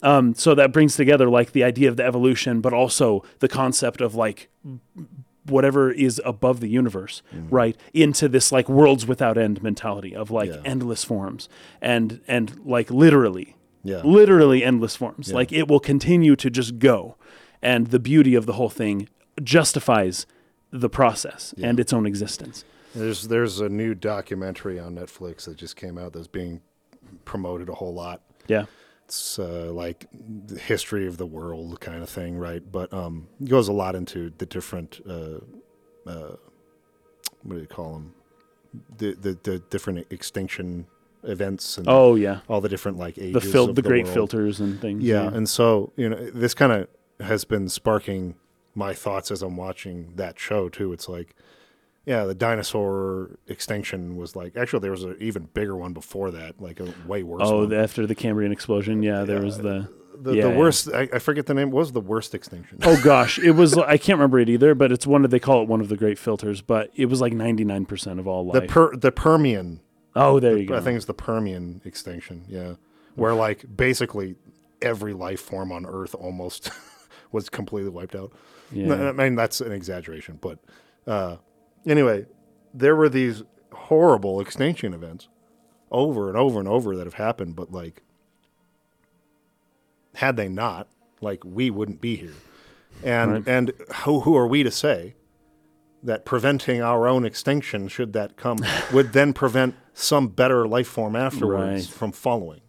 [0.02, 4.00] Um, so that brings together like the idea of the evolution, but also the concept
[4.00, 4.48] of like
[5.46, 7.54] whatever is above the universe, Mm-hmm.
[7.54, 7.76] right?
[7.94, 10.60] Into this like worlds without end mentality of like Yeah.
[10.64, 11.48] endless forms
[11.80, 14.02] and and like literally, Yeah.
[14.04, 15.32] literally endless forms.
[15.32, 17.16] Like it will continue to just go,
[17.62, 19.08] and the beauty of the whole thing
[19.42, 20.26] justifies
[20.70, 22.64] the process and its own existence.
[22.94, 26.60] There's there's a new documentary on Netflix that just came out that's being
[27.24, 28.22] promoted a whole lot.
[28.48, 28.66] Yeah.
[29.04, 32.62] It's uh, like the history of the world kind of thing, right?
[32.70, 35.40] But um, it goes a lot into the different uh,
[36.06, 36.36] uh,
[37.42, 38.14] what do you call them?
[38.98, 40.86] The, the the different extinction
[41.22, 42.40] events and Oh yeah.
[42.48, 43.34] all the different like ages.
[43.34, 44.14] The fil- of the great world.
[44.14, 45.02] filters and things.
[45.02, 46.88] Yeah, and so you know this kind of
[47.26, 48.34] has been sparking
[48.74, 50.92] my thoughts as I'm watching that show too.
[50.92, 51.34] It's like,
[52.06, 56.60] yeah, the dinosaur extinction was like actually there was an even bigger one before that,
[56.60, 57.42] like a way worse.
[57.44, 57.72] Oh, one.
[57.74, 59.88] after the Cambrian explosion, yeah, there was the.
[60.18, 60.56] the, yeah, the yeah.
[60.56, 60.88] worst.
[60.92, 61.70] I, I forget the name.
[61.70, 62.78] What was the worst extinction?
[62.82, 63.76] Oh gosh, it was.
[63.76, 65.96] I can't remember it either, but it's one of they call it one of the
[65.96, 66.60] great filters.
[66.62, 68.70] But it was like ninety nine percent of all the life.
[68.70, 69.80] per, the Permian.
[70.16, 70.76] Oh, there you go.
[70.76, 72.44] I think it's the Permian extinction.
[72.48, 72.74] Yeah,
[73.14, 74.36] where like basically
[74.82, 76.70] every life form on Earth almost
[77.32, 78.32] was completely wiped out.
[78.72, 79.08] Yeah.
[79.08, 80.58] I mean, that's an exaggeration, but
[81.06, 81.36] uh,
[81.86, 82.26] anyway,
[82.72, 83.42] there were these
[83.72, 85.28] horrible extinction events
[85.90, 88.02] over and over and over that have happened, but like,
[90.14, 90.88] had they not,
[91.20, 92.34] like, we wouldn't be here.
[93.02, 93.48] And Right.
[93.48, 93.72] and
[94.04, 95.14] who who are we to say
[96.02, 98.58] that preventing our own extinction, should that come,
[98.92, 101.94] would then prevent some better life form afterwards Right.
[101.94, 102.60] from following?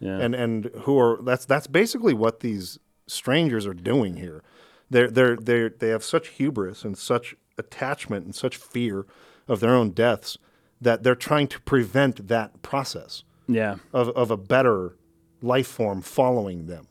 [0.00, 0.18] yeah.
[0.18, 2.78] and and who are that's that's basically what these
[3.08, 4.42] strangers are doing here.
[4.90, 9.06] They're they're they they have such hubris and such attachment and such fear
[9.48, 10.38] of their own deaths
[10.80, 13.76] that they're trying to prevent that process yeah.
[13.92, 14.94] of of a better
[15.42, 16.86] life form following them.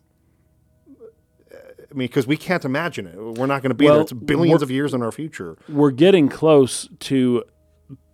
[1.89, 3.15] I mean, because we can't imagine it.
[3.17, 4.01] We're not going to be Well, there.
[4.03, 5.57] It's billions of years in our future.
[5.69, 7.43] We're getting close to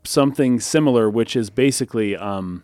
[0.04, 2.64] something similar, which is basically, um,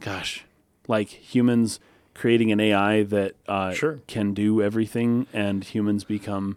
[0.00, 0.44] gosh,
[0.88, 1.80] like humans
[2.14, 4.00] creating an AI that uh, Sure.
[4.06, 6.56] can do everything, and humans become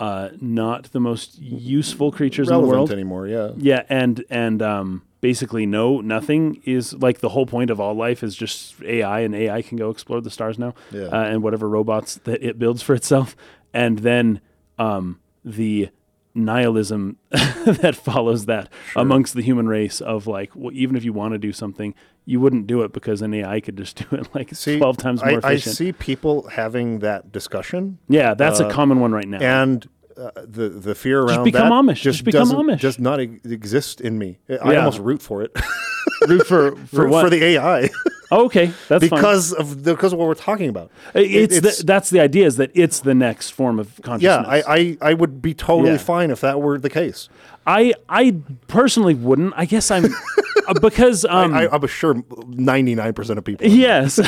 [0.00, 2.90] uh, not the most useful creatures in the world.
[2.90, 3.26] anymore?
[3.28, 3.50] Yeah.
[3.56, 8.22] Yeah, and and um, basically, no, nothing is like the whole point of all life
[8.22, 11.04] is just AI, and AI can go explore the stars now, Yeah.
[11.06, 13.34] uh, and whatever robots that it builds for itself,
[13.72, 14.42] and then
[14.78, 15.88] um, the
[16.34, 21.32] nihilism that follows that amongst the human race of like, well, even if you want
[21.32, 21.94] to do something,
[22.26, 25.22] you wouldn't do it because an AI could just do it like See, twelve times
[25.22, 25.76] I, more I efficient.
[25.76, 29.38] see people having that discussion yeah, that's a uh, common one right now.
[29.40, 32.00] and uh, the the fear around just become that Amish.
[32.02, 32.80] Just become doesn't- Amish.
[32.80, 34.38] does not exist in me.
[34.48, 34.78] I Yeah.
[34.78, 35.56] almost root for it,
[36.28, 37.90] Root for for root for the AI
[38.30, 39.18] oh, okay, that's fine.
[39.20, 40.90] because of the, because of what we're talking about.
[41.14, 44.64] It's, it's- the, that's the idea is that it's the next form of Yeah, consciousness.
[44.66, 45.98] I, I I would be totally Yeah.
[45.98, 47.28] fine if that were the case.
[47.66, 48.36] I, I
[48.68, 49.54] personally wouldn't.
[49.56, 50.04] I guess I'm
[50.66, 53.66] uh, because um, I, I'm sure ninety nine percent of people.
[53.68, 54.18] yes,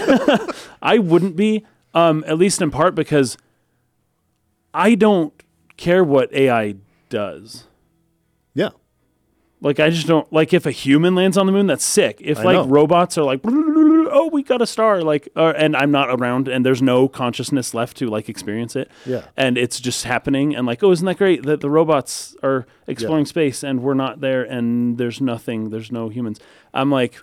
[0.82, 1.64] I wouldn't be.
[1.94, 3.38] Um, at least in part because
[4.74, 5.32] I don't
[5.76, 6.76] care what AI
[7.08, 7.64] does.
[8.54, 8.70] Yeah,
[9.60, 12.18] Like I just don't like if a human lands on the moon, that's sick.
[12.22, 12.66] If I like know.
[12.66, 16.64] robots are like, oh, we got a star, like, uh, and I'm not around, and
[16.64, 19.24] there's no consciousness left to like experience it, Yeah.
[19.36, 23.26] and it's just happening, and like, oh, isn't that great that the robots are exploring
[23.26, 26.40] space and we're not there, and there's nothing, there's no humans.
[26.72, 27.16] I'm like,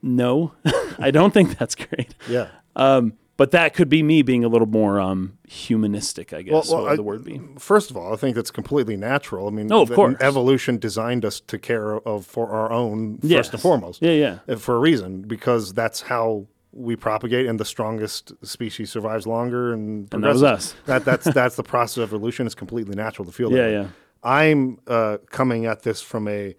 [0.00, 0.52] no,
[0.98, 2.14] I don't think that's great.
[2.28, 2.48] Yeah.
[2.76, 6.52] Um, but that could be me being a little more um, humanistic, I guess.
[6.68, 7.40] well, what would I- the word be?
[7.58, 9.48] First of all, I think that's completely natural.
[9.48, 10.16] I mean, Oh, of course.
[10.20, 13.50] evolution designed us to care of for our own first Yes.
[13.50, 14.02] and foremost.
[14.02, 14.38] Yeah, yeah.
[14.48, 19.72] Uh, for a reason because that's how we propagate and the strongest species survives longer
[19.72, 20.74] and And that was us.
[20.86, 23.72] that that's that's the process of evolution it's completely natural to feel that Yeah, way.
[23.72, 23.86] yeah.
[24.24, 26.56] i'm uh, coming at this from a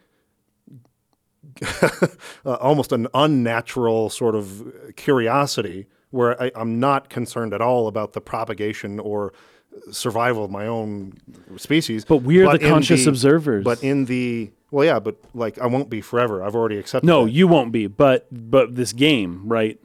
[2.46, 4.66] uh, almost an unnatural sort of
[4.96, 9.34] curiosity where I, i'm not concerned at all about the propagation or
[9.92, 11.14] survival of my own
[11.58, 13.64] species But we're the in conscious observers.
[13.64, 17.26] but in the well yeah but like i won't be forever i've already accepted No,
[17.26, 17.32] that.
[17.32, 17.88] you won't be.
[17.88, 19.78] But but this game, right?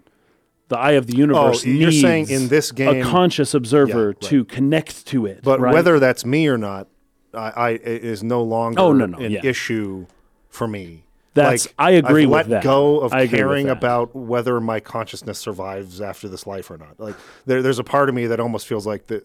[0.69, 1.65] The eye of the universe.
[1.67, 4.21] Oh, you're saying needs in this game, a conscious observer right.
[4.31, 5.43] to connect to it.
[5.43, 5.75] But right?
[5.75, 6.87] whether that's me or not,
[7.35, 9.41] I, I is no longer Oh, no, no, an yeah.
[9.45, 10.07] issue
[10.49, 11.03] for me.
[11.35, 12.63] That's- like, I agree I've with let that.
[12.65, 16.99] go of I caring about whether my consciousness survives after this life or not.
[16.99, 17.15] Like
[17.47, 19.25] there, there's a part of me that almost feels like the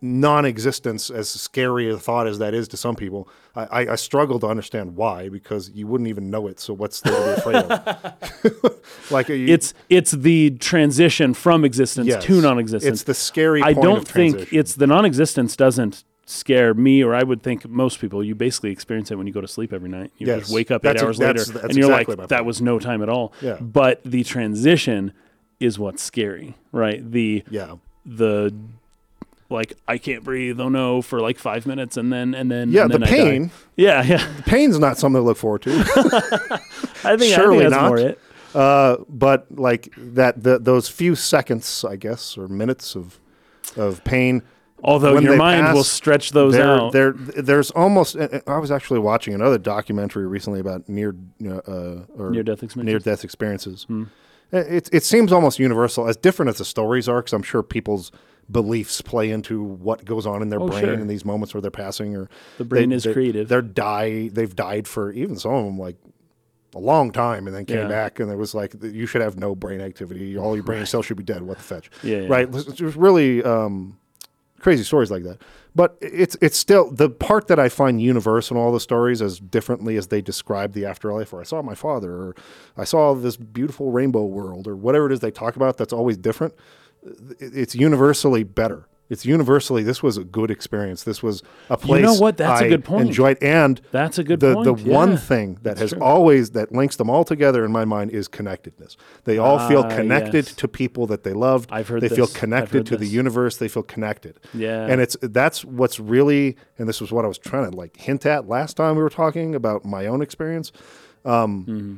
[0.00, 4.46] non-existence, as scary a thought as that is to some people, I, I, struggle to
[4.46, 6.60] understand why because you wouldn't even know it.
[6.60, 8.80] So what's there to be afraid of?
[9.10, 13.00] like you, it's it's the transition from existence yes, to non-existence.
[13.00, 13.62] It's the scary.
[13.62, 18.22] I don't think it's the non-existence doesn't scare me or I would think most people.
[18.22, 20.10] You basically experience it when you go to sleep every night.
[20.18, 20.40] You Yes.
[20.40, 22.78] just wake up eight a- hours later that's- and you're exactly like, that was no
[22.78, 23.32] time at all.
[23.40, 23.56] Yeah.
[23.60, 25.12] But the transition
[25.60, 27.08] is what's scary, right?
[27.10, 27.76] The yeah.
[28.04, 28.52] the
[29.48, 30.60] like I can't breathe.
[30.60, 33.14] Oh no, for like five minutes and then and then Yeah, and the then die.
[33.14, 33.50] pain.
[33.76, 34.26] Yeah, yeah.
[34.46, 35.70] Pain's not something to look forward to.
[37.04, 37.98] I think Surely I think not.
[38.00, 38.18] it.
[38.54, 43.20] Uh, but like that, the, those few seconds, I guess, or minutes of
[43.76, 44.42] of pain.
[44.84, 46.92] Although your mind will stretch those out.
[46.92, 48.16] there, there's almost.
[48.16, 52.74] uh, I was actually watching another documentary recently about near uh, or Near-death experiences?
[52.74, 52.82] Hmm.
[52.84, 53.86] Near death experiences.
[54.52, 58.12] It it seems almost universal, as different as the stories are, because I'm sure people's
[58.48, 60.94] beliefs play into what goes on in their Oh, brain sure.
[60.94, 62.28] in these moments where they're passing, or
[62.58, 63.48] The brain they- is they- creative.
[63.48, 64.28] They're die.
[64.28, 65.96] They've died for even some of them like
[66.76, 67.88] a long time, and then came Yeah.
[67.88, 70.36] back, and it was like you should have no brain activity.
[70.38, 71.42] All your brain cells should be dead.
[71.42, 71.90] What the fetch?
[72.04, 72.28] Yeah, yeah.
[72.28, 72.48] Right.
[72.54, 73.96] It's really um,
[74.66, 75.40] crazy stories like that.
[75.76, 79.38] But it's it's still the part that I find universal in all the stories, as
[79.38, 82.34] differently as they describe the afterlife, or I saw my father, or
[82.76, 85.76] I saw this beautiful rainbow world, or whatever it is they talk about.
[85.76, 86.52] That's always different.
[87.38, 88.88] It's universally better.
[89.08, 91.04] It's universally this was a good experience.
[91.04, 92.02] This was a place.
[92.02, 92.36] know what?
[92.36, 93.06] That's a I good point.
[93.06, 94.64] Enjoyed and That's a good the, point.
[94.84, 96.00] The one thing that has true.
[96.02, 98.96] always that links them all together in my mind is connectedness.
[99.24, 100.54] They all feel Ah, connected yes.
[100.56, 101.70] to people that they loved.
[101.72, 102.34] I've heard They feel this.
[102.34, 103.58] I've connected to the universe.
[103.58, 104.40] They feel connected.
[104.52, 104.86] Yeah.
[104.86, 108.26] and it's that's what's really and this was what I was trying to like hint
[108.26, 110.72] at last time we were talking about my own experience.
[111.24, 111.94] Um, Mm-hmm.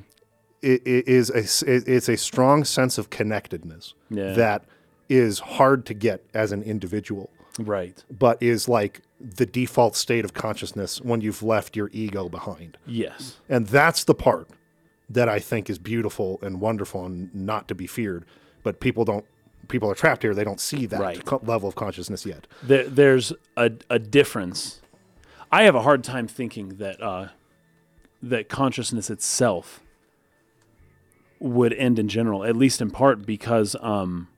[0.63, 4.33] it, it is a it- it's a strong sense of connectedness Yeah.
[4.35, 4.65] that
[5.09, 8.05] is hard to get as an individual Right.
[8.11, 12.79] but is like the default state of consciousness when you've left your ego behind.
[12.87, 13.39] Yes.
[13.49, 14.49] And that's the part
[15.11, 18.25] that I think is beautiful and wonderful and not to be feared.
[18.63, 19.25] But people don't,
[19.69, 20.35] people are trapped here.
[20.35, 21.25] They don't see that Right.
[21.25, 22.47] co- level of consciousness yet.
[22.63, 24.81] There, there's a, a difference.
[25.51, 27.29] I have a hard time thinking that uh,
[28.23, 29.81] that consciousness itself
[31.41, 34.29] would end in general, at least in part because um,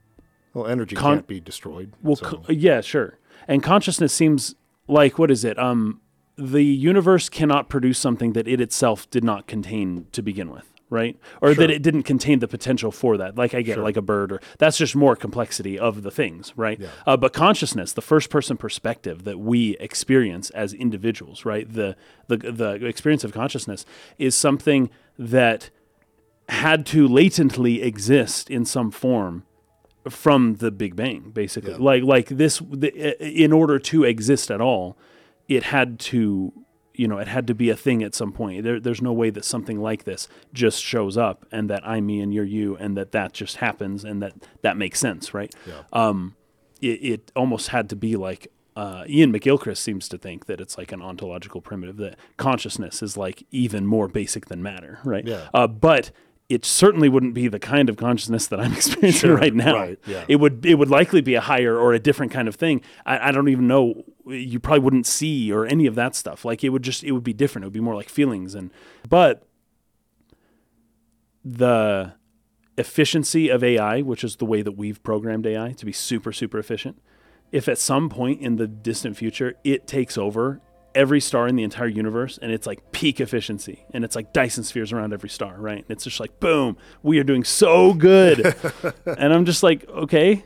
[0.53, 1.93] Well, energy Con- can't be destroyed.
[2.01, 3.17] Well, so- co- yeah, sure.
[3.47, 4.55] And consciousness seems
[4.87, 5.57] like what is it?
[5.57, 6.01] Um,
[6.37, 11.17] the universe cannot produce something that it itself did not contain to begin with, right?
[11.41, 11.55] Or Sure.
[11.67, 13.37] that it didn't contain the potential for that.
[13.37, 13.83] Like I get, Sure.
[13.83, 16.79] like a bird, or that's just more complexity of the things, right?
[16.79, 16.87] Yeah.
[17.05, 21.71] Uh, but consciousness, the first-person perspective that we experience as individuals, right?
[21.71, 21.95] The
[22.27, 23.85] the the experience of consciousness
[24.17, 25.69] is something that
[26.49, 29.43] had to latently exist in some form
[30.09, 31.71] from the Big Bang, basically.
[31.71, 31.77] Yeah.
[31.79, 34.97] Like like this, the, in order to exist at all,
[35.47, 36.53] it had to,
[36.93, 38.63] you know, it had to be a thing at some point.
[38.63, 42.19] There, there's no way that something like this just shows up and that I'm me
[42.21, 45.53] and you're you and that that just happens and that that makes sense, right?
[45.67, 45.83] Yeah.
[45.93, 46.35] Um,
[46.81, 48.51] it, it almost had to be like.
[48.73, 53.17] Uh, Iain McGilchrist seems to think that it's like an ontological primitive that consciousness is
[53.17, 55.27] like even more basic than matter, right?
[55.27, 55.49] Yeah.
[55.53, 56.11] Uh, but
[56.51, 59.73] it certainly wouldn't be the kind of consciousness that I'm experiencing Sure, right now.
[59.75, 60.25] right, yeah.
[60.27, 62.81] It would it would likely be a higher or a different kind of thing.
[63.05, 64.03] I, I don't even know.
[64.25, 66.43] You probably wouldn't see or any of that stuff.
[66.45, 67.63] Like it would just it would be different.
[67.63, 68.69] It would be more like feelings and
[69.09, 69.43] but
[71.43, 72.13] the
[72.77, 76.57] efficiency of AI, which is the way that we've programmed AI to be super super
[76.59, 77.01] efficient,
[77.51, 80.61] if at some point in the distant future it takes over
[80.93, 84.63] every star in the entire universe and it's like peak efficiency and it's like Dyson
[84.63, 85.77] spheres around every star, right?
[85.77, 88.55] And it's just like boom, we are doing so good.
[89.05, 90.43] and I'm just like, okay.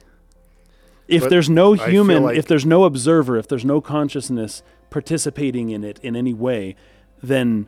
[1.07, 5.69] If But there's no human, like- if there's no observer, if there's no consciousness participating
[5.69, 6.75] in it in any way,
[7.21, 7.67] then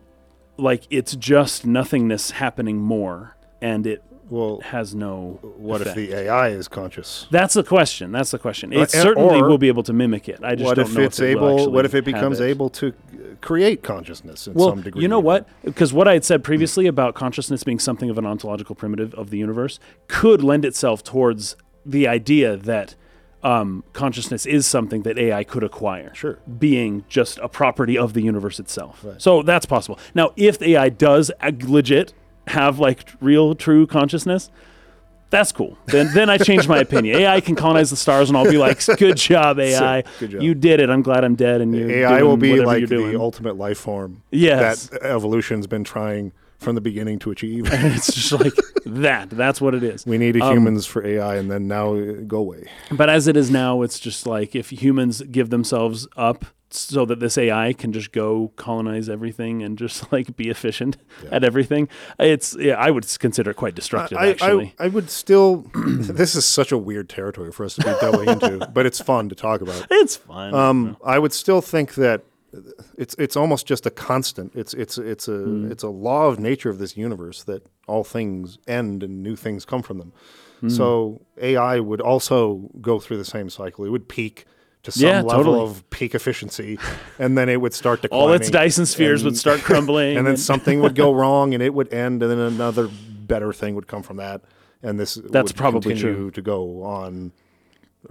[0.58, 5.98] like it's just nothingness happening more and it Well, has no what effect.
[5.98, 7.28] if the AI is conscious?
[7.32, 8.12] That's the question.
[8.12, 8.74] That's the question.
[8.74, 10.40] It and- certainly will be able to mimic it.
[10.44, 11.72] I just What don't if know it's if it able?
[11.72, 12.46] What if it becomes it.
[12.46, 12.92] able to uh,
[13.42, 15.02] create consciousness in well, some degree?
[15.02, 15.48] you know what?
[15.64, 19.30] Because what I had said previously about consciousness being something of an ontological primitive of
[19.30, 21.56] the universe could lend itself towards
[21.86, 22.96] the idea that
[23.44, 26.14] um, consciousness is something that AI could acquire.
[26.14, 26.40] Sure.
[26.60, 29.06] Being just a property of the universe itself.
[29.06, 29.22] Right.
[29.22, 30.00] So that's possible.
[30.14, 32.14] Now, if AI does ag- legit
[32.48, 34.50] have like real, true consciousness,
[35.30, 35.78] that's cool.
[35.88, 37.18] Then, then I change my opinion.
[37.20, 40.04] AI can colonize the stars, and I'll be like, "Good job, AI.
[40.20, 40.42] Good job.
[40.42, 40.90] You did it.
[40.90, 44.88] I'm glad I'm dead." And you're AI will be like the ultimate life form Yes.
[44.88, 47.72] that evolution's been trying from the beginning to achieve.
[47.72, 48.54] and it's just like
[48.86, 49.30] that.
[49.30, 50.06] That's what it is.
[50.06, 52.68] we needed Um, humans for AI, and then now uh, go away.
[52.90, 57.20] But as it is now, it's just like if humans give themselves up so that
[57.20, 60.98] this AI can just go colonize everything and just like be efficient
[61.32, 61.88] at everything,
[62.20, 64.18] it's yeah, I would consider it quite destructive.
[64.18, 65.66] I, actually, I, I would still.
[65.76, 69.30] this is such a weird territory for us to be delving into, but it's fun
[69.30, 69.88] to talk about.
[69.90, 70.54] it's fun.
[70.54, 72.24] Um, I would still think that
[72.98, 74.54] it's it's almost just a constant.
[74.56, 75.72] It's it's it's a Hmm.
[75.72, 79.66] it's a law of nature of this universe that all things end and new things
[79.66, 80.14] come from them.
[80.62, 80.70] Hmm.
[80.70, 83.86] So AI would also go through the same cycle.
[83.86, 84.46] It would peak
[84.84, 85.62] to some Yeah, level totally.
[85.62, 86.80] of peak efficiency,
[87.20, 88.28] and then it would start declining.
[88.30, 91.74] All its Dyson spheres would start crumbling, and then something would go wrong, and it
[91.74, 92.90] would end, and then another
[93.28, 94.42] better thing would come from that,
[94.84, 96.32] and this That's would probably continue true.
[96.32, 97.32] to go on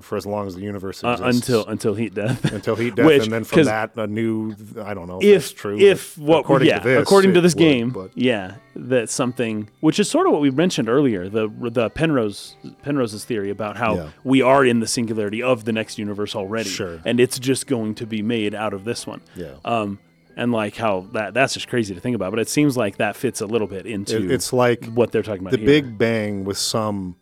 [0.00, 2.44] for as long as the universe uh, exists until until heat death.
[2.52, 4.54] until heat death, Which- and then from that a new.
[4.82, 5.78] I don't know if, if that's true.
[5.78, 9.98] if what according yeah to this, according to this game but yeah that something which
[9.98, 14.08] is sort of what we mentioned earlier the the Penrose Penrose's theory about how Yeah.
[14.22, 17.00] we are in the singularity of the next universe already Sure.
[17.06, 19.54] and it's just going to be made out of this one Yeah.
[19.64, 19.98] um
[20.36, 23.16] and like how that that's just crazy to think about but it seems like that
[23.16, 25.66] fits a little bit into it, it's like what they're talking about the here.
[25.66, 27.16] Big Bang with some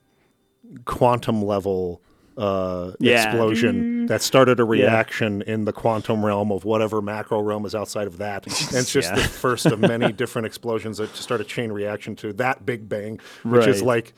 [0.84, 2.00] quantum level
[2.36, 3.24] uh, Yeah.
[3.28, 8.06] explosion that started a reaction in the quantum realm of whatever macro realm is outside
[8.06, 8.46] of that.
[8.68, 9.16] And it's just Yeah.
[9.16, 13.20] the first of many different explosions that start a chain reaction to that Big Bang,
[13.44, 14.14] which is like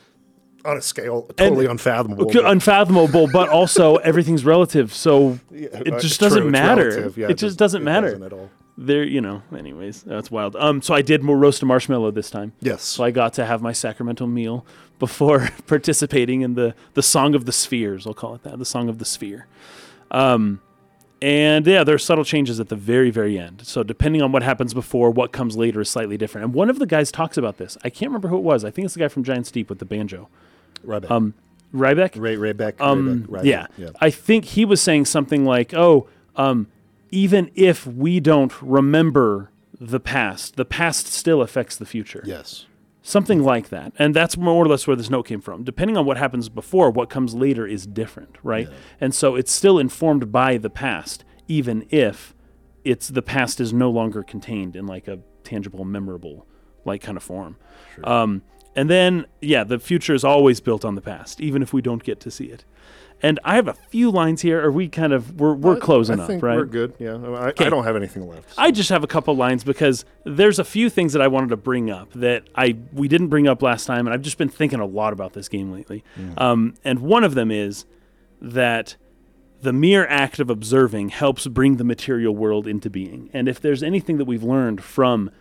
[0.65, 2.25] on a scale totally unfathomable.
[2.25, 7.13] But- unfathomable, but also everything's relative, so it uh, just true, doesn't it's matter.
[7.15, 8.07] Yeah, it just doesn't it matter.
[8.09, 8.49] doesn't at all.
[8.79, 9.41] There, you know.
[9.57, 10.55] Anyways, that's wild.
[10.55, 12.53] Um, so I did more roast a marshmallow this time.
[12.59, 12.83] Yes.
[12.83, 14.65] So I got to have my sacramental meal
[14.99, 18.05] before participating in the the song of the spheres.
[18.07, 19.47] I'll call it that, the song of the sphere.
[20.11, 20.61] Um,
[21.21, 23.65] and yeah, there are subtle changes at the very, very end.
[23.65, 26.45] So depending on what happens before, what comes later is slightly different.
[26.45, 27.77] And one of the guys talks about this.
[27.83, 28.63] I can't remember who it was.
[28.63, 30.29] I think it's the guy from Giant's Deep with the banjo.
[30.85, 31.09] Ryback.
[31.09, 31.33] Um,
[31.73, 32.11] Ryback.
[32.15, 32.79] Ray Rayback.
[32.79, 33.67] Um, Rayback, Ryback, yeah.
[33.77, 33.89] yeah.
[33.99, 36.67] I think he was saying something like, "Oh, um,
[37.11, 39.49] even if we don't remember
[39.79, 42.65] the past, the past still affects the future." Yes.
[43.07, 43.93] Something like that.
[43.97, 45.63] And that's more or less where this note came from.
[45.63, 48.67] Depending on what happens before, what comes later is different, right?
[48.99, 52.35] And so it's still informed by the past, even if
[52.83, 56.47] it's the past is no longer contained in like a tangible, memorable,
[56.83, 57.55] like kind of form.
[58.03, 58.41] Um,
[58.75, 62.03] and then, yeah, the future is always built on the past, even if we don't
[62.03, 62.65] get to see it.
[63.23, 64.63] And I have a few lines here.
[64.63, 66.55] Are we kind of we're we're closing I up, think right?
[66.57, 66.93] We're good.
[66.99, 67.15] Yeah.
[67.15, 68.53] I, I don't have anything left.
[68.57, 71.57] I just have a couple lines because there's a few things that I wanted to
[71.57, 74.79] bring up that I we didn't bring up last time, and I've just been thinking
[74.79, 76.03] a lot about this game lately.
[76.37, 77.85] Um, and one of them is
[78.39, 78.95] that
[79.61, 83.31] the mere act of observing helps bring the material world into being.
[83.33, 85.31] And if there's anything that we've learned from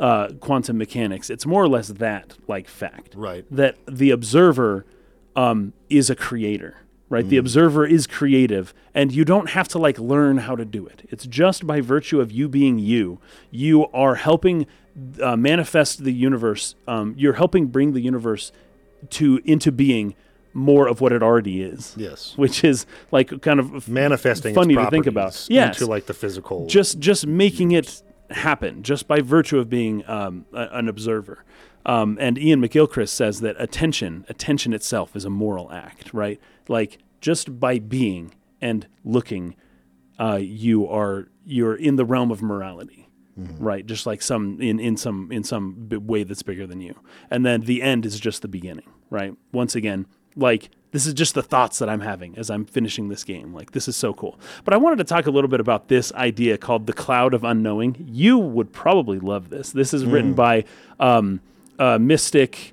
[0.00, 3.44] uh, quantum mechanics, it's more or less that like fact Right.
[3.50, 4.86] that the observer
[5.34, 7.28] um, is a creator, right?
[7.28, 11.06] The observer is creative, and you don't have to like learn how to do it.
[11.08, 13.18] It's just by virtue of you being you,
[13.50, 14.66] you are helping
[15.22, 16.74] uh, manifest the universe.
[16.88, 18.52] Um, you're helping bring the universe
[19.10, 20.14] to into being
[20.52, 21.94] more of what it already is.
[21.98, 22.32] Yes.
[22.36, 25.46] Which is like kind of Manifesting funny to think about.
[25.50, 25.76] Yes.
[25.76, 26.66] into like the physical.
[26.66, 31.44] just just making it happen just by virtue of being um, a, an observer.
[31.84, 36.40] Um, and Iain McGilchrist says that attention, attention itself, is a moral act, right?
[36.68, 39.56] Like just by being and looking,
[40.18, 43.08] uh, you are you're in the realm of morality,
[43.58, 43.86] right?
[43.86, 46.94] Just like some in in some in some way that's bigger than you.
[47.30, 49.34] And then the end is just the beginning, right?
[49.52, 53.22] Once again, like this is just the thoughts that I'm having as I'm finishing this
[53.24, 53.52] game.
[53.52, 54.40] Like this is so cool.
[54.64, 57.44] But I wanted to talk a little bit about this idea called the cloud of
[57.44, 58.06] unknowing.
[58.08, 59.72] You would probably love this.
[59.72, 60.64] This is written by
[60.98, 61.40] um,
[61.78, 62.72] a mystic,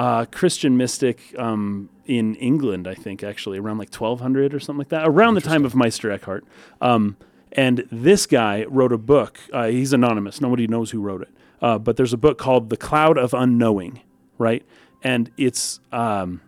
[0.00, 4.88] uh, Christian mystic um, in England, I think, actually around like 1200 or something like
[4.88, 6.42] that, around the time of Meister Eckhart.
[6.80, 7.18] Um,
[7.52, 9.38] and this guy wrote a book.
[9.52, 10.40] Uh, he's anonymous.
[10.40, 11.28] Nobody knows who wrote it.
[11.60, 14.00] Uh, but there's a book called The Cloud of Unknowing,
[14.38, 14.64] right?
[15.02, 16.40] And it's um,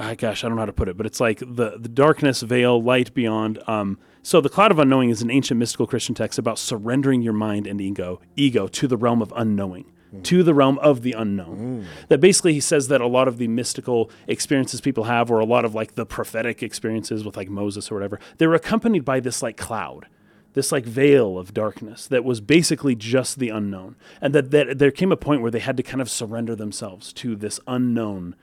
[0.00, 2.40] ah, gosh, I don't know how to put it, but it's like the the darkness,
[2.42, 3.62] veil, light beyond.
[3.68, 7.32] Um, so the cloud of unknowing is an ancient mystical Christian text about surrendering your
[7.32, 9.92] mind and ego, ego to the realm of unknowing,
[10.22, 11.84] to the realm of the unknown.
[11.84, 12.08] Mm.
[12.08, 15.44] That basically he says that a lot of the mystical experiences people have, or a
[15.44, 19.42] lot of like the prophetic experiences with like Moses or whatever, they're accompanied by this
[19.42, 20.06] like cloud.
[20.52, 24.90] This like veil of darkness that was basically just the unknown, and that, that there
[24.90, 28.34] came a point where they had to kind of surrender themselves to this unknown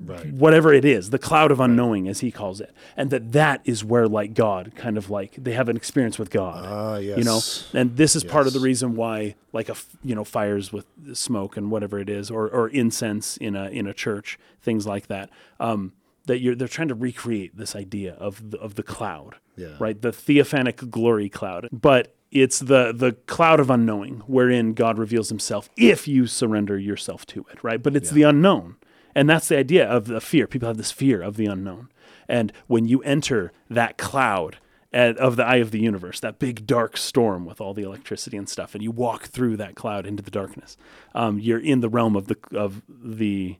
[0.00, 0.32] Right.
[0.32, 3.84] whatever it is, the cloud of unknowing, as he calls it, and that that is
[3.84, 6.64] where like God kind of like they have an experience with God.
[6.66, 7.18] Ah, yes.
[7.18, 7.40] You know,
[7.80, 11.56] and this is part of the reason why like a you know fires with smoke
[11.56, 15.30] and whatever it is, or or incense in a in a church, things like that.
[15.58, 15.92] Um,
[16.26, 19.76] that you're they're trying to recreate this idea of the, of the cloud, Yeah.
[19.80, 20.00] right?
[20.00, 25.70] The theophanic glory cloud, but it's the the cloud of unknowing wherein God reveals Himself
[25.76, 27.82] if you surrender yourself to it, right?
[27.82, 28.76] But it's the unknown,
[29.18, 30.46] and that's the idea of the fear.
[30.46, 31.88] People have this fear of the unknown,
[32.28, 34.58] and when you enter that cloud
[34.92, 38.36] at, of the eye of the universe, that big dark storm with all the electricity
[38.36, 40.76] and stuff, and you walk through that cloud into the darkness,
[41.16, 43.56] um, you're in the realm of the of the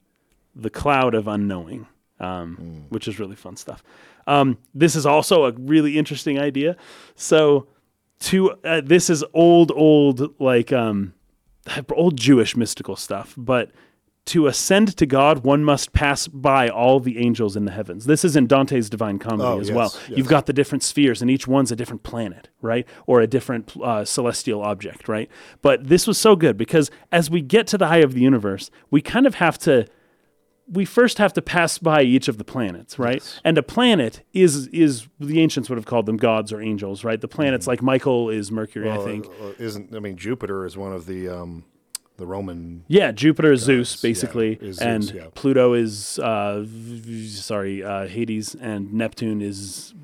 [0.55, 1.89] the cloud of unknowing,
[2.21, 3.83] um, which is really fun stuff.
[4.29, 6.77] Um, this is also a really interesting idea.
[7.17, 7.67] So,
[8.21, 11.15] to uh, this is old, old like um,
[11.93, 13.73] old Jewish mystical stuff, but
[14.29, 18.07] to ascend to God, one must pass by all the angels in the heavens.
[18.07, 19.93] This is in Dante's Divine Comedy Oh, as yes, well.
[20.09, 20.17] yes.
[20.19, 22.87] You've got the different spheres, and each one's a different planet, right?
[23.07, 25.29] Or a different uh, celestial object, right?
[25.63, 28.71] But this was so good because as we get to the eye of the universe,
[28.91, 29.87] we kind of have to
[30.71, 33.23] we first have to pass by each of the planets, right?
[33.43, 37.19] And a planet is is the ancients would have called them gods or angels, right?
[37.19, 39.27] The planets like Michael is Mercury, I think.
[39.43, 41.65] uh, isn't I mean Jupiter is one of the um,
[42.19, 42.85] the Roman.
[42.89, 45.27] Yeah, Jupiter is Zeus yeah, basically, is and Zeus, yeah.
[45.35, 46.67] Pluto is uh,
[47.29, 49.95] sorry uh, Hades, and Neptune is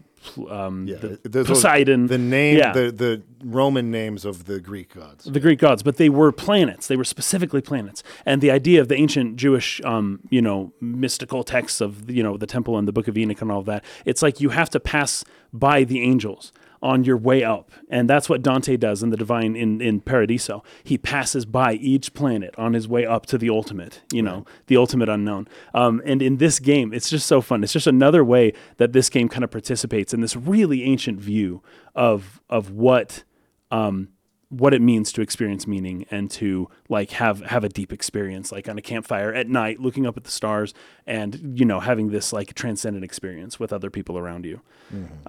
[0.49, 2.07] um, Yeah, the Poseidon.
[2.07, 2.73] The name, Yeah.
[2.73, 5.25] the the Roman names of the Greek gods.
[5.25, 6.87] the Greek gods, but they were planets.
[6.87, 8.03] They were specifically planets.
[8.25, 12.37] And the idea of the ancient Jewish, um, you know, mystical texts of, you know,
[12.39, 14.71] the temple and the book of Enoch and all of that, it's like you have
[14.71, 16.53] to pass by the angels
[16.85, 17.71] on your way up.
[17.89, 20.63] And that's what Dante does in the divine, in, in Paradiso.
[20.85, 24.77] He passes by each planet on his way up to the ultimate, you know, the
[24.77, 25.49] ultimate unknown.
[25.73, 27.65] Um, and in this game, it's just so fun.
[27.65, 31.63] It's just another way that this game kind of participates in this really ancient view
[31.95, 33.25] of, of what,
[33.71, 34.09] um,
[34.51, 38.69] what it means to experience meaning and to like have have a deep experience like
[38.69, 40.73] on a campfire at night looking up at the stars
[41.09, 44.61] and you know having this like transcendent experience with other people around you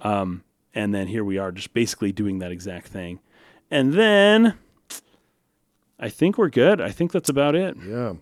[0.06, 0.44] um,
[0.76, 3.18] and then here we are just basically doing that exact thing
[3.70, 4.54] and then
[5.98, 8.14] i think we're good i think that's about it Yeah.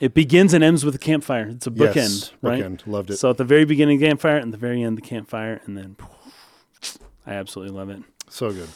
[0.00, 2.86] it begins and ends with a campfire it's a bookend Yes, right bookend.
[2.86, 3.16] Loved it.
[3.16, 5.96] so at the very beginning campfire and the very end the campfire and then
[7.26, 8.68] i absolutely love it So good.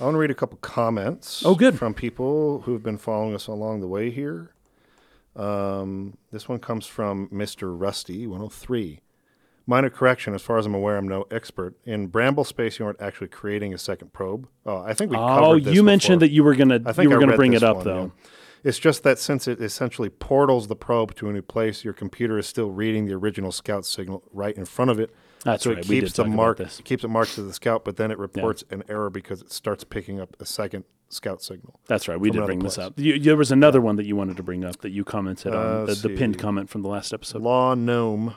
[0.00, 1.42] I want to read a couple comments.
[1.44, 1.76] Oh, good.
[1.76, 4.52] From people who've been following us along the way here.
[5.34, 7.74] Um, this one comes from Mr.
[7.76, 9.00] Rusty 103.
[9.68, 11.76] Minor correction, as far as I'm aware, I'm no expert.
[11.84, 14.48] In Bramble Space, you aren't actually creating a second probe.
[14.64, 16.28] Oh, I think we oh covered this you mentioned before.
[16.28, 16.52] that you were
[16.88, 18.30] I think you were gonna read bring it up one, though yeah.
[18.64, 22.38] It's just that since it essentially portals the probe to a new place, your computer
[22.38, 25.14] is still reading the original scout signal right in front of it.
[25.44, 27.84] That's so right, It we keeps did the mark keeps it marked to the scout,
[27.84, 31.78] but then it reports an error because it starts picking up a second scout signal.
[31.86, 32.18] That's right.
[32.18, 32.98] We did bring this up.
[32.98, 35.80] You, there was another one that you wanted to bring up that you commented Uh,
[35.80, 37.42] on, the, the pinned comment from the last episode.
[37.42, 38.34] Law Gnome.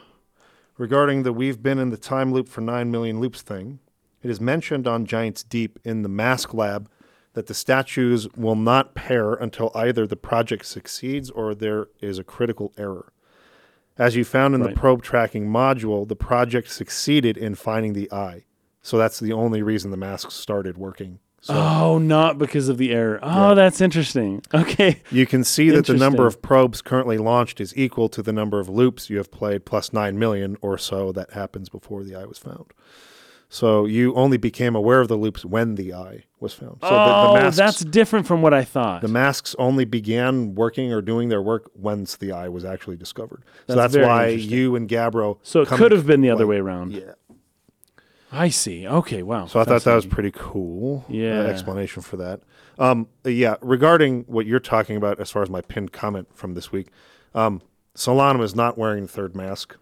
[0.81, 3.77] Regarding the we've been in the time loop for 9 million loops thing,
[4.23, 6.89] it is mentioned on Giants Deep in the Mask Lab
[7.33, 12.23] that the statues will not pair until either the project succeeds or there is a
[12.23, 13.13] critical error.
[13.95, 14.73] As you found in Right.
[14.73, 18.45] the probe tracking module, the project succeeded in finding the eye.
[18.81, 21.19] So that's the only reason the masks started working.
[21.41, 23.19] So Oh, not because of the error.
[23.21, 24.41] Oh, that's interesting.
[24.53, 25.01] Okay.
[25.09, 28.59] You can see that the number of probes currently launched is equal to the number
[28.59, 32.25] of loops you have played plus 9 million or so that happens before the eye
[32.25, 32.73] was found.
[33.53, 36.77] So you only became aware of the loops when the eye was found.
[36.81, 39.01] So oh, the, the oh, masks, that's different from what I thought.
[39.01, 43.43] the masks only began working or doing their work once the eye was actually discovered.
[43.67, 45.37] So That's that's, why you and Gabbro.
[45.43, 46.93] so it could have been the other way around.
[46.93, 47.11] Yeah.
[48.31, 48.87] I see.
[48.87, 49.45] Okay, wow.
[49.45, 51.05] So I thought that was pretty cool.
[51.09, 51.41] uh, Yeah.
[51.43, 52.41] explanation for that.
[52.79, 53.55] Um, yeah.
[53.61, 56.87] Regarding what you're talking about, as far as my pinned comment from this week,
[57.35, 57.61] um,
[57.95, 59.75] Solanum is not wearing the third mask.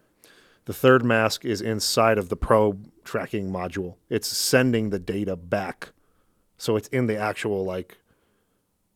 [0.64, 3.94] The third mask is inside of the probe tracking module.
[4.08, 5.92] It's sending the data back,
[6.58, 7.98] so it's in the actual like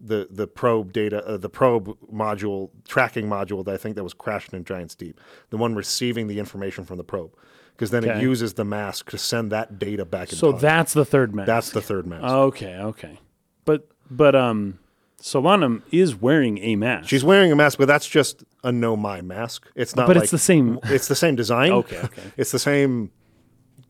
[0.00, 4.14] the the probe data, uh, the probe module tracking module that I think that was
[4.14, 5.20] crashed in Giant's Deep,
[5.50, 7.32] the one receiving the information from the probe,
[7.74, 8.18] because then Okay.
[8.18, 10.60] it uses the mask to send that data back So time.
[10.60, 11.46] that's the third mask.
[11.46, 12.24] That's the third mask.
[12.24, 13.18] Okay, okay.
[13.64, 14.78] But but um
[15.20, 17.08] Solanum is wearing a mask.
[17.08, 19.66] She's wearing a mask, but that's just a Nomai mask.
[19.74, 20.06] It's not.
[20.06, 21.72] But like, it's the same- It's the same design.
[21.82, 22.22] Okay, okay.
[22.36, 23.10] It's the same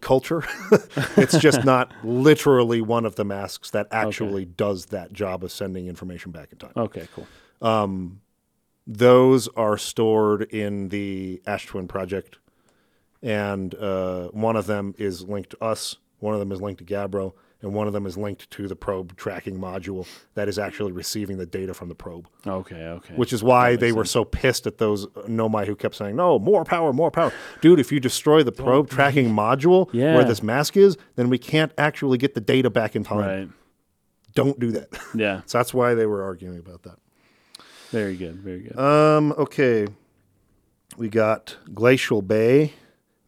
[0.01, 0.45] culture.
[1.17, 5.89] it's just not literally one of the masks that actually does that job of sending
[5.89, 6.73] information back in time.
[6.77, 7.27] Okay, cool.
[8.87, 12.39] Those are stored in the Ash Twin project,
[13.25, 15.97] and uh, one of them is linked to us.
[16.21, 18.77] One of them is linked to Gabbro, and one of them is linked to the
[18.77, 22.29] probe tracking module that is actually receiving the data from the probe.
[22.47, 23.15] Okay, okay.
[23.15, 26.65] which is why they were so pissed at those Nomai who kept saying, "No, more
[26.65, 30.15] power, more power." Dude, if you destroy the probe tracking module Yeah.
[30.15, 33.19] where this mask is, then we can't actually get the data back in time.
[33.19, 33.49] right.
[34.35, 34.89] Don't do that.
[35.15, 35.43] Yeah.
[35.47, 36.99] so that's why they were arguing about that.
[37.91, 38.37] Very good.
[38.37, 38.79] Very good.
[38.79, 39.87] Um, okay.
[40.97, 42.73] We got Glacial Bay.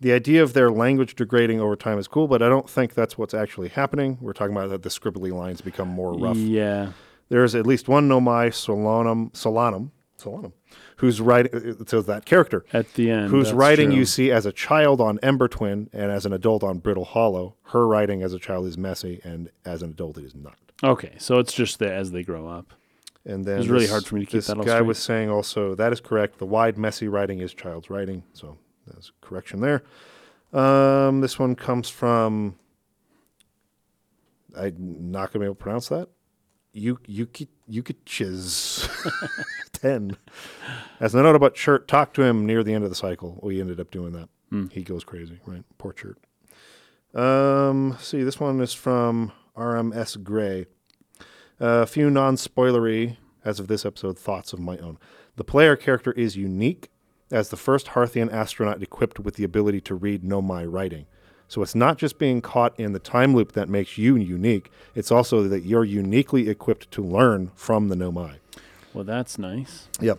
[0.01, 3.17] The idea of their language degrading over time is cool, but I don't think that's
[3.17, 4.19] what's actually happening.
[4.21, 6.37] We're talking about that the scribbly lines become more rough.
[6.37, 6.93] Yeah.
[7.29, 10.53] There's at least one Nomai Solanum, Solanum, Solanum,
[10.97, 11.51] who's writing.
[11.55, 13.31] It uh, uh, says that character At the end.
[13.31, 13.99] whose writing true.
[13.99, 17.57] you see as a child on Ember Twin and as an adult on Brittle Hollow.
[17.65, 20.57] Her writing as a child is messy, and as an adult it is not.
[20.85, 22.73] Okay, so it's just that as they grow up.
[23.25, 24.87] And then it's really hard for me to keep this that all guy straight.
[24.87, 26.39] was saying also that is correct.
[26.39, 28.57] The wide, messy writing is child's writing, so
[28.97, 29.85] that's a correction there.
[30.53, 32.57] Um, this one comes from.
[34.57, 36.09] I'm not going to be able to pronounce that.
[36.73, 38.89] You Yuki Yukichiz
[39.73, 40.17] ten.
[40.99, 43.39] As a note about Chert, talk to him near the end of the cycle.
[43.43, 44.29] We ended up doing that.
[44.51, 44.67] Hmm.
[44.69, 45.65] He goes crazy, right?
[45.79, 46.17] Poor Chert.
[47.19, 50.67] Um, see, this one is from RMS Gray.
[51.59, 54.99] A few non spoilery, as of this episode, thoughts of my own.
[55.37, 56.91] The player character is unique
[57.31, 61.07] as the first Hearthian astronaut equipped with the ability to read Nomai writing.
[61.49, 65.13] So it's not just being caught in the time loop that makes you unique, it's
[65.13, 68.35] also that you're uniquely equipped to learn from the Nomai.
[68.93, 69.89] Well, that's nice.
[70.01, 70.19] Yep.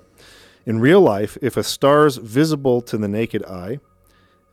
[0.66, 3.80] In real life, if a star's visible to the naked eye,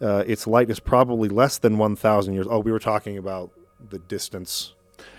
[0.00, 2.46] uh, its light is probably less than 1,000 years.
[2.48, 3.50] Oh, we were talking about
[3.90, 4.74] the distance.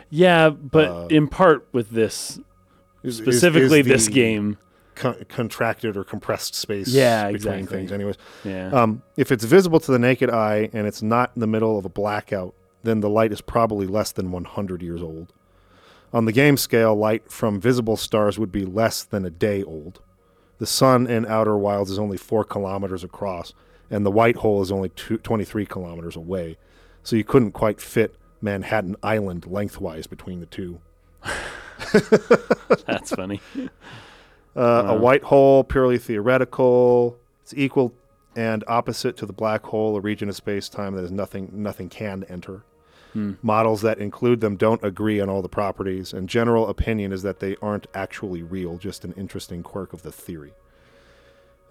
[0.09, 2.39] Yeah, but Uh, in part with this,
[3.03, 4.57] Is- is- specifically is this the game.
[4.95, 7.77] Con- contracted or compressed space Yeah, between exactly.
[7.77, 7.91] things.
[7.91, 8.69] Anyways, Yeah.
[8.71, 11.85] um, if it's visible to the naked eye and it's not in the middle of
[11.85, 12.53] a blackout,
[12.83, 15.33] then the light is probably less than 100 years old.
[16.13, 19.99] On the game scale, light from visible stars would be less than a day old.
[20.59, 23.53] The sun in Outer Wilds is only four kilometers across,
[23.91, 26.57] and the white hole is only two, 23 kilometers away.
[27.03, 30.79] So you couldn't quite fit Manhattan Island lengthwise between the two.
[32.85, 33.41] that's funny.
[34.55, 37.17] Uh, A white hole, purely theoretical.
[37.41, 37.93] It's equal
[38.35, 41.89] and opposite to the black hole, a region of space time that is nothing nothing
[41.89, 42.63] can enter.
[43.41, 47.39] Models that include them don't agree on all the properties, and general opinion is that
[47.39, 50.51] they aren't actually real, just an interesting quirk of the theory.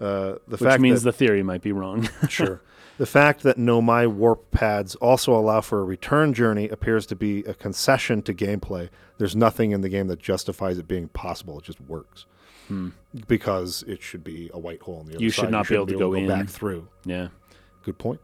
[0.01, 2.09] Uh, the Which fact means that, the theory might be wrong.
[2.29, 2.61] sure.
[2.97, 7.43] The fact that Nomai warp pads also allow for a return journey appears to be
[7.43, 8.89] a concession to gameplay.
[9.19, 11.59] There's nothing in the game that justifies it being possible.
[11.59, 12.25] It just works
[13.27, 15.23] because it should be a white hole on the other Hmm.
[15.23, 15.51] You should side.
[15.51, 16.27] not be able to go in.
[16.27, 16.87] back through.
[17.05, 17.27] yeah.
[17.83, 18.19] Good point.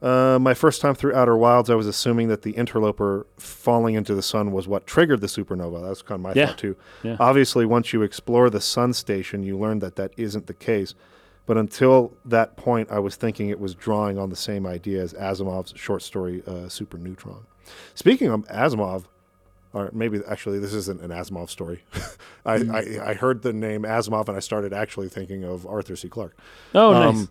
[0.00, 4.14] Uh, my first time through Outer Wilds, I was assuming that the interloper falling into
[4.14, 5.82] the sun was what triggered the supernova.
[5.86, 6.46] That's kind of my Yeah.
[6.46, 6.76] thought too.
[7.02, 7.16] Yeah.
[7.18, 10.94] Obviously, once you explore the sun station, you learn that that isn't the case.
[11.46, 15.14] But until that point, I was thinking it was drawing on the same idea as
[15.14, 17.46] Asimov's short story uh, Super Neutron.
[17.94, 19.04] Speaking of Asimov,
[19.72, 21.82] or maybe actually this isn't an Asimov story.
[22.46, 26.08] I, I, I heard the name Asimov and I started actually thinking of Arthur C.
[26.08, 26.36] Clarke
[26.74, 27.08] Oh, nice.
[27.16, 27.30] um,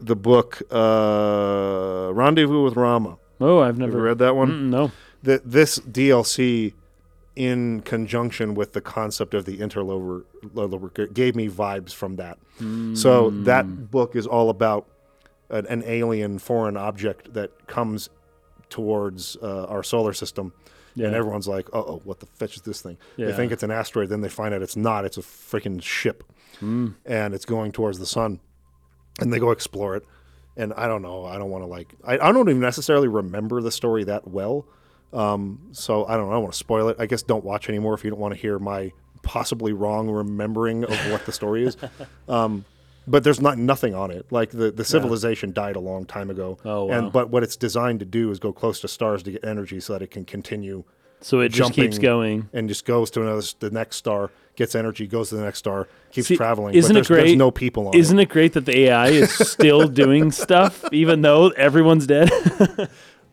[0.00, 3.18] the book uh, Rendezvous with Rama.
[3.40, 4.50] oh, I've never read that one?
[4.50, 4.92] Mm, no.
[5.24, 6.74] Th- this DLC,
[7.36, 12.38] in conjunction with the concept of the interloper, loper, gave me vibes from that.
[12.94, 14.86] So that book is all about
[15.48, 18.08] an, an alien foreign object that comes
[18.68, 20.52] towards uh, our solar system.
[20.96, 23.70] And everyone's like, "Uh oh, what the fetch is this thing?" They think it's an
[23.70, 25.04] asteroid, then they find out it's not.
[25.04, 26.24] It's a freaking ship,
[26.60, 26.88] Hmm.
[27.06, 28.40] and it's going towards the sun.
[29.20, 30.04] And they go explore it.
[30.56, 31.24] And I don't know.
[31.24, 31.94] I don't want to like.
[32.04, 34.66] I, I don't even necessarily remember the story that well.
[35.12, 36.28] Um, so I don't.
[36.28, 36.34] know.
[36.34, 36.96] I want to spoil it.
[36.98, 38.92] I guess don't watch anymore if you don't want to hear my
[39.22, 41.76] possibly wrong remembering of what the story is.
[42.28, 42.64] Um,
[43.06, 44.26] but there's not nothing on it.
[44.30, 46.58] Like the, the civilization died a long time ago.
[46.64, 46.94] Oh, wow.
[46.98, 49.80] And but what it's designed to do is go close to stars to get energy
[49.80, 50.84] so that it can continue
[51.20, 52.48] So it just keeps going.
[52.52, 55.88] and just goes to another the next star, gets energy, goes to the next star,
[56.10, 56.74] keeps See, traveling.
[56.74, 58.22] isn't but it there's, there's great- no people on Isn't it.
[58.22, 62.30] it great that the AI is still doing stuff even though everyone's dead?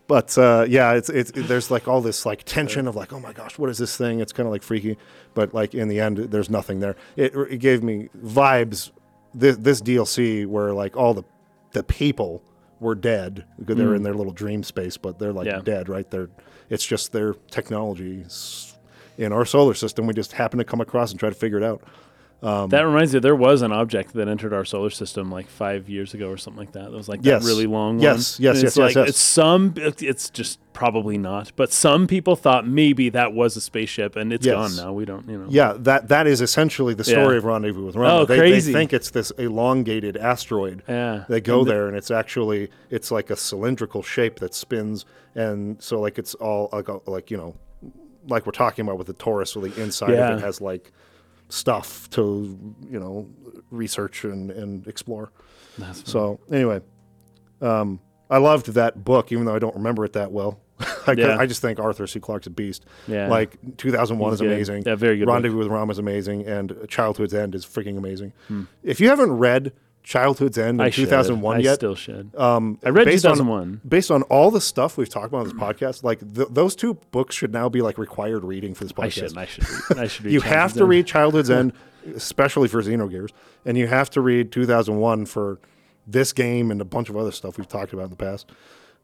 [0.08, 3.20] But uh, yeah, it's it's it, there's like all this like tension of like, oh
[3.20, 4.22] my gosh, what is this thing?
[4.22, 4.98] It's kind of like freaky,
[5.36, 6.96] but like in the end, there's nothing there.
[7.16, 8.90] It, it gave me vibes.
[9.34, 11.24] This this DLC where like all the
[11.72, 12.42] the people
[12.80, 15.52] were dead they're in their little dream space, but they're like Mm.
[15.52, 15.62] Yeah.
[15.64, 16.10] dead, right?
[16.10, 16.30] They're
[16.70, 18.24] it's just their technology
[19.18, 20.08] in our solar system.
[20.08, 21.84] We just happen to come across and try to figure it out.
[22.42, 25.90] Um, that reminds me, there was an object that entered our solar system like five
[25.90, 26.86] years ago or something like that.
[26.92, 27.44] That was like Yes.
[27.44, 28.16] that really long Yes, one.
[28.16, 29.10] yes, And yes, it's yes, like, yes.
[29.10, 31.52] It's some, it's just probably not.
[31.58, 34.56] But some people thought maybe that was a spaceship and it's Yes.
[34.56, 34.94] gone now.
[34.94, 35.48] We don't, you know.
[35.50, 37.40] Yeah, that that is essentially the story Yeah.
[37.40, 38.22] of Rendezvous with Rama.
[38.22, 38.72] Oh, they, crazy.
[38.72, 40.82] they think it's this elongated asteroid.
[40.88, 41.26] Yeah.
[41.28, 45.04] They go And the- there and it's actually it's like a cylindrical shape that spins,
[45.36, 47.56] and so like it's all like like you know,
[48.30, 50.94] like we're talking about with the torus, where the inside of it has like
[51.50, 52.58] stuff to
[52.90, 53.28] you know
[53.72, 55.32] research and, and explore.
[55.78, 56.82] That's So anyway,
[57.62, 58.00] um,
[58.30, 60.60] I loved that book, even though I don't remember it that well.
[61.08, 61.38] I, Yeah.
[61.38, 62.20] I just think Arthur C.
[62.20, 62.86] Clarke's a beast.
[63.08, 63.28] Yeah.
[63.28, 64.52] Like 2001 He's is good.
[64.52, 64.84] amazing.
[64.86, 65.34] Yeah, very good book.
[65.34, 68.34] Rendezvous with Rama is amazing, and Childhood's End is freaking amazing.
[68.48, 68.64] Hmm.
[68.84, 69.74] If you haven't read
[70.10, 71.06] Childhood's End in I should.
[71.06, 72.36] 2001 I yet, still should.
[72.36, 73.82] um, I read based on- 2001.
[73.88, 76.96] based on all the stuff we've talked about on this podcast, like th- those two
[77.12, 79.38] books should now be like required reading for this podcast.
[79.38, 79.62] I should.
[79.62, 79.90] I should.
[79.92, 80.90] Read, I should you have to End.
[80.90, 81.74] read Childhood's End,
[82.16, 83.30] especially for Xenogears,
[83.66, 85.60] and you have to read 2001 for
[86.08, 88.50] this game and a bunch of other stuff we've talked about in the past.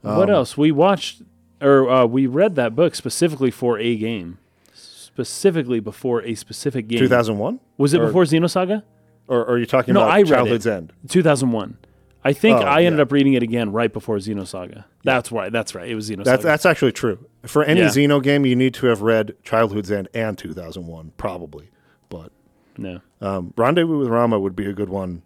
[0.04, 0.58] Um, what else?
[0.58, 1.22] We watched
[1.62, 4.40] or uh, we read that book specifically for a game,
[4.74, 6.98] specifically before a specific game.
[6.98, 8.82] 2001, Was it or- before Xenosaga?
[9.28, 10.72] Or, or are you talking No, about I read Childhood's it.
[10.74, 10.94] End?
[11.10, 11.78] 2001.
[12.24, 13.04] I think Oh, I ended yeah.
[13.04, 14.86] up reading it again right before Xenosaga.
[15.04, 15.52] That's right.
[15.52, 15.88] That's right.
[15.88, 16.24] It was Xenosaga.
[16.24, 17.24] That's that's actually true.
[17.44, 17.88] For any Yeah.
[17.88, 21.70] Xeno game, you need to have read Childhood's End and 2001, probably.
[22.10, 22.32] But
[22.78, 23.02] no.
[23.22, 25.22] um, Rendezvous with Rama would be a good one.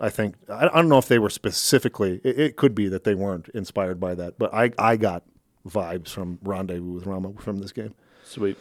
[0.00, 2.20] I think I, I don't know if they were specifically.
[2.24, 5.22] It, it could be that they weren't inspired by that, but I I got
[5.68, 7.94] vibes from Rendezvous with Rama from this game.
[8.24, 8.58] Sweet.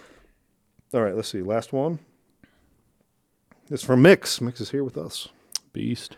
[0.94, 1.42] All right, let's see.
[1.42, 1.98] Last one.
[3.70, 4.42] It's from Mix.
[4.42, 5.30] Mix is here with us.
[5.72, 6.18] Beast.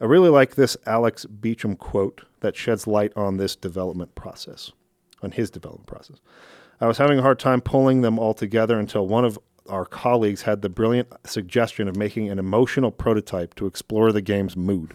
[0.00, 4.72] I really like this Alex Beecham quote that sheds light on this development process,
[5.22, 6.18] on his development process.
[6.80, 9.38] I was having a hard time pulling them all together until one of
[9.68, 14.56] our colleagues had the brilliant suggestion of making an emotional prototype to explore the game's
[14.56, 14.94] mood.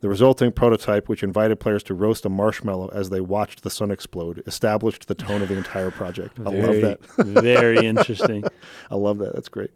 [0.00, 3.90] The resulting prototype, which invited players to roast a marshmallow as they watched the sun
[3.90, 6.38] explode, established the tone of the entire project.
[6.38, 6.98] I love that.
[7.16, 8.44] very interesting.
[8.90, 9.34] I love that.
[9.34, 9.70] That's great.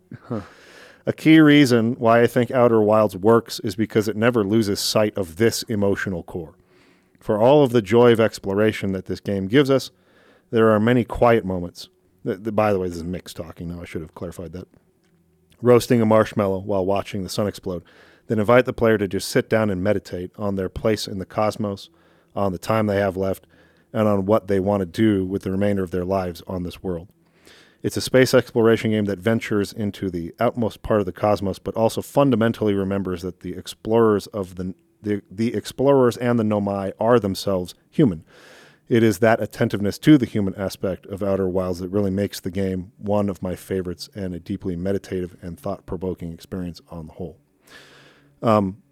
[1.06, 5.16] A key reason why I think Outer Wilds works is because it never loses sight
[5.16, 6.54] of this emotional core.
[7.18, 9.90] For all of the joy of exploration that this game gives us,
[10.50, 11.88] there are many quiet moments.
[12.24, 13.80] By the way, this is Mix talking now.
[13.80, 14.68] I should have clarified that.
[15.62, 17.82] Roasting a marshmallow while watching the sun explode,
[18.26, 21.26] then invite the player to just sit down and meditate on their place in the
[21.26, 21.88] cosmos,
[22.36, 23.46] on the time they have left,
[23.92, 26.82] and on what they want to do with the remainder of their lives on this
[26.82, 27.08] world.
[27.82, 31.74] It's a space exploration game that ventures into the outmost part of the cosmos, but
[31.74, 37.18] also fundamentally remembers that the explorers of the the, the explorers and the nomai are
[37.18, 38.22] themselves human.
[38.88, 42.50] It is that attentiveness to the human aspect of Outer Wilds that really makes the
[42.50, 47.12] game one of my favorites and a deeply meditative and thought provoking experience on the
[47.12, 47.38] whole.
[48.42, 48.82] Um,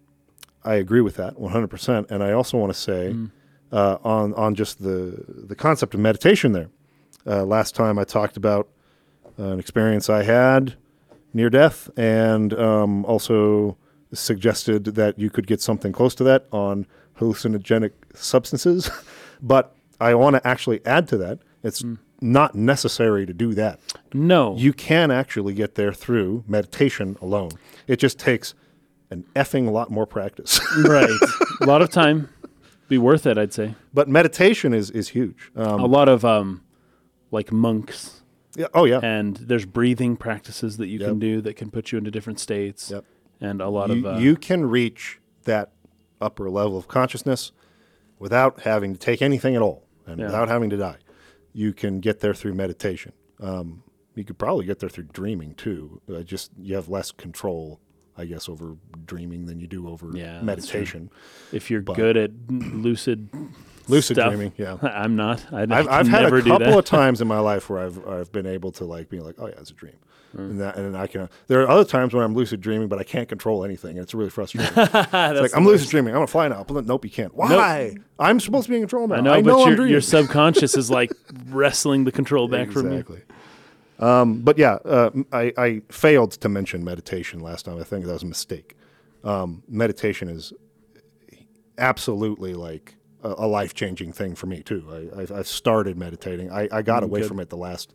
[0.63, 2.09] I agree with that 100%.
[2.09, 3.15] And I also want to say
[3.71, 6.69] uh, on, on just the, the concept of meditation there.
[7.27, 8.69] Uh, last time I talked about
[9.39, 10.75] an experience I had
[11.33, 13.77] near death and um, also
[14.13, 16.85] suggested that you could get something close to that on
[17.17, 18.89] hallucinogenic substances.
[19.41, 21.83] but I want to actually add to that it's
[22.21, 23.79] not necessary to do that.
[24.13, 24.55] No.
[24.55, 27.51] You can actually get there through meditation alone.
[27.87, 28.53] It just takes
[29.09, 30.59] an effing lot more practice.
[30.85, 31.09] right.
[31.61, 32.29] A lot of time.
[32.87, 33.75] Be worth it, I'd say.
[33.93, 35.51] but meditation is, is huge.
[35.55, 36.63] Um, a lot of um,
[37.29, 38.18] like monks,
[38.55, 38.99] yeah, oh, yeah.
[39.03, 41.07] and there's breathing practices that you Yep.
[41.09, 42.91] can do that can put you into different states.
[42.91, 43.05] Yep.
[43.41, 45.71] And a lot you, of uh, you can reach that
[46.19, 47.51] upper level of consciousness
[48.17, 49.85] without having to take anything at all.
[50.05, 50.25] and Yeah.
[50.25, 50.97] without having to die.
[51.53, 53.11] You can get there through meditation.
[53.39, 53.83] Um,
[54.15, 56.01] you could probably get there through dreaming too.
[56.11, 57.79] Uh, just you have less control,
[58.17, 61.11] I guess, over dreaming than you do over Yeah, meditation.
[61.53, 63.29] If you're But- good at lucid
[63.89, 64.77] Lucid stuff, dreaming, yeah.
[64.83, 65.45] I'm not.
[65.51, 68.45] I, I I've, had a couple of times in my life where I've I've been
[68.45, 69.95] able to like be like, oh yeah, it's a dream,
[70.35, 70.51] Mm.
[70.51, 71.27] and that and I can.
[71.47, 74.13] There are other times when I'm lucid dreaming, but I can't control anything, and it's
[74.13, 74.71] really frustrating.
[74.77, 75.81] It's like I'm worst.
[75.81, 76.13] lucid dreaming.
[76.13, 76.63] I'm gonna fly now.
[76.63, 77.33] But nope, you can't.
[77.33, 77.95] Why?
[78.19, 79.15] I'm supposed to be in control now.
[79.15, 81.11] I know, I know but I'm your, your subconscious is like
[81.47, 82.99] wrestling the control back from you.
[82.99, 83.21] exactly.
[83.97, 87.79] Um, but yeah, uh, I, I failed to mention meditation last time.
[87.79, 88.77] I think that was a mistake.
[89.23, 90.53] Um, meditation is
[91.77, 94.85] absolutely like a, life changing thing for me too.
[95.15, 96.51] I, I've, I've started meditating.
[96.51, 97.27] I, I got away good.
[97.27, 97.93] from it the last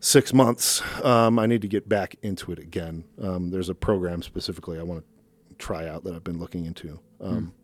[0.00, 0.82] six months.
[1.04, 3.04] Um, I need to get back into it again.
[3.22, 6.98] Um, there's a program specifically I want to try out that I've been looking into.
[7.20, 7.54] Um,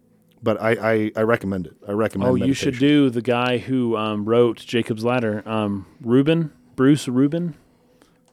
[0.42, 1.76] But I, I, I recommend it.
[1.86, 2.30] I recommend.
[2.30, 7.56] Oh, you should do the guy who um, wrote Jacob's Ladder, um, Rubin, Bruce Rubin.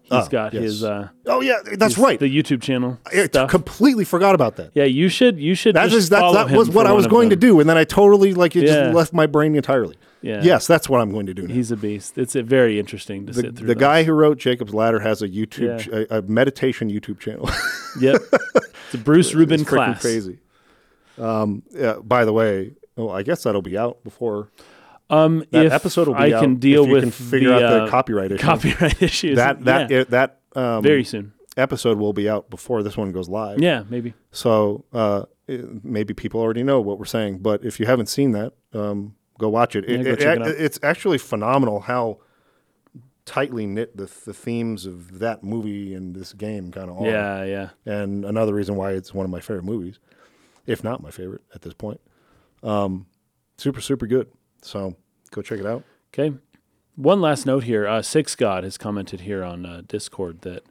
[0.09, 0.63] He's Oh, got yes.
[0.63, 2.17] his, uh, Oh yeah, that's his- right.
[2.19, 3.49] the YouTube channel I stuff.
[3.49, 4.71] completely forgot about that.
[4.73, 5.37] yeah, you should.
[5.39, 5.75] You should.
[5.75, 8.55] That is that, was what I was going to do, and then I totally like
[8.55, 8.83] it Yeah.
[8.85, 9.97] just left my brain entirely.
[10.21, 10.41] Yeah.
[10.43, 11.47] Yes, that's what I'm going to do.
[11.47, 11.53] Now.
[11.53, 12.17] He's a beast.
[12.17, 13.67] It's uh very interesting to the sit through.
[13.67, 13.79] the those.
[13.79, 15.77] guy who wrote Jacob's Ladder has a YouTube, Yeah.
[15.77, 17.49] ch- a, a meditation YouTube channel.
[17.99, 18.21] Yep.
[18.85, 20.01] It's a Bruce Rubin it's class.
[20.01, 20.37] crazy.
[21.17, 24.49] Um, yeah, by the way, oh, I guess that'll be out before
[25.09, 26.41] Um, that if episode will be I out.
[26.43, 28.43] can deal if you with can figure the, out the uh, copyright issue.
[28.43, 29.35] copyright issues.
[29.37, 31.33] that that yeah, it- that um, very soon.
[31.55, 33.61] episode will be out before this one goes live.
[33.61, 34.13] Yeah, maybe.
[34.31, 38.31] So uh, it- maybe people already know what we're saying, but if you haven't seen
[38.31, 39.87] that, um, go watch it.
[39.87, 40.61] Yeah, It- go it- it.
[40.61, 42.19] It's actually phenomenal how
[43.25, 47.05] tightly knit the, the themes of that movie and this game kind of are.
[47.05, 47.69] Yeah, yeah.
[47.85, 49.99] And another reason why it's one of my favorite movies,
[50.65, 51.99] if not my favorite at this point.
[52.63, 53.05] Um,
[53.57, 54.27] super, super good.
[54.61, 54.95] So
[55.31, 55.83] go check it out.
[56.13, 56.35] Okay.
[56.95, 57.87] One last note here.
[57.87, 60.63] Uh, Six God has commented here on uh, Discord that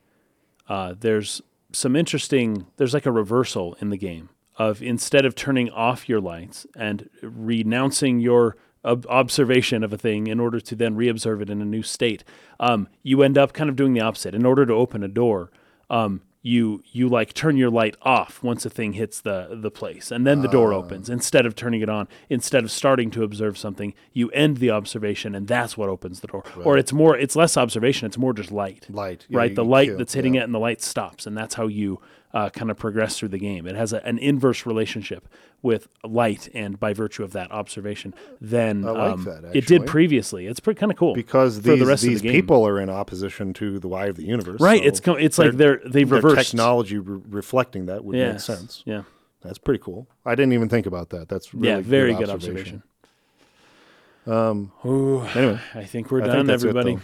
[0.68, 1.40] uh, there's
[1.72, 2.66] some interesting.
[2.76, 7.08] There's like a reversal in the game of instead of turning off your lights and
[7.22, 11.64] renouncing your ob- observation of a thing in order to then reobserve it in a
[11.64, 12.24] new state,
[12.58, 14.34] um, you end up kind of doing the opposite.
[14.34, 15.50] In order to open a door,
[15.90, 20.12] um, you you like turn your light off once a thing hits the the place,
[20.12, 20.76] and then the door ah.
[20.76, 21.10] opens.
[21.10, 25.34] Instead of turning it on, instead of starting to observe something, you end the observation,
[25.34, 26.44] and that's what opens the door.
[26.64, 29.26] Or it's more, it's less observation, it's more just light Light.
[29.28, 29.54] Yeah, right?
[29.54, 30.42] The light kill- that's hitting yeah.
[30.42, 32.00] it and the light stops, and that's how you
[32.34, 33.66] uh, kind of progress through the game.
[33.66, 35.28] It has a, an inverse relationship
[35.62, 39.86] with light, and by virtue of that observation, then I like um, that, it did
[39.86, 40.46] previously.
[40.46, 42.90] It's pretty kind of cool Because these, the rest these of the people are in
[42.90, 44.60] opposition to the eye of the universe.
[44.60, 44.80] right?
[44.96, 46.50] so it's it's like they're they've reversed.
[46.50, 48.82] technology re- reflecting that would make sense.
[48.84, 49.02] Yeah,
[49.42, 50.06] That's pretty cool.
[50.24, 51.28] I didn't even think about that.
[51.28, 52.82] That's really yeah, very good observation.
[54.26, 56.96] Um, Ooh, anyway, I think we're I done, it, everybody.
[56.96, 57.00] though.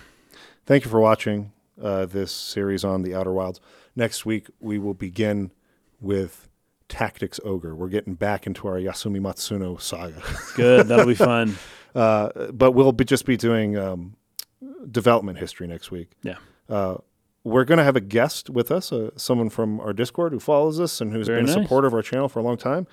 [0.67, 3.61] thank you for watching uh, this series on the Outer Wilds.
[3.95, 5.51] Next week we will begin
[6.01, 6.49] with
[6.89, 7.75] Tactics Ogre.
[7.75, 10.23] We're getting back into our Yasumi Matsuno saga,
[10.57, 11.57] Good, that'll be fun.
[11.95, 14.17] uh, but we'll be just be doing um,
[14.91, 16.13] development history next week.
[16.23, 16.37] Yeah,
[16.69, 16.97] Uh,
[17.45, 20.79] we're going to have a guest with us, uh, someone from our Discord who follows
[20.79, 21.63] us and who's Very been a nice.
[21.65, 22.87] supporter of our channel for a long time.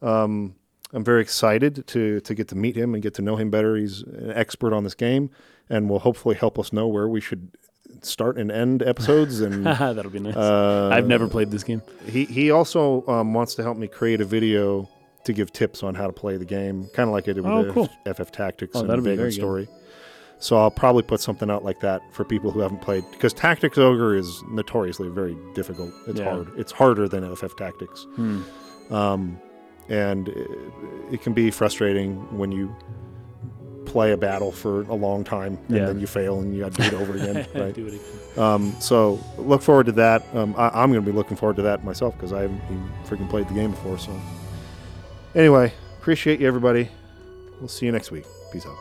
[0.00, 0.54] Um,
[0.94, 3.76] I'm very excited to to get to meet him and get to know him better.
[3.76, 5.30] He's an expert on this game,
[5.68, 7.56] and will hopefully help us know where we should
[8.02, 9.40] start and end episodes.
[9.40, 10.36] And that'll be nice.
[10.36, 11.82] uh, I've never played this game.
[12.06, 14.88] He he also um, wants to help me create a video
[15.24, 17.46] to give tips on how to play the game, kind of like I did with
[17.46, 17.88] Oh, cool.
[18.12, 19.34] FF Tactics Oh, and that'd Vagrant good.
[19.40, 19.68] Story.
[20.40, 23.78] So I'll probably put something out like that for people who haven't played because Tactics
[23.78, 25.92] Ogre is notoriously very difficult.
[26.08, 26.30] It's Yeah.
[26.32, 26.48] hard.
[26.58, 28.40] It's harder than FF Tactics, Hmm.
[28.90, 29.38] um,
[29.88, 30.48] and it,
[31.12, 32.74] it can be frustrating when you
[33.86, 35.86] play a battle for a long time and Yeah.
[35.86, 37.36] then you fail and you got to do it over again.
[37.54, 37.74] right?
[37.74, 38.42] Do it again.
[38.44, 40.24] Um, so look forward to that.
[40.34, 42.90] Um, I, I'm going to be looking forward to that myself because I haven't even
[43.06, 43.98] freaking played the game before.
[43.98, 44.18] So
[45.34, 46.88] anyway, appreciate you everybody.
[47.60, 48.24] We'll see you next week.
[48.52, 48.76] Peace out.